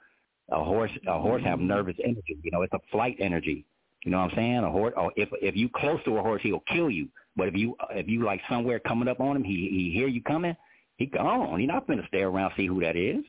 [0.50, 2.38] A horse, a horse have nervous energy.
[2.42, 3.66] You know, it's a flight energy.
[4.04, 4.58] You know what I'm saying?
[4.64, 4.94] A horse.
[4.96, 7.08] Or if if you close to a horse, he'll kill you.
[7.36, 10.22] But if you if you like somewhere coming up on him, he he hear you
[10.22, 10.56] coming,
[10.96, 11.58] he gone.
[11.60, 13.24] He not gonna stay around see who that is.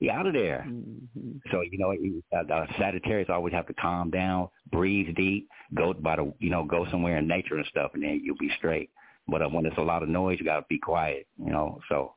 [0.00, 0.66] He out of there.
[0.68, 1.40] Mhm.
[1.50, 5.94] So you know, you- uh, uh, Sagittarius always have to calm down, breathe deep, go
[5.94, 8.90] by the you know go somewhere in nature and stuff, and then you'll be straight.
[9.28, 11.26] But uh, when there's a lot of noise, you gotta be quiet.
[11.38, 12.14] You know, so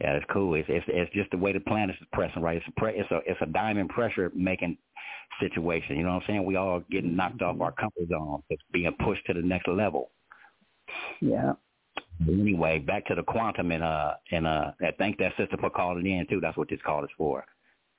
[0.00, 0.54] yeah, it's cool.
[0.54, 2.58] It's it's it's just the way the planets is pressing right.
[2.58, 4.76] It's a pre- it's a it's a diamond pressure making
[5.40, 5.96] situation.
[5.96, 6.44] You know what I'm saying?
[6.44, 8.42] We all getting knocked off our comfort zone.
[8.50, 10.10] It's being pushed to the next level.
[11.20, 11.52] Yeah.
[12.20, 15.70] But anyway, back to the quantum and uh and uh I thank that sister for
[15.70, 16.40] calling in too.
[16.40, 17.44] That's what this call is for.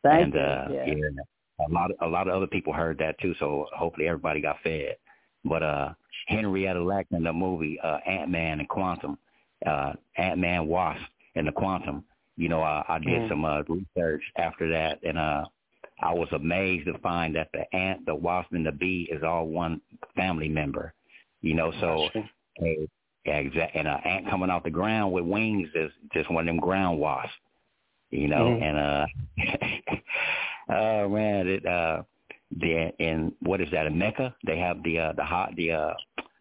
[0.03, 0.39] Thank and you.
[0.39, 0.85] uh yeah.
[0.85, 4.39] yeah, a lot of a lot of other people heard that too, so hopefully everybody
[4.39, 4.97] got fed.
[5.43, 5.93] But uh
[6.27, 9.17] Henrietta Lacks in the movie uh Ant Man and Quantum,
[9.65, 11.01] uh Ant Man Wasp
[11.37, 12.03] and the Quantum,
[12.37, 13.29] you know, uh, I did Mm.
[13.29, 15.45] some uh research after that and uh
[16.01, 19.47] I was amazed to find that the ant, the wasp and the bee is all
[19.47, 19.81] one
[20.15, 20.93] family member.
[21.41, 22.09] You know, so
[22.61, 22.87] a,
[23.25, 26.61] exact and an ant coming off the ground with wings is just one of them
[26.61, 27.33] ground wasps.
[28.11, 28.61] You know, Mhm.
[28.61, 29.05] and uh
[30.73, 32.03] oh man, it uh
[32.59, 34.35] the in what is that, in Mecca?
[34.45, 35.93] They have the uh the hot the uh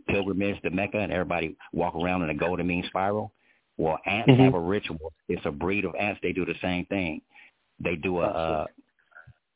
[0.09, 3.33] pilgrimage to Mecca and everybody walk around in a golden mean spiral.
[3.79, 4.39] Well ants Mhm.
[4.45, 5.13] have a ritual.
[5.29, 7.21] It's a breed of ants, they do the same thing.
[7.81, 8.67] They do a uh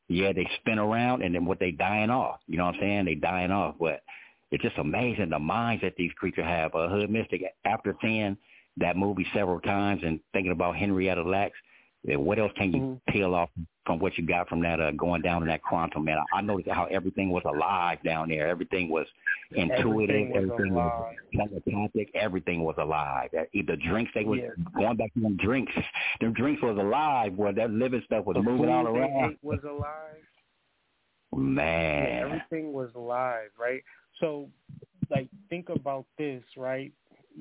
[0.08, 2.40] yeah, they spin around and then what they dying off.
[2.49, 3.05] You know what I'm saying?
[3.05, 3.76] They dying off.
[3.78, 4.02] But
[4.50, 6.74] it's just amazing the minds that these creatures have.
[6.74, 8.36] Uh, Hood Mystic, after seeing
[8.78, 11.57] that movie several times and thinking about Henrietta Lacks,
[12.02, 13.12] what else can you Mhm.
[13.12, 13.50] peel off
[13.91, 16.19] from what you got from that uh, going down in that quantum, man.
[16.33, 18.47] I, I noticed how everything was alive down there.
[18.47, 19.05] Everything was
[19.51, 20.31] intuitive.
[20.31, 22.10] Everything was everything was telepathic.
[22.15, 23.31] Everything was alive.
[23.33, 24.51] The drinks they was Yeah.
[24.77, 25.73] going back to them drinks.
[26.20, 27.36] Them drinks was alive.
[27.36, 29.36] Boy, that living stuff was The moving all around.
[29.43, 30.23] was alive.
[31.33, 33.83] Yeah, Man, everything was alive, right?
[34.20, 34.49] So,
[35.10, 36.93] like, think about this, right?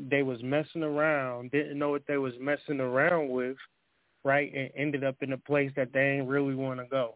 [0.10, 3.58] They was messing around, didn't know what they was messing around with,
[4.24, 4.54] right?
[4.54, 7.16] And ended up in a place that they ain't really want to go,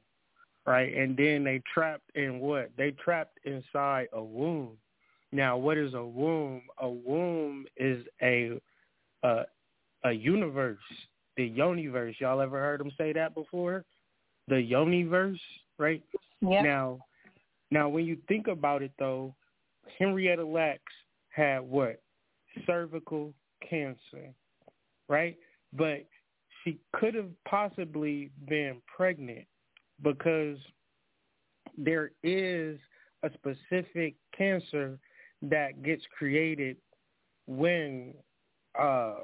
[0.65, 0.93] right?
[0.93, 2.71] And then they trapped in what?
[2.77, 4.77] They trapped inside a womb.
[5.31, 6.61] Now, what is a womb?
[6.79, 8.61] A womb is a
[9.23, 9.43] a,
[10.03, 10.77] a universe,
[11.37, 12.15] the universe.
[12.19, 13.85] Y'all ever heard them say that before?
[14.47, 15.39] The universe,
[15.79, 16.03] right?
[16.41, 16.63] Yep.
[16.63, 16.99] Now,
[17.71, 19.33] now when you think about it though,
[19.97, 20.93] Henrietta Lacks
[21.29, 22.01] had what?
[22.67, 23.33] Cervical
[23.67, 24.33] cancer,
[25.09, 25.37] right?
[25.71, 26.05] But
[26.63, 29.45] she could have possibly been pregnant
[30.01, 30.57] because
[31.77, 32.77] there is
[33.23, 34.99] a specific cancer
[35.41, 36.77] that gets created
[37.47, 38.13] when
[38.79, 39.15] uh,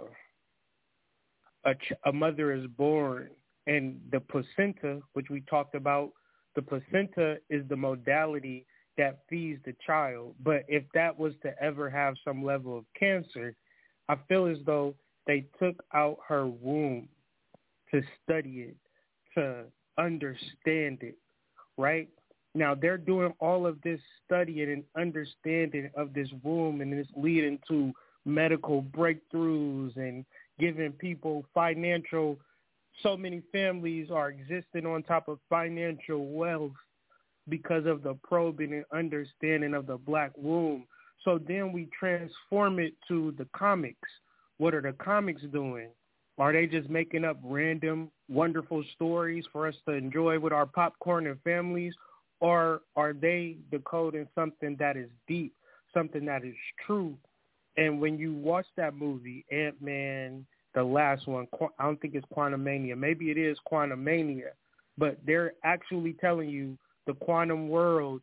[1.66, 3.30] a, ch- a mother is born
[3.68, 6.12] and the placenta, which we talked about,
[6.56, 8.66] the placenta is the modality
[8.98, 10.36] that feeds the child.
[10.44, 13.56] But if that was to ever have some level of cancer,
[14.10, 14.96] I feel as though
[15.28, 17.08] they took out her womb
[17.92, 18.76] to study it,
[19.36, 19.64] to
[19.98, 21.18] understand it,
[21.78, 22.10] right?
[22.56, 27.60] Now they're doing all of this studying and understanding of this womb and it's leading
[27.68, 27.94] to
[28.26, 30.26] medical breakthroughs and
[30.60, 32.38] giving people financial
[33.02, 36.74] so many families are existing on top of financial wealth
[37.48, 40.86] because of the probing and understanding of the black womb.
[41.24, 44.10] So then we transform it to the comics.
[44.58, 45.90] What are the comics doing?
[46.40, 51.28] Are they just making up random, wonderful stories for us to enjoy with our popcorn
[51.28, 51.94] and families?
[52.40, 55.54] Or are they decoding something that is deep,
[55.94, 56.56] something that is
[56.88, 57.18] true?
[57.76, 62.98] And when you watch that movie, Ant-Man, the last one, I don't think it's Quantumania.
[62.98, 64.52] Maybe it is Quantumania.
[64.98, 68.22] But they're actually telling you the quantum world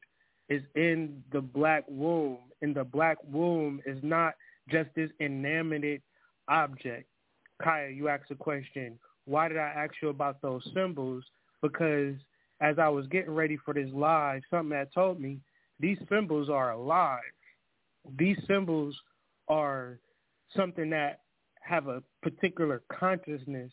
[0.49, 2.39] is in the black womb.
[2.63, 4.35] And the black womb is not
[4.71, 6.01] just this inanimate
[6.49, 7.09] object.
[7.63, 8.99] Kya, you asked a question.
[9.25, 11.25] Why did I ask you about those symbols?
[11.63, 12.15] Because
[12.61, 15.41] as I was getting ready for this live, something that told me
[15.81, 17.21] these symbols are alive.
[18.19, 18.97] These symbols
[19.49, 19.99] are
[20.55, 21.21] something that
[21.61, 23.73] have a particular consciousness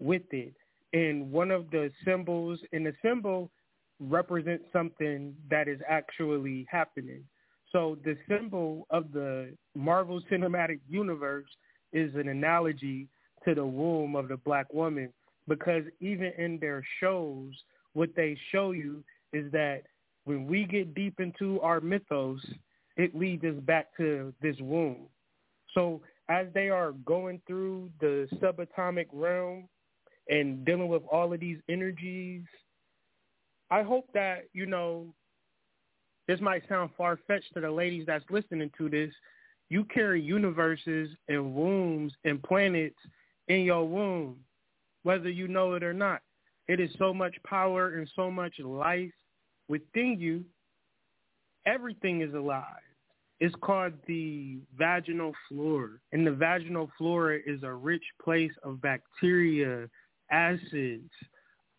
[0.00, 0.54] with it.
[0.92, 3.50] And one of the symbols, and the symbol
[4.00, 7.24] represents something that is actually happening.
[7.72, 11.48] So the symbol of the Marvel Cinematic Universe
[11.92, 13.08] is an analogy
[13.44, 15.12] to the womb of the black woman
[15.48, 17.52] because even in their shows,
[17.92, 19.82] what they show you is that
[20.24, 22.40] when we get deep into our mythos,
[22.96, 25.06] it leads us back to this womb.
[25.74, 29.68] So as they are going through the subatomic realm
[30.28, 32.44] and dealing with all of these energies,
[33.70, 35.12] I hope that, you know,
[36.26, 39.12] this might sound far-fetched to the ladies that's listening to this.
[39.68, 42.96] You carry universes and wombs and planets
[43.48, 44.36] in your womb,
[45.02, 46.20] whether you know it or not.
[46.66, 49.12] It is so much power and so much life
[49.68, 50.44] within you.
[51.66, 52.64] Everything is alive.
[53.40, 55.98] It's called the vaginal flora.
[56.12, 59.88] And the vaginal flora is a rich place of bacteria,
[60.30, 61.10] acids,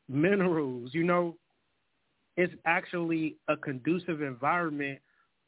[0.08, 0.92] minerals.
[0.94, 1.36] You know,
[2.38, 5.00] it's actually a conducive environment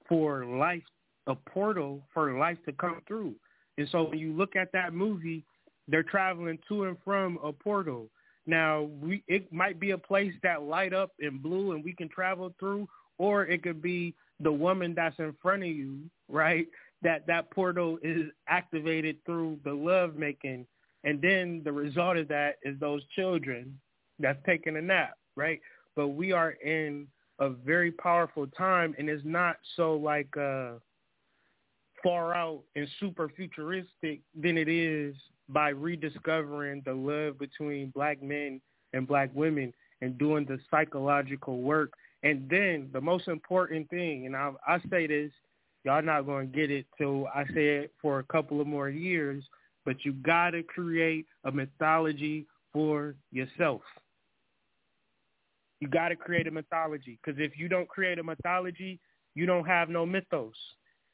[0.07, 0.83] for life,
[1.27, 3.35] a portal for life to come through.
[3.77, 5.43] And so when you look at that movie,
[5.88, 8.09] they're traveling to and from a portal.
[8.45, 12.09] Now, we it might be a place that light up in blue and we can
[12.09, 15.99] travel through, or it could be the woman that's in front of you,
[16.30, 16.67] right?
[17.01, 20.66] That that portal is activated through the love making,
[21.03, 23.77] and then the result of that is those children
[24.19, 25.59] that's taking a nap, right?
[25.95, 27.07] But we are in
[27.40, 30.74] a very powerful time, and it's not so like uh,
[32.01, 35.16] far out and super futuristic than it is
[35.50, 38.61] by rediscovering the love between black men
[38.93, 41.93] and black women and doing the psychological work.
[42.24, 45.32] And then the most important thing, and I, I say this,
[45.84, 48.90] y'all not going to get it till I say it for a couple of more
[48.90, 49.43] years,
[49.85, 53.82] but you got to create a mythology for yourself.
[55.80, 59.00] You got to create a mythology because if you don't create a mythology,
[59.35, 60.56] you don't have no mythos.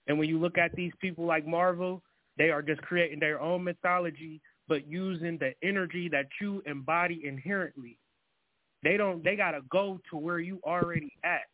[0.07, 2.01] And when you look at these people like Marvel,
[2.37, 7.97] they are just creating their own mythology, but using the energy that you embody inherently.
[8.83, 9.23] They don't.
[9.23, 11.47] They gotta go to where you already at.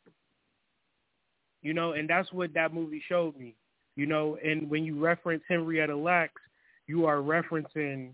[1.61, 3.55] You know, and that's what that movie showed me.
[3.95, 6.41] You know, and when you reference Henrietta Lacks,
[6.87, 8.11] you are referencing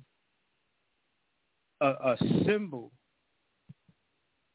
[1.81, 2.91] a, a symbol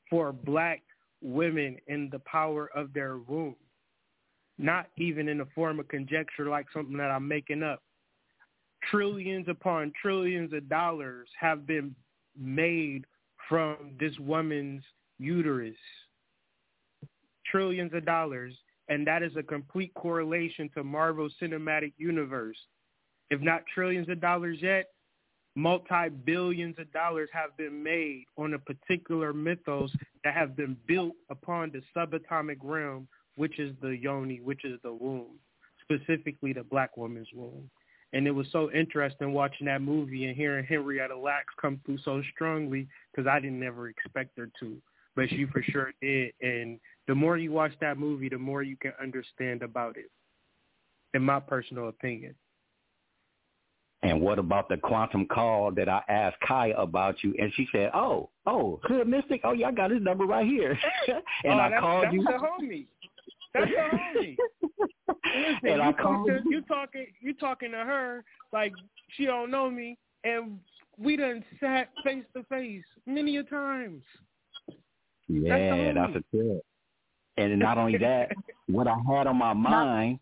[0.09, 0.83] for black
[1.23, 3.55] women in the power of their womb,
[4.59, 7.83] not even in the form of conjecture like something that I'm making up.
[8.89, 11.95] Trillions upon trillions of dollars have been
[12.39, 13.05] made
[13.49, 14.83] from this woman's
[15.19, 15.77] uterus.
[17.51, 18.55] Trillions of dollars.
[18.89, 22.57] And that is a complete correlation to Marvel Cinematic Universe.
[23.31, 24.87] If not trillions of dollars yet,
[25.55, 29.93] multi-billions of dollars have been made on a particular mythos
[30.25, 34.93] that have been built upon the subatomic realm, which is the yoni, which is the
[34.93, 35.39] womb,
[35.83, 37.71] specifically the black woman's womb.
[38.13, 42.23] And it was so interesting watching that movie and hearing Henrietta Lacks come through so
[42.35, 44.77] strongly because I didn't ever expect her to,
[45.15, 46.33] but she for sure did.
[46.41, 50.11] And the more you watch that movie, the more you can understand about it,
[51.15, 52.35] in my personal opinion.
[54.03, 57.35] And what about the quantum call that I asked Kya about you?
[57.39, 59.43] And she said, oh, oh, Hood Mystic.
[59.45, 60.71] Oh, yeah, I got his number right here.
[61.45, 62.23] and oh, I that's, called that's you.
[62.23, 62.87] the homie.
[63.53, 64.37] That's the homie.
[65.37, 66.51] Listen, you, I talk to, you.
[66.51, 68.73] you talking you talking to her like
[69.17, 70.59] she don't know me, and
[70.99, 74.03] we done sat face to face many a times.
[75.29, 76.65] Yeah, that's a tip.
[77.37, 78.31] And not only that,
[78.67, 80.19] what I had on my mind,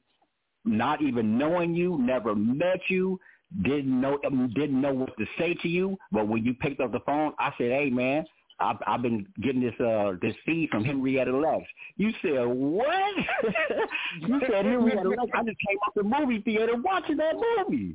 [0.64, 3.18] not even knowing you, never met you,
[3.62, 6.92] didn't know um, didn't know what to say to you, but when you picked up
[6.92, 8.24] the phone, I said, "Hey, man."
[8.60, 11.68] I've, I've been getting this uh this feed from Henrietta Lacks.
[11.96, 13.14] You said what?
[14.20, 15.30] you said Henrietta Lacks.
[15.34, 17.94] I just came off the movie theater watching that movie.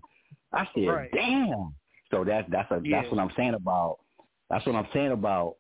[0.54, 1.12] I said, Right.
[1.14, 1.74] damn.
[2.12, 3.02] So that's that's a Yeah.
[3.02, 4.00] that's what I'm saying about
[4.50, 5.58] that's what I'm saying about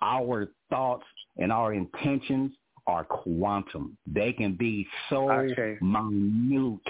[0.00, 1.04] our thoughts
[1.36, 2.52] and our intentions
[2.86, 3.96] are quantum.
[4.06, 5.78] They can be so Okay.
[5.80, 6.80] minute,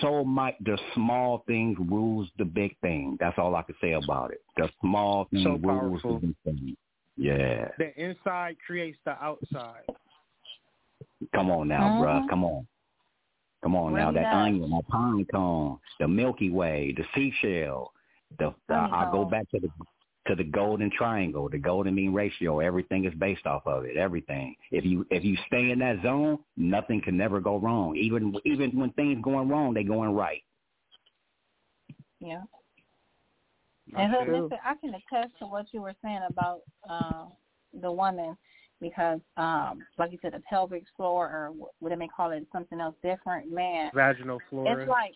[0.00, 3.16] so mi The small things rules the big thing.
[3.20, 4.42] That's all I can say about it.
[4.56, 6.20] The small thing So rules powerful.
[6.20, 6.76] the big thing.
[7.16, 7.68] Yeah.
[7.78, 9.82] The inside creates the outside.
[11.34, 12.00] Come on now, Mhm.
[12.00, 12.28] bruh.
[12.28, 12.66] Come on.
[13.62, 14.10] Come on now.
[14.10, 14.46] Really That does.
[14.46, 17.92] onion, that pine cone, the Milky Way, the seashell.
[18.38, 19.70] The, the I go back to the
[20.28, 22.60] to the golden triangle, the golden mean ratio.
[22.60, 23.96] Everything is based off of it.
[23.96, 24.54] Everything.
[24.70, 27.96] If you if you stay in that zone, nothing can never go wrong.
[27.96, 30.42] Even even when things going wrong, they going right.
[32.20, 32.42] Yeah.
[33.92, 34.50] That's And Hood true.
[34.64, 37.26] I can attest to what you were saying about uh,
[37.80, 38.36] the woman
[38.80, 42.80] because, um, like you said, the pelvic floor or what they may call it, something
[42.80, 43.50] else different.
[43.50, 44.80] Man, Vaginal floor.
[44.80, 45.12] it's like,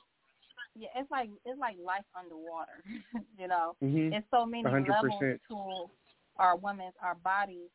[0.75, 2.83] yeah, it's like it's like life underwater.
[3.39, 4.12] you know, Mhm.
[4.15, 4.89] it's so many 100%.
[4.89, 5.91] levels to
[6.39, 7.70] our women's our bodies,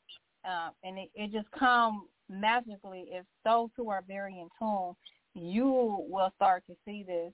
[0.45, 4.93] uh, and it, it just comes magically if those who are very in tune.
[5.33, 7.31] You will start to see this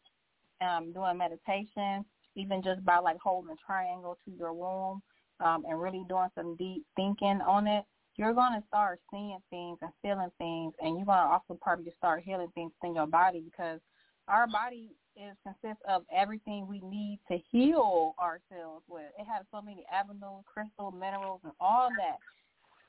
[0.60, 2.04] um, doing meditation,
[2.36, 5.02] even just by like holding a triangle to your womb
[5.40, 7.86] um, and really doing some deep thinking on it.
[8.18, 11.94] You're going to start seeing things and feeling things, and you're going to also probably
[11.98, 13.80] start healing things in your body because
[14.28, 19.12] our body is consists of everything we need to heal ourselves with.
[19.20, 22.18] It has so many avenues, crystal minerals, and all that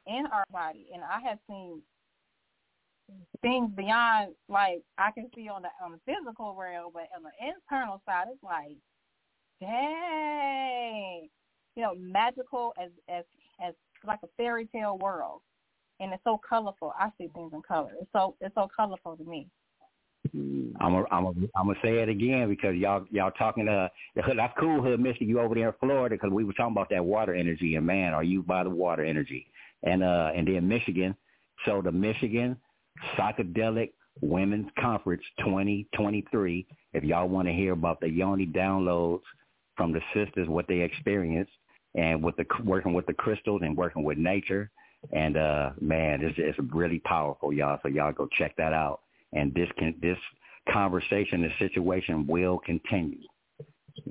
[0.07, 0.87] in our body.
[0.93, 1.83] And I have seen
[3.43, 7.47] things beyond like I can see on the on the physical realm, but on the
[7.47, 8.77] internal side, it's like,
[9.61, 11.29] dang,
[11.77, 13.25] you know, magical as as
[13.63, 13.75] as
[14.07, 15.41] like a fairy tale world,
[16.01, 16.93] and it's so colorful.
[16.99, 17.93] I see things in color.
[18.01, 19.49] It's so it's so colorful to me.
[20.33, 23.89] I'm a, I'm a, I'm gonna say it again because y'all y'all talking to uh
[24.37, 27.05] that's cool Hood Mister you over there in Florida because we were talking about that
[27.05, 29.47] water energy and man are you by the water energy?
[29.83, 31.15] And uh and then Michigan.
[31.67, 32.57] So the Michigan
[33.17, 39.23] psychedelic women's conference 2023 if y'all want to hear about the yoni downloads
[39.77, 41.51] from the sisters what they experienced
[41.97, 44.71] and with the working with the crystals and working with nature
[45.13, 49.01] and uh man it's it's really powerful y'all so y'all go check that out
[49.35, 50.19] and this can this
[50.73, 53.19] conversation, this situation will continue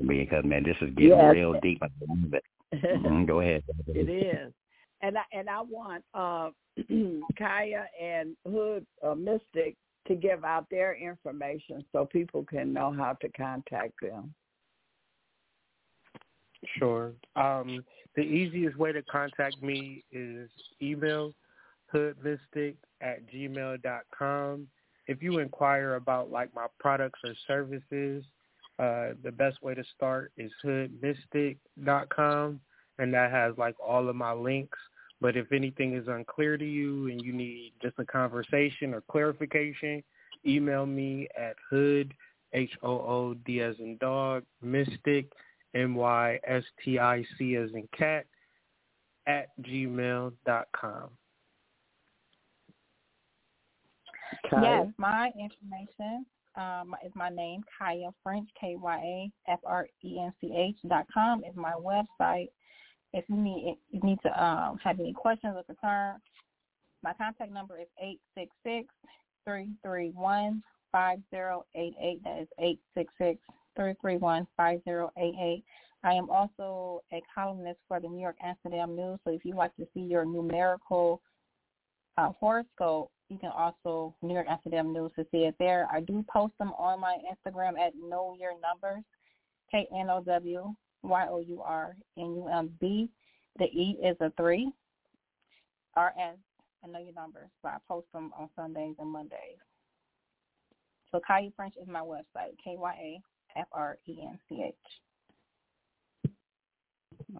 [0.07, 1.33] because man, this is getting Yes.
[1.33, 1.81] real deep.
[1.81, 2.43] I love it.
[2.73, 3.63] Mhm, Go ahead.
[3.87, 4.53] It is.
[5.01, 6.49] And I and I want uh
[7.39, 9.75] Kya and Hood uh, Mystic
[10.07, 14.33] to give out their information so people can know how to contact them.
[16.77, 17.13] Sure.
[17.35, 17.83] Um,
[18.15, 20.49] the easiest way to contact me is
[20.81, 21.33] email
[21.93, 24.67] hoodmystic at gmail dot com.
[25.07, 28.23] If you inquire about like my products or services,
[28.79, 32.59] uh, the best way to start is hoodmystic dot com,
[32.99, 34.79] and that has like all of my links,
[35.23, 40.03] But if anything is unclear to you and you need just a conversation or clarification,
[40.45, 42.13] email me at hood,
[42.51, 45.31] H-O-O-D as in dog, mystic,
[45.73, 48.25] M-Y-S-T-I-C as in cat,
[49.25, 50.33] at gmail
[54.49, 54.63] com.
[54.63, 59.29] Yes, my information um, is my name, Kya French, K-Y-A-F-R-E-N-C-H
[60.87, 62.49] dot com is my website.
[63.13, 66.21] If you need if you need to um, have any questions or concerns,
[67.03, 68.87] my contact number is eight six six
[69.45, 72.23] three three one five zero eight eight.
[72.23, 73.39] That is eight six six
[73.75, 75.63] three three one five zero eight eight.
[76.03, 79.19] I am also a columnist for the New York Amsterdam News.
[79.23, 81.21] So if you'd like to see your numerical
[82.17, 85.87] uh, horoscope, you can also New York Amsterdam News to see it there.
[85.91, 89.03] I do post them on my Instagram at Know Your Numbers,
[89.71, 93.09] K N O W Y O U R N U M B.
[93.59, 94.71] The E is a three.
[95.95, 96.37] R S.
[96.83, 99.57] I know your numbers, so I post them on Sundays and Mondays.
[101.11, 102.93] So Kya French is my website, K Y
[103.55, 104.73] A F R E N C H.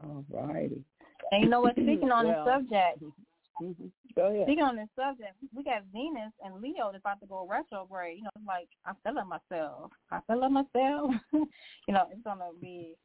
[0.04, 0.84] All righty.
[1.32, 1.74] And you know what?
[1.74, 3.04] Speaking on Well, the subject,
[3.64, 3.92] mhm.
[4.16, 4.46] Go ahead.
[4.46, 8.18] speaking on this subject, we got Venus and Leo that's about to go retrograde.
[8.18, 9.92] You know, it's like I feel it myself.
[10.12, 11.12] I feel myself.
[11.34, 12.96] you know, it's gonna be,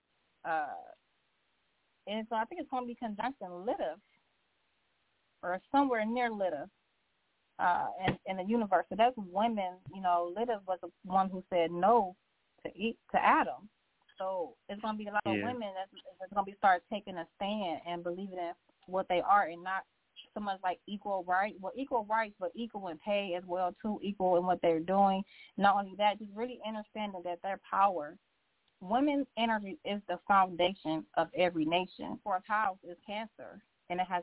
[0.45, 0.67] uh,
[2.07, 4.03] and so I think it's gonna be conjunction Lilith
[5.43, 6.71] or somewhere near Lilith.
[7.61, 9.73] Uh, in, in the universe, so that's women.
[9.93, 12.15] You know, Lilith was the one who said no
[12.65, 13.69] to eat to Adam.
[14.19, 17.27] So it's gonna be a lot of women that's, that's gonna be start taking a
[17.37, 18.53] stand and believing in
[18.87, 19.85] what they are and not
[20.35, 24.01] so much like equal rights, Well, equal rights, but equal in pay as well too.
[24.03, 25.23] Equal in what they're doing.
[25.57, 28.17] Not only that, just really understanding that their power.
[28.81, 32.19] Women's energy is the foundation of every nation.
[32.23, 34.23] Fourth house is Cancer, and it has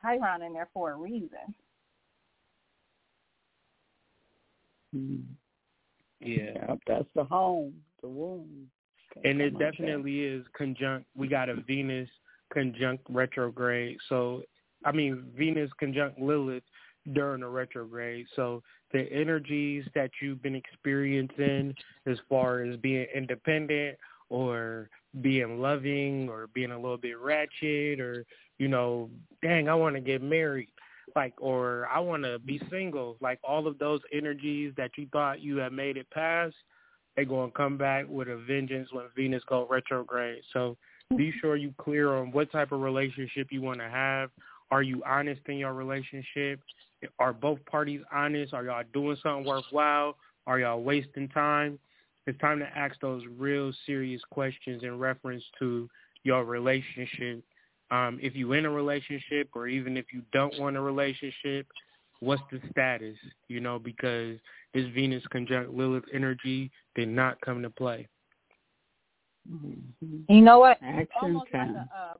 [0.00, 1.54] Chiron in there for a reason.
[4.94, 5.24] Mhm.
[6.20, 6.76] Yeah.
[6.86, 8.70] That's the home, the womb.
[9.10, 11.06] Okay, and it come on, definitely is conjunct.
[11.14, 12.08] We got a Venus
[12.52, 13.98] conjunct retrograde.
[14.08, 14.42] So,
[14.84, 16.62] I mean, Venus conjunct Lilith
[17.12, 18.26] during a retrograde.
[18.34, 21.74] So the energies that you've been experiencing
[22.06, 23.96] as far as being independent
[24.28, 24.88] or
[25.20, 28.24] being loving or being a little bit ratchet or,
[28.58, 29.08] you know,
[29.42, 30.68] dang, I want to get married.
[31.14, 33.16] Like, or I want to be single.
[33.20, 36.54] Like all of those energies that you thought you had made it past,
[37.14, 40.42] they're going to come back with a vengeance when Venus go retrograde.
[40.52, 40.76] So
[41.16, 44.30] be sure you clear on what type of relationship you want to have.
[44.70, 46.60] Are you honest in your relationship?
[47.18, 48.52] Are both parties honest?
[48.54, 50.16] Are y'all doing something worthwhile?
[50.46, 51.78] Are y'all wasting time?
[52.26, 55.88] It's time to ask those real serious questions in reference to
[56.24, 57.42] your relationship.
[57.90, 61.66] Um, if you in a relationship or even if you don't want a relationship,
[62.18, 63.16] what's the status?
[63.48, 64.38] You know, because
[64.74, 68.08] this Venus conjunct Lilith energy did not come to play.
[69.48, 70.24] Mhm.
[70.28, 70.78] You know what?
[70.82, 71.76] It's Action almost like time.
[71.76, 72.14] a, uh,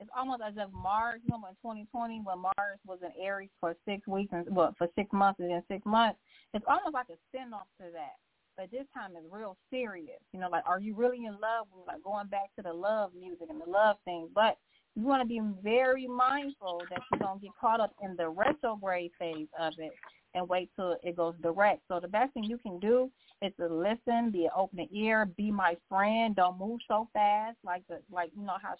[0.00, 3.76] it's almost as if Mars, you know, in 2020, when Mars was in Aries for
[3.86, 6.18] six weeks and well, for six months and then six months,
[6.54, 8.16] it's almost like a spin off to that.
[8.56, 10.20] But this time it's real serious.
[10.32, 11.66] You know, like are you really in love?
[11.86, 14.28] Like going back to the love music and the love thing.
[14.34, 14.56] But
[14.96, 19.12] you want to be very mindful that you don't get caught up in the retrograde
[19.18, 19.92] phase of it
[20.34, 21.82] and wait till it goes direct.
[21.88, 23.10] So the best thing you can do
[23.42, 26.36] is to listen, be an open ear, be my friend.
[26.36, 27.56] Don't move so fast.
[27.64, 28.74] Like the like you know how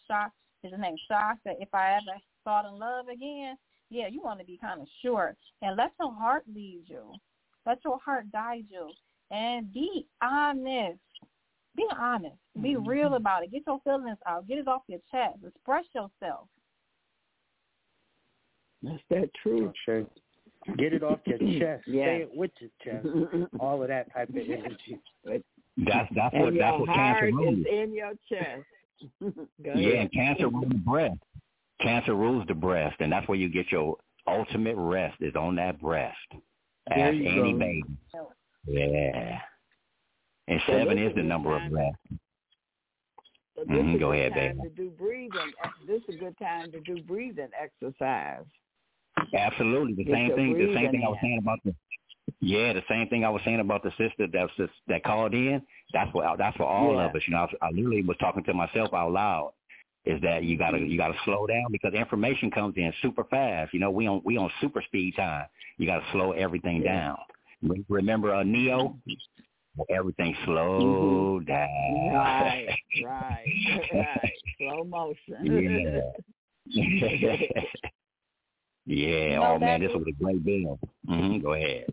[0.63, 3.57] Shai his name Shai said, if I ever fall in love again,
[3.91, 7.13] yeah, you want to be kind of sure and let your heart lead you.
[7.67, 8.91] Let your heart guide you
[9.31, 10.99] and be honest.
[11.77, 12.37] Be honest.
[12.61, 12.87] Be Mhm.
[12.87, 13.51] real about it.
[13.53, 14.47] Get your feelings out.
[14.47, 15.39] Get it off your chest.
[15.45, 16.49] Express yourself.
[18.83, 19.73] That's that truth.
[19.85, 20.07] Sure.
[20.77, 21.87] Get it off your chest.
[21.87, 22.07] Yeah.
[22.07, 23.07] Say it with your chest.
[23.61, 24.99] All of that type of energy.
[25.25, 28.65] That's that's and what that's what heart cancer is in your chest.
[29.65, 31.17] Yeah, and cancer rules the breast.
[31.81, 33.97] Cancer rules the breast, and that's where you get your
[34.27, 36.17] ultimate rest is on that breast.
[36.91, 37.85] Ask any baby.
[38.67, 39.39] Yeah.
[40.49, 41.97] And So seven is the number of breast.
[43.57, 44.61] So Mhm, is go ahead, baby.
[44.63, 45.53] to do breathing.
[45.87, 48.47] This is a good time to do breathing exercise.
[49.35, 49.95] Absolutely.
[49.95, 51.29] The Get same thing the same thing I was in.
[51.29, 51.75] saying about the
[52.41, 55.35] yeah, the same thing I was saying about the sister that was just, that called
[55.35, 55.61] in.
[55.93, 57.07] That's what that's for all Yeah.
[57.09, 57.23] of us.
[57.27, 59.53] You know, I, I literally was talking to myself out loud.
[60.07, 63.75] Is that you gotta you gotta slow down because information comes in super fast.
[63.75, 65.45] You know, we on we on super speed time.
[65.77, 67.15] You gotta slow everything Yeah.
[67.63, 67.83] down.
[67.91, 68.97] Remember uh, Neo?
[69.91, 71.69] Everything slow down.
[71.69, 72.15] Mm-hmm.
[72.17, 72.69] Right,
[73.05, 73.45] right,
[73.95, 74.33] right.
[74.59, 76.01] Slow motion.
[76.67, 76.81] yeah.
[78.87, 79.37] yeah.
[79.37, 80.79] No, oh man, this is- was a great bill.
[81.07, 81.93] hmm Go ahead.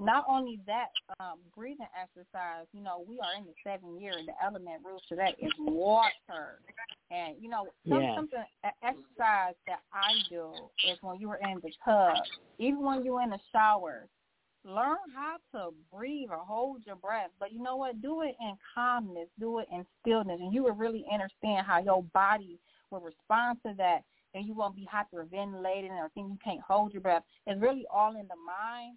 [0.00, 0.88] Not only that,
[1.20, 5.02] um, breathing exercise, you know, we are in the seventh year and the element rules
[5.10, 6.60] to that is water.
[7.10, 8.14] And, you know, some, Yes.
[8.14, 10.52] something, an exercise that I do
[10.88, 12.16] is when you're in the tub,
[12.58, 14.08] even when you're in the shower,
[14.64, 17.30] learn how to breathe or hold your breath.
[17.38, 18.00] But you know what?
[18.00, 19.28] Do it in calmness.
[19.38, 20.40] Do it in stillness.
[20.40, 22.58] And you will really understand how your body
[22.90, 24.04] will respond to that.
[24.32, 27.24] And you won't be hyperventilating or think you can't hold your breath.
[27.46, 28.96] It's really all in the mind.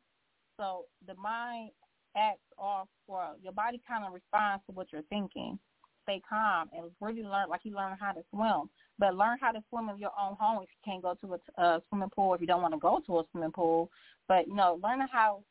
[0.57, 1.72] So the mind
[2.15, 5.57] acts off, or your body kind of responds to what you're thinking.
[6.03, 8.69] Stay calm and really learn, like you learn how to swim.
[8.99, 11.61] But learn how to swim in your own home if you can't go to a
[11.61, 13.90] uh, swimming pool, if you don't want to go to a swimming pool.
[14.27, 15.43] But, you know, learning how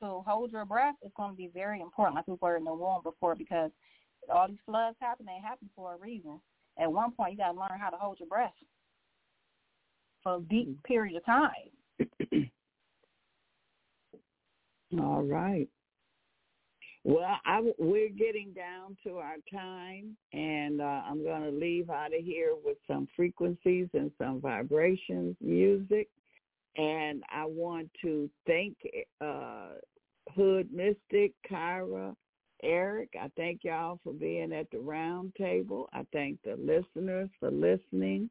[0.00, 2.74] to hold your breath is going to be very important, like we were in the
[2.74, 3.70] womb before, because
[4.32, 6.40] all these floods happen, they happen for a reason.
[6.78, 8.52] At one point, you got to learn how to hold your breath
[10.22, 11.98] for a deep period of time.
[14.98, 15.68] All right.
[17.02, 22.14] Well, I, we're getting down to our time, and uh, I'm going to leave out
[22.14, 26.08] of here with some frequencies and some vibrations, music.
[26.76, 28.76] And I want to thank
[29.20, 29.70] uh,
[30.36, 32.14] Hood Mystic, Kyra,
[32.62, 33.08] Airik.
[33.18, 35.88] I thank y'all for being at the round table.
[35.94, 38.28] I thank the listeners for listening.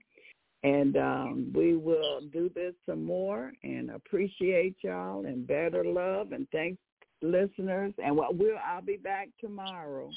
[0.63, 6.47] And um, we will do this some more and appreciate y'all and better love and
[6.51, 6.77] thanks
[7.21, 7.93] listeners.
[8.03, 10.11] And what we'll I'll be back tomorrow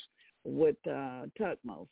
[0.45, 1.87] with uh Tutmos.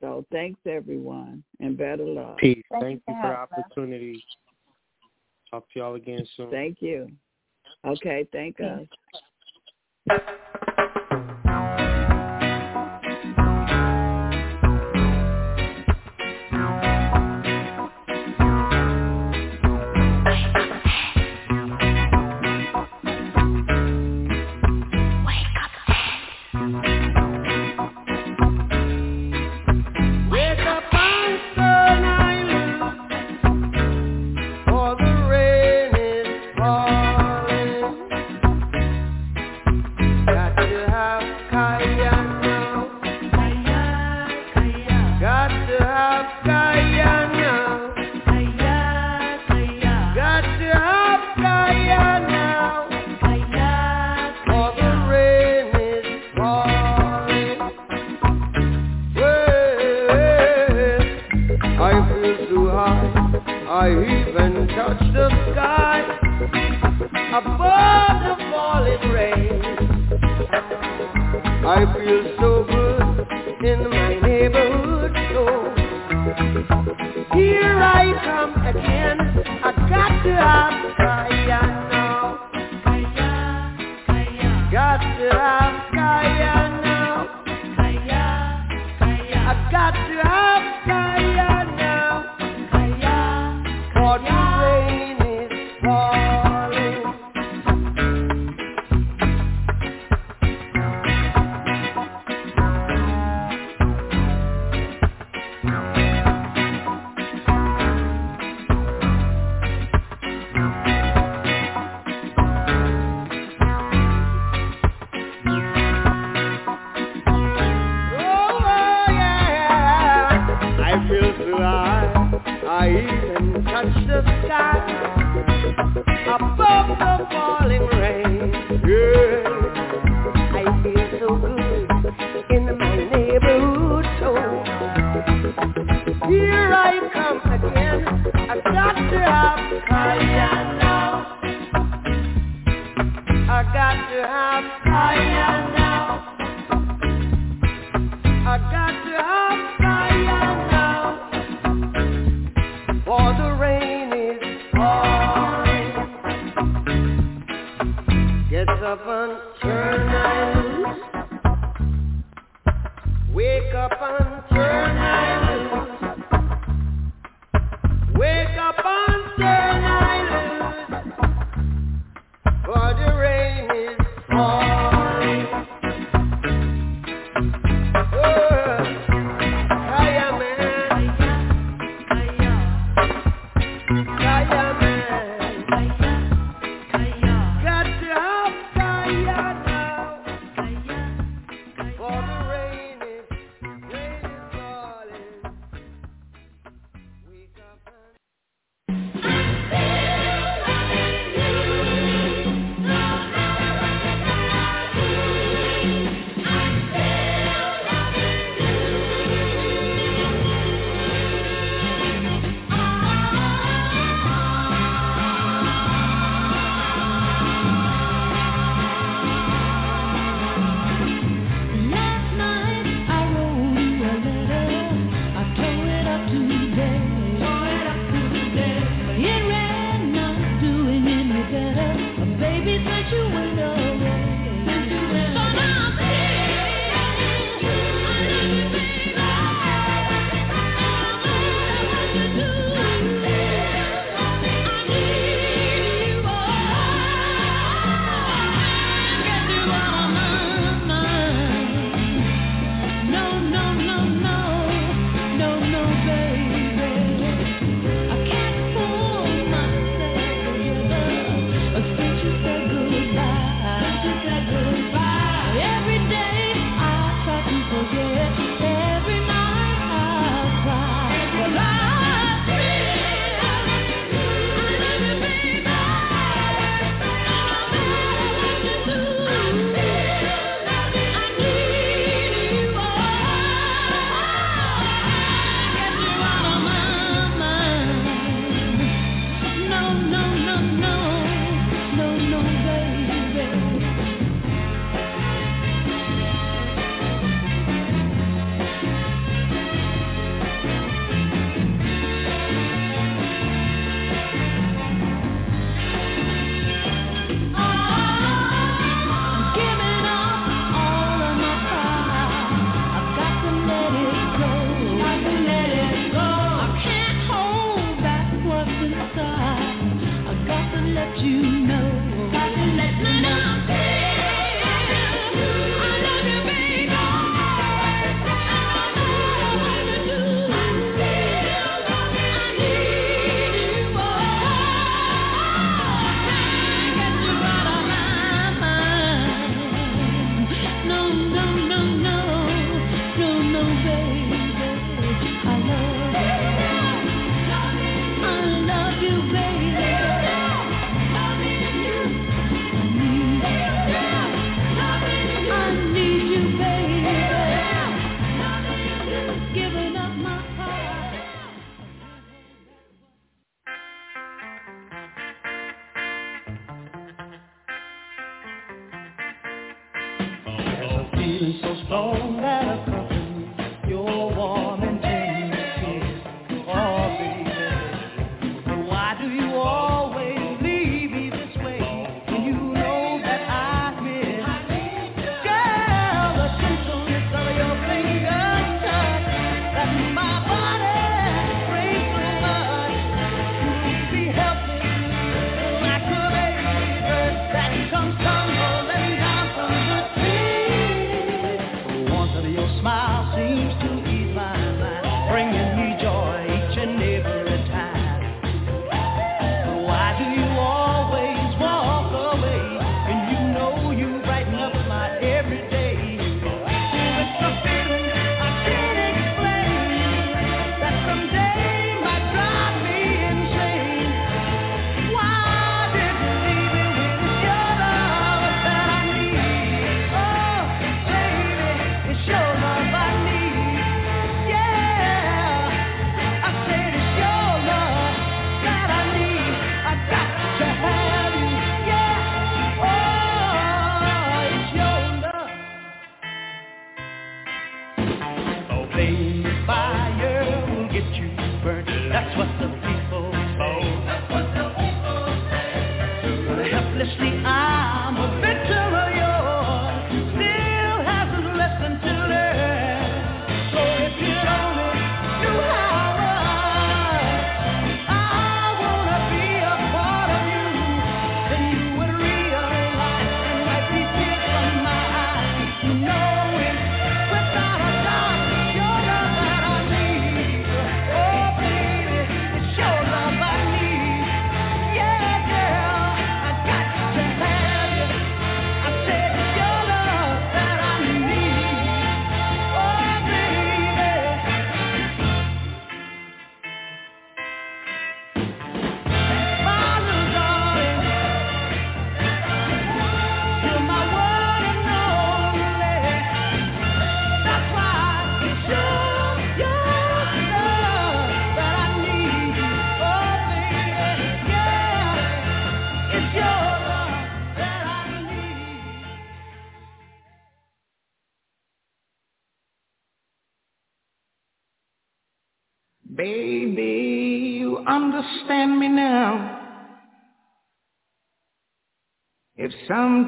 [0.00, 2.36] So thanks everyone and better love.
[2.38, 2.62] Peace.
[2.70, 3.64] Thank Thank, you you for for the having us.
[3.64, 4.24] opportunity.
[5.50, 6.50] Talk to y'all again soon.
[6.50, 7.10] Thank you.
[7.86, 8.88] Okay, thank Peace.
[10.10, 10.20] us.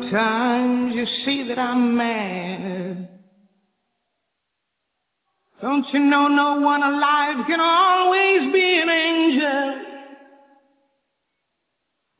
[0.00, 3.08] Sometimes you see that I'm mad.
[5.60, 9.84] Don't you know no one alive can always be an angel?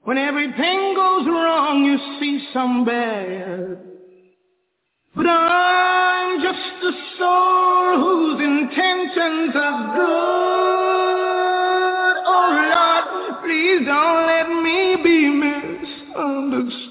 [0.02, 3.78] When everything goes wrong, you see some bad.
[5.15, 11.18] But I'm just a soul whose intentions are good.
[12.26, 13.05] Oh Lord,
[13.44, 16.88] please don't let me be misunderstood.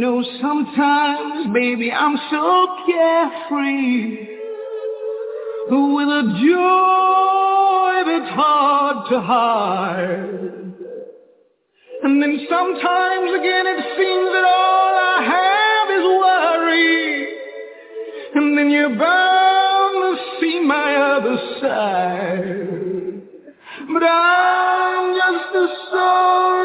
[0.00, 4.26] Know, sometimes, baby, I'm so carefree
[5.68, 10.46] with a joy that's hard to hide.
[12.02, 17.26] And then sometimes again it seems that all I have is worry.
[18.34, 22.95] And then you're bound to see my other side.
[23.92, 25.66] But I'm just a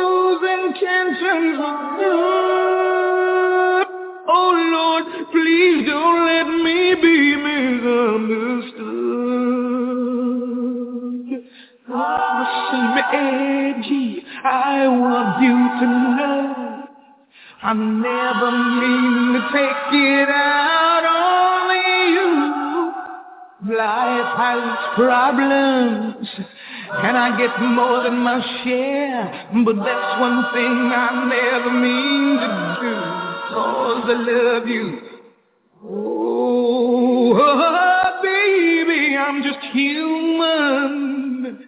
[0.01, 1.58] whose intentions
[1.98, 3.88] good.
[4.27, 8.82] Oh Lord, please don't let me be misunderstood.
[11.93, 12.45] Oh,
[12.95, 14.24] me edgy.
[14.43, 15.85] I want you to
[16.17, 16.41] know
[17.64, 21.69] I never mean to take it out on
[22.16, 22.32] you.
[23.77, 24.64] Life has
[24.95, 26.27] problems
[26.94, 32.48] and I get more than my share, but that's one thing I never mean to
[32.82, 32.95] do,
[33.53, 35.00] cause I love you.
[35.84, 37.34] Oh,
[38.22, 41.68] baby, I'm just human.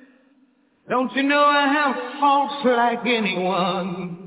[0.90, 4.20] Don't you know I have faults like anyone?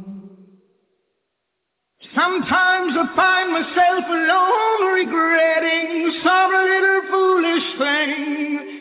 [2.14, 8.75] Sometimes I find myself alone regretting some little foolish thing,